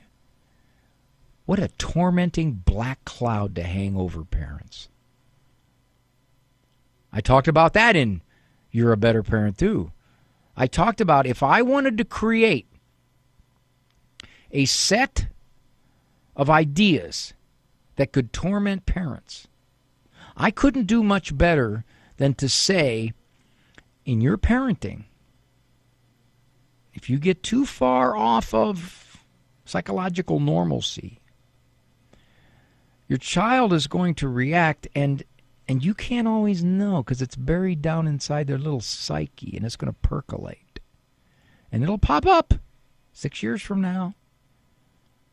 What 1.51 1.59
a 1.59 1.67
tormenting 1.79 2.53
black 2.53 3.05
cloud 3.05 3.57
to 3.57 3.65
hang 3.65 3.97
over 3.97 4.23
parents. 4.23 4.89
I 7.13 7.21
talked 7.21 7.49
about 7.49 7.73
that 7.73 7.97
in 7.97 8.23
You're 8.71 8.93
a 8.93 8.97
Better 8.97 9.25
Parent 9.25 9.59
Too. 9.59 9.91
I 10.57 10.69
talked 10.69 11.01
about 11.01 11.27
if 11.27 11.43
I 11.43 11.63
wanted 11.63 11.99
to 11.99 12.05
create 12.05 12.69
a 14.53 14.65
set 14.65 15.27
of 16.37 16.49
ideas 16.49 17.35
that 17.97 18.13
could 18.13 18.33
torment 18.33 18.87
parents, 18.87 19.49
I 20.37 20.53
couldn't 20.53 20.87
do 20.87 21.03
much 21.03 21.37
better 21.37 21.85
than 22.17 22.35
to 22.35 22.49
say, 22.49 23.13
in 24.05 24.21
your 24.21 24.39
parenting, 24.39 25.07
if 26.95 27.11
you 27.11 27.19
get 27.19 27.43
too 27.43 27.67
far 27.67 28.17
off 28.17 28.55
of 28.55 29.25
psychological 29.65 30.39
normalcy, 30.39 31.20
your 33.11 33.19
child 33.19 33.73
is 33.73 33.89
going 33.89 34.15
to 34.15 34.29
react 34.29 34.87
and 34.95 35.25
and 35.67 35.85
you 35.85 35.95
can't 35.95 36.29
always 36.29 36.63
know 36.63 37.03
because 37.03 37.21
it's 37.21 37.35
buried 37.35 37.83
down 37.83 38.07
inside 38.07 38.47
their 38.47 38.57
little 38.57 38.81
psyche 38.81 39.57
and 39.57 39.67
it's 39.67 39.75
going 39.75 39.93
to 39.93 39.99
percolate. 40.01 40.79
And 41.73 41.83
it'll 41.83 41.99
pop 41.99 42.25
up 42.25 42.55
six 43.13 43.43
years 43.43 43.63
from 43.63 43.81
now. 43.81 44.15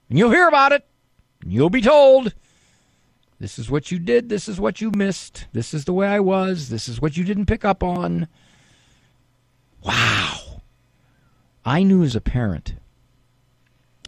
And 0.10 0.18
you'll 0.18 0.32
hear 0.32 0.48
about 0.48 0.72
it. 0.72 0.88
And 1.42 1.54
you'll 1.54 1.70
be 1.70 1.82
told 1.82 2.34
this 3.40 3.60
is 3.60 3.70
what 3.70 3.92
you 3.92 4.00
did. 4.00 4.30
This 4.30 4.48
is 4.48 4.60
what 4.60 4.82
you 4.82 4.90
missed. 4.90 5.46
This 5.54 5.72
is 5.74 5.86
the 5.86 5.94
way 5.94 6.08
i 6.08 6.20
was. 6.20 6.70
This 6.70 6.90
is 6.90 7.00
what 7.00 7.16
you 7.16 7.24
didn't 7.24 7.46
pick 7.46 7.64
up 7.64 7.84
on. 7.84 8.28
Wow. 9.84 10.62
I 11.64 11.84
knew 11.84 12.02
as 12.04 12.16
a 12.16 12.22
parent 12.22 12.74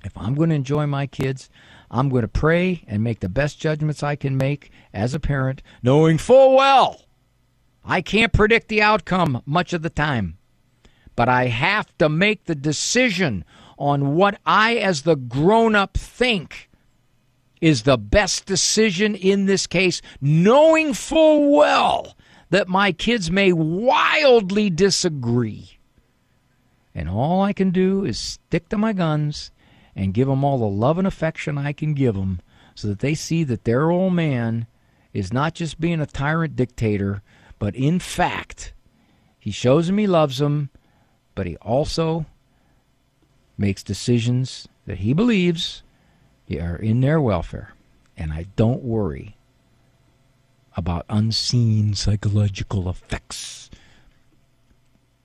if 0.04 0.18
i'm 0.18 0.34
going 0.34 0.50
to 0.50 0.56
enjoy 0.56 0.86
my 0.86 1.06
kids 1.06 1.50
I'm 1.92 2.10
going 2.10 2.22
to 2.22 2.28
pray 2.28 2.84
and 2.88 3.04
make 3.04 3.20
the 3.20 3.30
best 3.30 3.60
judgments 3.60 4.04
I 4.04 4.16
can 4.16 4.38
make 4.38 4.72
as 4.94 5.14
a 5.14 5.20
parent, 5.20 5.62
knowing 5.82 6.18
full 6.18 6.56
well 6.56 7.02
I 7.84 8.02
can't 8.02 8.34
predict 8.34 8.68
the 8.68 8.82
outcome 8.82 9.42
much 9.46 9.74
of 9.74 9.82
the 9.82 9.90
time. 9.90 10.38
But 11.16 11.28
I 11.28 11.48
have 11.48 11.98
to 11.98 12.08
make 12.08 12.46
the 12.46 12.56
decision 12.56 13.44
on 13.78 14.16
what 14.16 14.40
I, 14.46 14.76
as 14.76 15.02
the 15.02 15.16
grown 15.16 15.76
up, 15.76 15.98
think 15.98 16.70
is 17.62 17.84
the 17.84 17.98
best 17.98 18.46
decision 18.46 19.16
in 19.16 19.46
this 19.46 19.68
case, 19.68 20.02
knowing 20.22 20.94
full 20.94 21.58
well 21.58 22.16
that 22.52 22.68
my 22.68 22.92
kids 22.92 23.30
may 23.30 23.52
wildly 23.52 24.70
disagree. 24.70 25.80
And 26.94 27.10
all 27.10 27.42
I 27.42 27.54
can 27.54 27.72
do 27.72 28.06
is 28.06 28.18
stick 28.18 28.70
to 28.70 28.78
my 28.78 28.94
guns 28.94 29.52
and 29.96 30.14
give 30.14 30.28
them 30.28 30.44
all 30.44 30.58
the 30.58 30.66
love 30.66 30.98
and 30.98 31.08
affection 31.08 31.58
I 31.58 31.74
can 31.74 31.94
give 31.94 32.16
them 32.16 32.42
so 32.76 32.88
that 32.88 33.00
they 33.00 33.16
see 33.16 33.44
that 33.44 33.66
their 33.66 33.90
old 33.90 34.14
man 34.14 34.68
is 35.14 35.34
not 35.34 35.54
just 35.54 35.80
being 35.80 36.00
a 36.00 36.06
tyrant 36.06 36.56
dictator, 36.56 37.22
but 37.58 37.76
in 37.76 38.00
fact, 38.00 38.74
he 39.38 39.52
shows 39.52 39.88
them 39.88 39.98
he 39.98 40.08
loves 40.08 40.38
them, 40.38 40.70
but 41.36 41.46
he 41.46 41.58
also 41.58 42.26
makes 43.58 43.84
decisions 43.84 44.68
that 44.86 45.00
he 45.00 45.14
believes 45.14 45.84
are 46.58 46.78
in 46.78 47.02
their 47.02 47.22
welfare. 47.22 47.74
And 48.18 48.34
I 48.34 48.48
don't 48.56 48.82
worry 48.82 49.36
about 50.76 51.06
unseen 51.10 51.94
psychological 51.94 52.90
effects 52.90 53.59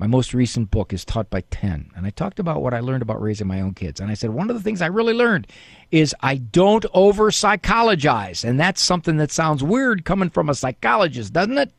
my 0.05 0.09
most 0.09 0.35
recent 0.35 0.71
book 0.71 0.93
is 0.93 1.03
Taught 1.03 1.31
by 1.31 1.41
10. 1.41 1.93
And 1.97 2.05
I 2.05 2.11
talked 2.11 2.39
about 2.39 2.61
what 2.61 2.75
I 2.75 2.81
learned 2.81 3.01
about 3.01 3.23
raising 3.23 3.47
my 3.47 3.63
own 3.63 3.73
kids. 3.73 4.01
And 4.01 4.11
I 4.11 4.15
said, 4.15 4.29
one 4.29 4.51
of 4.51 4.57
the 4.57 4.63
things 4.63 4.83
I 4.83 4.89
really 4.89 5.15
learned 5.15 5.47
is 5.91 6.15
I 6.21 6.37
don't 6.37 6.85
over 6.93 7.31
psychologize. 7.31 8.45
And 8.45 8.61
that's 8.61 8.83
something 8.83 9.17
that 9.17 9.31
sounds 9.31 9.63
weird 9.63 10.05
coming 10.05 10.29
from 10.29 10.51
a 10.51 10.55
psychologist, 10.55 11.33
doesn't 11.33 11.57
it? 11.57 11.73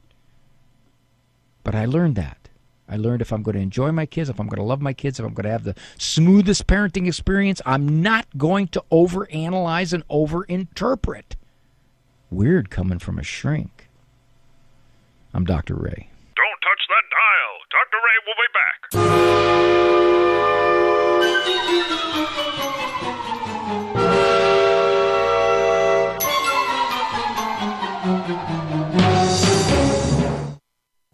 But 1.63 1.75
I 1.75 1.85
learned 1.85 2.15
that. 2.15 2.49
I 2.89 2.97
learned 2.97 3.21
if 3.21 3.31
I'm 3.31 3.43
going 3.43 3.57
to 3.57 3.61
enjoy 3.61 3.91
my 3.91 4.07
kids, 4.07 4.27
if 4.27 4.39
I'm 4.39 4.47
going 4.47 4.57
to 4.57 4.63
love 4.63 4.81
my 4.81 4.93
kids, 4.93 5.19
if 5.19 5.25
I'm 5.27 5.35
going 5.35 5.45
to 5.45 5.51
have 5.51 5.63
the 5.63 5.75
smoothest 5.99 6.65
parenting 6.65 7.05
experience, 7.05 7.61
I'm 7.63 8.01
not 8.01 8.25
going 8.35 8.69
to 8.69 8.83
overanalyze 8.91 9.93
and 9.93 10.07
overinterpret. 10.07 11.35
Weird 12.31 12.71
coming 12.71 12.97
from 12.97 13.19
a 13.19 13.23
shrink. 13.23 13.87
I'm 15.31 15.45
Dr. 15.45 15.75
Ray. 15.75 16.09
Don't 16.35 16.61
touch 16.65 16.83
that 16.89 17.05
dial. 17.13 17.55
Dr. 17.95 18.03
Ray 18.05 18.17
will 18.25 18.35
be 18.35 18.47
back. 18.53 18.79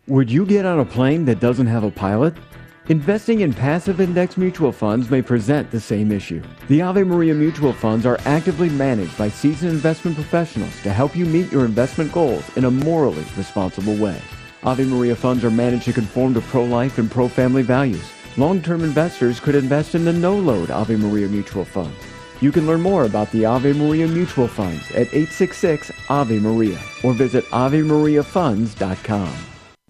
Would 0.07 0.32
you 0.32 0.45
get 0.45 0.65
on 0.65 0.79
a 0.79 0.86
plane 0.86 1.25
that 1.25 1.39
doesn't 1.39 1.67
have 1.67 1.84
a 1.84 1.91
pilot? 1.91 2.34
Investing 2.89 3.41
in 3.41 3.53
passive 3.53 4.01
index 4.01 4.38
mutual 4.38 4.71
funds 4.71 5.09
may 5.09 5.21
present 5.21 5.69
the 5.71 5.79
same 5.79 6.11
issue. 6.11 6.41
The 6.67 6.82
Ave 6.82 7.03
Maria 7.03 7.34
mutual 7.36 7.73
funds 7.73 8.05
are 8.05 8.19
actively 8.25 8.69
managed 8.69 9.17
by 9.17 9.29
seasoned 9.29 9.71
investment 9.71 10.17
professionals 10.17 10.82
to 10.82 10.91
help 10.91 11.15
you 11.15 11.25
meet 11.25 11.51
your 11.51 11.63
investment 11.65 12.11
goals 12.11 12.43
in 12.57 12.65
a 12.65 12.71
morally 12.71 13.25
responsible 13.38 13.95
way. 13.95 14.19
Ave 14.64 14.86
Maria 14.86 15.16
funds 15.16 15.43
are 15.43 15.49
managed 15.49 15.86
to 15.86 15.93
conform 15.93 16.36
to 16.36 16.41
pro-life 16.41 16.99
and 16.99 17.09
pro-family 17.09 17.64
values. 17.64 18.12
Long-term 18.38 18.84
investors 18.84 19.39
could 19.39 19.55
invest 19.55 19.95
in 19.95 20.05
the 20.05 20.14
no-load 20.14 20.70
Ave 20.70 20.95
Maria 20.97 21.28
mutual 21.28 21.66
funds. 21.66 21.97
You 22.41 22.51
can 22.51 22.68
learn 22.68 22.82
more 22.82 23.05
about 23.05 23.32
the 23.32 23.45
Ave 23.45 23.74
Maria 23.74 24.07
mutual 24.07 24.47
funds 24.47 24.89
at 24.91 25.07
866 25.14 25.91
Ave 26.09 26.39
Maria 26.39 26.80
or 27.03 27.14
visit 27.14 27.43
AveMariaFunds.com. 27.45 29.34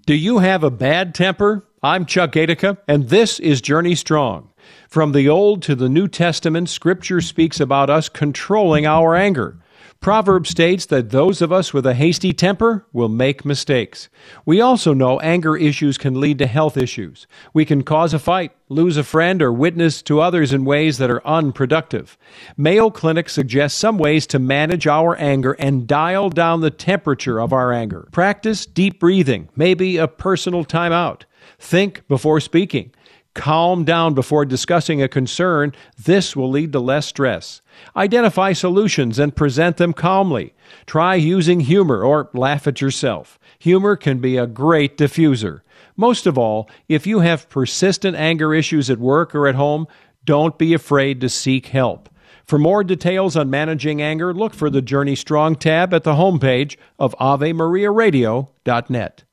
Do 0.06 0.16
you 0.16 0.40
have 0.40 0.64
a 0.64 0.72
bad 0.72 1.14
temper? 1.14 1.68
I'm 1.84 2.06
Chuck 2.06 2.32
Gatica, 2.32 2.78
and 2.88 3.10
this 3.10 3.40
is 3.40 3.62
Journey 3.62 3.96
Strong. 3.96 4.50
From 4.88 5.12
the 5.12 5.28
Old 5.28 5.62
to 5.64 5.76
the 5.76 5.90
New 5.90 6.08
Testament, 6.08 6.70
Scripture 6.70 7.22
speaks 7.22 7.60
about 7.60 7.90
us 7.90 8.08
controlling 8.08 8.86
our 8.86 9.16
anger. 9.16 9.61
Proverbs 10.02 10.50
states 10.50 10.88
that 10.88 11.12
those 11.12 11.44
of 11.44 11.52
us 11.52 11.76
with 11.76 11.86
a 11.86 11.94
hasty 11.94 12.34
temper 12.34 12.88
will 12.92 13.08
make 13.08 13.46
mistakes. 13.46 14.10
We 14.48 14.60
also 14.60 14.96
know 14.96 15.20
anger 15.20 15.56
issues 15.56 16.00
can 16.00 16.20
lead 16.20 16.40
to 16.40 16.48
health 16.48 16.76
issues. 16.76 17.28
We 17.54 17.66
can 17.66 17.84
cause 17.84 18.12
a 18.12 18.18
fight, 18.18 18.52
lose 18.68 18.98
a 18.98 19.04
friend, 19.04 19.44
or 19.44 19.54
witness 19.54 20.02
to 20.04 20.20
others 20.20 20.54
in 20.54 20.66
ways 20.66 20.98
that 20.98 21.12
are 21.12 21.26
unproductive. 21.28 22.18
Mayo 22.58 22.90
Clinic 22.90 23.30
suggests 23.30 23.78
some 23.78 24.00
ways 24.00 24.26
to 24.28 24.40
manage 24.40 24.88
our 24.88 25.16
anger 25.18 25.52
and 25.60 25.86
dial 25.86 26.32
down 26.32 26.62
the 26.62 26.72
temperature 26.72 27.40
of 27.40 27.54
our 27.54 27.72
anger. 27.72 28.10
Practice 28.12 28.66
deep 28.66 29.00
breathing, 29.00 29.50
maybe 29.56 29.98
a 29.98 30.08
personal 30.08 30.66
timeout. 30.66 31.26
Think 31.60 32.08
before 32.08 32.40
speaking. 32.40 32.92
Calm 33.34 33.86
down 33.86 34.14
before 34.14 34.44
discussing 34.44 35.02
a 35.02 35.08
concern. 35.08 35.72
This 35.98 36.36
will 36.36 36.50
lead 36.50 36.74
to 36.74 36.80
less 36.80 37.08
stress. 37.08 37.62
Identify 37.96 38.52
solutions 38.54 39.18
and 39.20 39.36
present 39.36 39.78
them 39.78 39.94
calmly. 39.94 40.54
Try 40.86 41.16
using 41.16 41.62
humor 41.62 42.04
or 42.04 42.30
laugh 42.34 42.68
at 42.68 42.82
yourself. 42.82 43.40
Humor 43.60 43.96
can 43.96 44.20
be 44.20 44.38
a 44.38 44.48
great 44.48 44.98
diffuser. 44.98 45.62
Most 45.96 46.28
of 46.28 46.38
all, 46.38 46.70
if 46.90 47.08
you 47.08 47.20
have 47.20 47.48
persistent 47.50 48.18
anger 48.18 48.54
issues 48.54 48.90
at 48.90 49.00
work 49.00 49.34
or 49.34 49.48
at 49.48 49.56
home, 49.56 49.88
don't 50.26 50.58
be 50.58 50.74
afraid 50.74 51.22
to 51.22 51.30
seek 51.30 51.68
help. 51.68 52.10
For 52.46 52.60
more 52.60 52.84
details 52.84 53.38
on 53.38 53.50
managing 53.50 54.02
anger, 54.02 54.34
look 54.34 54.54
for 54.54 54.70
the 54.70 54.82
Journey 54.82 55.16
Strong 55.16 55.56
tab 55.56 55.94
at 55.94 56.04
the 56.04 56.16
homepage 56.16 56.76
of 57.00 57.16
AveMariaRadio.net. 57.18 59.24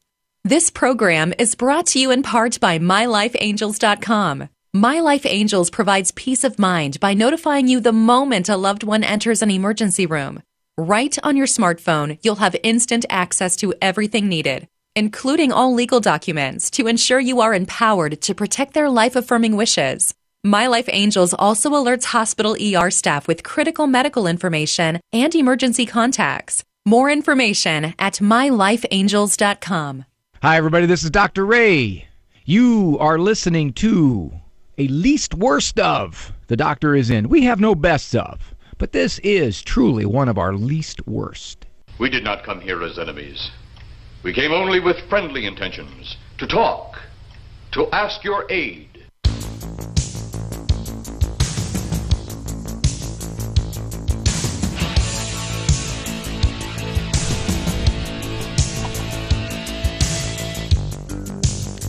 This 0.49 0.71
program 0.71 1.35
is 1.39 1.55
brought 1.55 1.85
to 1.89 1.99
you 1.99 2.11
in 2.11 2.23
part 2.23 2.59
by 2.59 2.79
MyLifeAngels.com. 2.79 4.49
My 4.73 5.01
Life 5.01 5.27
Angels 5.27 5.69
provides 5.69 6.13
peace 6.13 6.43
of 6.43 6.59
mind 6.59 6.99
by 7.01 7.13
notifying 7.13 7.69
you 7.69 7.81
the 7.81 7.93
moment 7.93 8.49
a 8.49 8.57
loved 8.57 8.83
one 8.83 9.05
enters 9.05 9.43
an 9.43 9.51
emergency 9.51 10.07
room. 10.07 10.43
Right 10.79 11.15
on 11.23 11.37
your 11.37 11.47
smartphone, 11.47 12.19
you'll 12.23 12.37
have 12.37 12.57
instant 12.63 13.05
access 13.11 13.57
to 13.57 13.75
everything 13.83 14.27
needed, 14.27 14.69
including 14.97 15.53
all 15.53 15.75
legal 15.75 16.01
documents, 16.01 16.71
to 16.71 16.87
ensure 16.87 17.21
you 17.21 17.43
are 17.43 17.53
empowered 17.53 18.23
to 18.23 18.35
protect 18.35 18.73
their 18.73 18.89
life 18.89 19.17
affirming 19.17 19.55
wishes. 19.55 20.15
My 20.43 20.67
Life 20.67 20.89
Angels 20.91 21.35
also 21.35 21.73
alerts 21.73 22.05
hospital 22.05 22.57
ER 22.59 22.91
staff 22.91 23.29
with 23.29 23.43
critical 23.43 23.87
medical 23.87 24.27
information 24.27 24.99
and 25.13 25.35
emergency 25.35 25.85
contacts. 25.85 26.65
More 26.87 27.11
information 27.11 27.93
at 27.99 28.15
mylifeangels.com. 28.15 30.07
Hi, 30.41 30.57
everybody. 30.57 30.87
This 30.87 31.03
is 31.03 31.11
Dr. 31.11 31.45
Ray. 31.45 32.07
You 32.45 32.97
are 33.01 33.19
listening 33.19 33.73
to 33.73 34.31
a 34.79 34.87
least 34.87 35.35
worst 35.35 35.81
of. 35.81 36.33
The 36.47 36.57
doctor 36.57 36.95
is 36.95 37.11
in. 37.11 37.29
We 37.29 37.43
have 37.43 37.59
no 37.59 37.75
best 37.75 38.15
of, 38.15 38.55
but 38.79 38.93
this 38.93 39.19
is 39.25 39.61
truly 39.63 40.07
one 40.07 40.29
of 40.29 40.39
our 40.39 40.55
least 40.55 41.05
worst. 41.09 41.67
We 41.99 42.09
did 42.09 42.23
not 42.23 42.45
come 42.45 42.61
here 42.61 42.85
as 42.85 43.01
enemies. 43.01 43.51
We 44.23 44.33
came 44.33 44.53
only 44.53 44.79
with 44.79 45.09
friendly 45.09 45.45
intentions 45.45 46.17
to 46.39 46.47
talk, 46.47 47.01
to 47.73 47.89
ask 47.91 48.23
your 48.23 48.47
aid. 48.49 48.88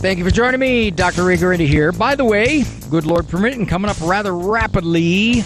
Thank 0.00 0.18
you 0.18 0.24
for 0.24 0.30
joining 0.30 0.60
me, 0.60 0.90
Dr. 0.90 1.24
Ray 1.24 1.36
Guarendi 1.36 1.66
here. 1.66 1.92
By 1.92 2.14
the 2.14 2.24
way, 2.24 2.64
good 2.88 3.04
Lord 3.04 3.28
permitting, 3.28 3.66
coming 3.66 3.90
up 3.90 4.00
rather 4.00 4.34
rapidly 4.34 5.44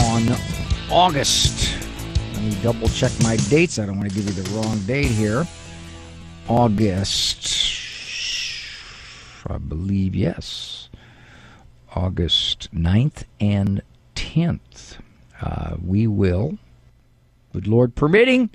on 0.00 0.28
August. 0.92 1.76
Let 2.34 2.42
me 2.44 2.56
double 2.62 2.88
check 2.88 3.10
my 3.24 3.34
dates. 3.34 3.80
I 3.80 3.86
don't 3.86 3.98
want 3.98 4.08
to 4.08 4.14
give 4.14 4.26
you 4.26 4.40
the 4.40 4.48
wrong 4.50 4.78
date 4.86 5.10
here. 5.10 5.44
August, 6.46 7.48
I 9.48 9.58
believe, 9.58 10.14
yes. 10.14 10.88
August 11.96 12.72
9th 12.72 13.24
and 13.40 13.82
10th. 14.14 14.98
Uh, 15.42 15.74
we 15.84 16.06
will, 16.06 16.58
good 17.52 17.66
Lord 17.66 17.96
permitting, 17.96 18.50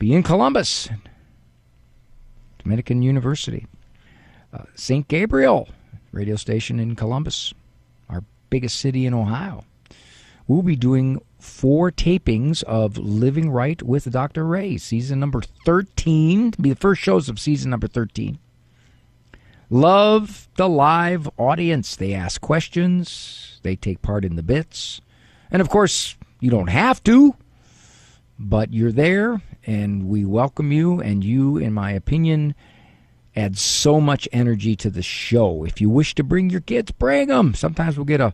be 0.00 0.12
in 0.12 0.24
Columbus, 0.24 0.88
Dominican 2.58 3.02
University. 3.02 3.68
Uh, 4.52 4.64
St. 4.74 5.08
Gabriel 5.08 5.68
radio 6.12 6.36
station 6.36 6.78
in 6.78 6.94
Columbus, 6.94 7.54
our 8.08 8.22
biggest 8.50 8.78
city 8.78 9.06
in 9.06 9.14
Ohio. 9.14 9.64
We'll 10.46 10.62
be 10.62 10.76
doing 10.76 11.22
four 11.38 11.90
tapings 11.90 12.62
of 12.64 12.98
Living 12.98 13.50
Right 13.50 13.82
with 13.82 14.10
Dr. 14.10 14.44
Ray, 14.44 14.76
season 14.76 15.20
number 15.20 15.40
13, 15.64 16.50
to 16.50 16.62
be 16.62 16.70
the 16.70 16.76
first 16.76 17.00
shows 17.00 17.28
of 17.28 17.38
season 17.38 17.70
number 17.70 17.88
13. 17.88 18.38
Love 19.70 20.48
the 20.56 20.68
live 20.68 21.30
audience. 21.38 21.96
They 21.96 22.12
ask 22.12 22.40
questions, 22.40 23.58
they 23.62 23.74
take 23.74 24.02
part 24.02 24.24
in 24.24 24.36
the 24.36 24.42
bits. 24.42 25.00
And 25.50 25.62
of 25.62 25.70
course, 25.70 26.16
you 26.40 26.50
don't 26.50 26.68
have 26.68 27.02
to, 27.04 27.34
but 28.38 28.74
you're 28.74 28.92
there, 28.92 29.40
and 29.64 30.08
we 30.08 30.26
welcome 30.26 30.72
you. 30.72 31.00
And 31.00 31.24
you, 31.24 31.56
in 31.56 31.72
my 31.72 31.92
opinion, 31.92 32.54
adds 33.34 33.60
so 33.60 34.00
much 34.00 34.28
energy 34.32 34.76
to 34.76 34.90
the 34.90 35.02
show. 35.02 35.64
If 35.64 35.80
you 35.80 35.88
wish 35.88 36.14
to 36.16 36.24
bring 36.24 36.50
your 36.50 36.60
kids, 36.60 36.90
bring 36.90 37.28
them. 37.28 37.54
Sometimes 37.54 37.96
we'll 37.96 38.04
get 38.04 38.20
a 38.20 38.32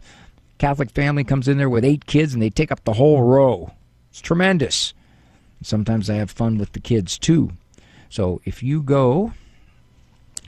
Catholic 0.59 0.91
family 0.91 1.23
comes 1.23 1.47
in 1.47 1.57
there 1.57 1.71
with 1.71 1.85
eight 1.85 2.07
kids 2.07 2.35
and 2.35 2.43
they 2.43 2.51
take 2.51 2.73
up 2.73 2.85
the 2.85 2.95
whole 2.95 3.23
row. 3.23 3.73
It's 4.11 4.21
tremendous. 4.21 4.93
Sometimes 5.63 6.11
I 6.11 6.15
have 6.15 6.31
fun 6.31 6.59
with 6.59 6.73
the 6.73 6.81
kids 6.81 7.19
too. 7.19 7.53
So 8.09 8.41
if 8.45 8.63
you 8.63 8.83
go 8.83 9.33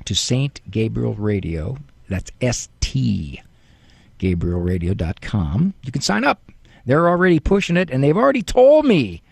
to 0.04 0.14
St. 0.14 0.60
Gabriel 0.70 1.14
Radio, 1.14 1.78
that's 2.08 2.32
S 2.40 2.68
T 2.80 3.40
GabrielRadio.com, 4.18 5.74
you 5.82 5.92
can 5.92 6.02
sign 6.02 6.24
up. 6.24 6.42
They're 6.84 7.08
already 7.08 7.38
pushing 7.38 7.76
it 7.76 7.90
and 7.90 8.02
they've 8.02 8.16
already 8.16 8.42
told 8.42 8.84
me 8.84 9.22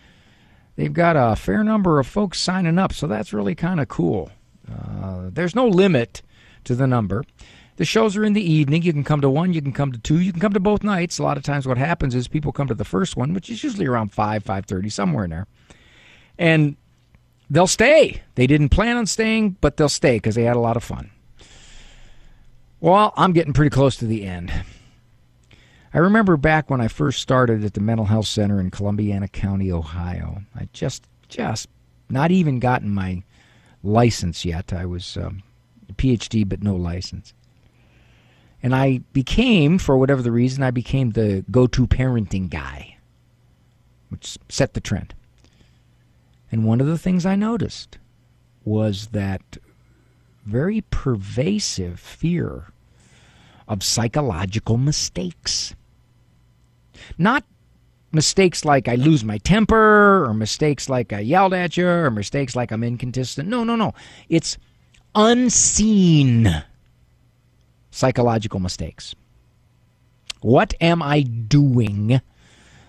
they've 0.75 0.93
got 0.93 1.15
a 1.17 1.35
fair 1.35 1.63
number 1.63 1.99
of 1.99 2.07
folks 2.07 2.39
signing 2.39 2.79
up, 2.79 2.93
so 2.93 3.05
that's 3.07 3.33
really 3.33 3.55
kind 3.55 3.79
of 3.79 3.87
cool. 3.87 4.31
Uh, 4.71 5.29
there's 5.31 5.55
no 5.55 5.67
limit 5.67 6.21
to 6.63 6.75
the 6.75 6.87
number. 6.87 7.23
The 7.77 7.85
shows 7.85 8.17
are 8.17 8.25
in 8.25 8.33
the 8.33 8.41
evening. 8.41 8.83
You 8.83 8.91
can 8.91 9.05
come 9.05 9.21
to 9.21 9.29
one, 9.29 9.53
you 9.53 9.61
can 9.61 9.71
come 9.71 9.91
to 9.91 9.97
two, 9.97 10.19
you 10.19 10.31
can 10.31 10.41
come 10.41 10.53
to 10.53 10.59
both 10.59 10.83
nights. 10.83 11.17
A 11.17 11.23
lot 11.23 11.37
of 11.37 11.43
times, 11.43 11.65
what 11.65 11.77
happens 11.77 12.13
is 12.13 12.27
people 12.27 12.51
come 12.51 12.67
to 12.67 12.73
the 12.73 12.83
first 12.83 13.15
one, 13.15 13.33
which 13.33 13.49
is 13.49 13.63
usually 13.63 13.85
around 13.85 14.11
five, 14.11 14.43
five 14.43 14.65
thirty, 14.65 14.89
somewhere 14.89 15.23
in 15.23 15.29
there, 15.29 15.47
and 16.37 16.75
they'll 17.49 17.67
stay. 17.67 18.21
They 18.35 18.47
didn't 18.47 18.69
plan 18.69 18.97
on 18.97 19.05
staying, 19.05 19.57
but 19.61 19.77
they'll 19.77 19.87
stay 19.87 20.17
because 20.17 20.35
they 20.35 20.43
had 20.43 20.57
a 20.57 20.59
lot 20.59 20.75
of 20.75 20.83
fun. 20.83 21.09
Well, 22.81 23.13
I'm 23.15 23.33
getting 23.33 23.53
pretty 23.53 23.71
close 23.71 23.95
to 23.97 24.05
the 24.05 24.25
end. 24.25 24.51
I 25.93 25.97
remember 25.97 26.37
back 26.37 26.69
when 26.69 26.81
I 26.81 26.87
first 26.87 27.21
started 27.21 27.63
at 27.63 27.73
the 27.73 27.81
mental 27.81 28.05
health 28.05 28.27
center 28.27 28.59
in 28.59 28.71
Columbiana 28.71 29.27
County, 29.27 29.71
Ohio. 29.71 30.43
I 30.55 30.69
just, 30.71 31.07
just 31.27 31.67
not 32.09 32.29
even 32.29 32.59
gotten 32.59 32.89
my 32.89 33.23
license 33.83 34.45
yet. 34.45 34.73
I 34.73 34.85
was 34.85 35.17
um, 35.17 35.43
a 35.89 35.93
PhD, 35.93 36.47
but 36.47 36.63
no 36.63 36.75
license. 36.75 37.33
And 38.61 38.75
I 38.75 38.99
became, 39.13 39.77
for 39.77 39.97
whatever 39.97 40.21
the 40.21 40.31
reason, 40.31 40.63
I 40.63 40.71
became 40.71 41.11
the 41.11 41.45
go 41.49 41.65
to 41.67 41.87
parenting 41.87 42.49
guy, 42.49 42.97
which 44.09 44.37
set 44.49 44.73
the 44.73 44.81
trend. 44.81 45.13
And 46.51 46.65
one 46.65 46.81
of 46.81 46.87
the 46.87 46.97
things 46.97 47.25
I 47.25 47.35
noticed 47.35 47.97
was 48.65 49.07
that 49.07 49.57
very 50.45 50.81
pervasive 50.89 51.99
fear 51.99 52.71
of 53.67 53.83
psychological 53.83 54.77
mistakes. 54.77 55.75
Not 57.17 57.45
mistakes 58.11 58.65
like 58.65 58.87
I 58.87 58.95
lose 58.95 59.23
my 59.23 59.37
temper, 59.39 60.25
or 60.25 60.33
mistakes 60.33 60.89
like 60.89 61.13
I 61.13 61.19
yelled 61.19 61.53
at 61.53 61.77
you, 61.77 61.87
or 61.87 62.11
mistakes 62.11 62.55
like 62.55 62.71
I'm 62.71 62.83
inconsistent. 62.83 63.49
No, 63.49 63.63
no, 63.63 63.75
no. 63.75 63.93
It's 64.29 64.57
unseen 65.15 66.63
psychological 67.91 68.59
mistakes. 68.59 69.15
What 70.41 70.73
am 70.79 71.01
I 71.01 71.21
doing 71.21 72.21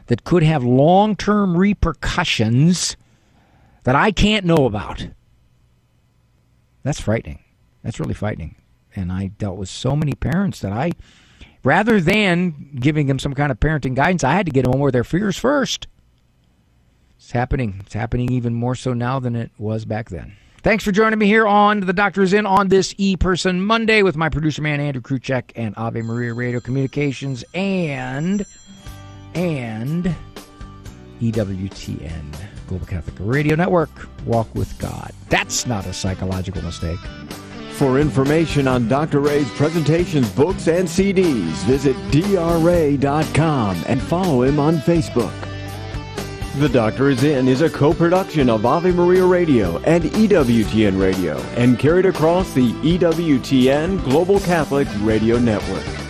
that 0.06 0.24
could 0.24 0.42
have 0.42 0.62
long 0.62 1.16
term 1.16 1.56
repercussions 1.56 2.96
that 3.84 3.94
I 3.94 4.12
can't 4.12 4.46
know 4.46 4.66
about? 4.66 5.08
That's 6.82 7.00
frightening. 7.00 7.40
That's 7.82 8.00
really 8.00 8.14
frightening. 8.14 8.56
And 8.94 9.12
I 9.12 9.28
dealt 9.28 9.56
with 9.56 9.68
so 9.68 9.94
many 9.96 10.14
parents 10.14 10.60
that 10.60 10.72
I, 10.72 10.92
rather 11.62 12.00
than 12.00 12.76
giving 12.78 13.06
them 13.06 13.18
some 13.18 13.34
kind 13.34 13.52
of 13.52 13.61
parenting 13.61 13.94
guidance, 13.94 14.24
I 14.24 14.32
had 14.32 14.46
to 14.46 14.52
get 14.52 14.64
them 14.64 14.74
over 14.74 14.90
their 14.90 15.04
fears 15.04 15.36
first. 15.36 15.86
It's 17.16 17.32
happening. 17.32 17.82
It's 17.84 17.94
happening 17.94 18.32
even 18.32 18.54
more 18.54 18.74
so 18.74 18.92
now 18.92 19.20
than 19.20 19.36
it 19.36 19.50
was 19.58 19.84
back 19.84 20.08
then. 20.08 20.36
Thanks 20.62 20.84
for 20.84 20.92
joining 20.92 21.18
me 21.18 21.26
here 21.26 21.46
on 21.46 21.80
The 21.80 21.92
Doctor 21.92 22.22
is 22.22 22.34
In 22.34 22.44
on 22.44 22.68
this 22.68 22.94
E 22.98 23.16
Person 23.16 23.62
Monday 23.62 24.02
with 24.02 24.14
my 24.14 24.28
producer 24.28 24.61
man 24.61 24.78
Andrew 24.78 25.00
Kruchek 25.00 25.52
and 25.56 25.74
Ave 25.76 26.02
Maria 26.02 26.34
Radio 26.34 26.61
Communications 26.61 27.44
and 27.54 28.44
and 29.34 30.14
EWTN 31.20 32.36
Global 32.66 32.86
Catholic 32.86 33.16
Radio 33.20 33.56
Network. 33.56 33.90
Walk 34.26 34.54
with 34.54 34.78
God. 34.78 35.12
That's 35.28 35.66
not 35.66 35.86
a 35.86 35.92
psychological 35.92 36.62
mistake. 36.62 37.00
For 37.81 37.99
information 37.99 38.68
on 38.68 38.89
Dr. 38.89 39.20
Ray's 39.20 39.51
presentations, 39.53 40.28
books, 40.33 40.68
and 40.68 40.87
CDs, 40.87 41.64
visit 41.64 41.97
drray.com 42.11 43.83
and 43.87 44.03
follow 44.03 44.43
him 44.43 44.59
on 44.59 44.76
Facebook. 44.81 45.33
The 46.59 46.68
Doctor 46.68 47.09
is 47.09 47.24
In 47.24 47.49
is 47.49 47.62
a 47.62 47.70
co-production 47.70 48.51
of 48.51 48.66
Ave 48.66 48.93
Maria 48.93 49.24
Radio 49.24 49.78
and 49.78 50.05
EWTN 50.05 51.01
Radio 51.01 51.39
and 51.57 51.78
carried 51.78 52.05
across 52.05 52.53
the 52.53 52.70
EWTN 52.83 54.05
Global 54.05 54.41
Catholic 54.41 54.87
Radio 55.01 55.39
Network. 55.39 56.09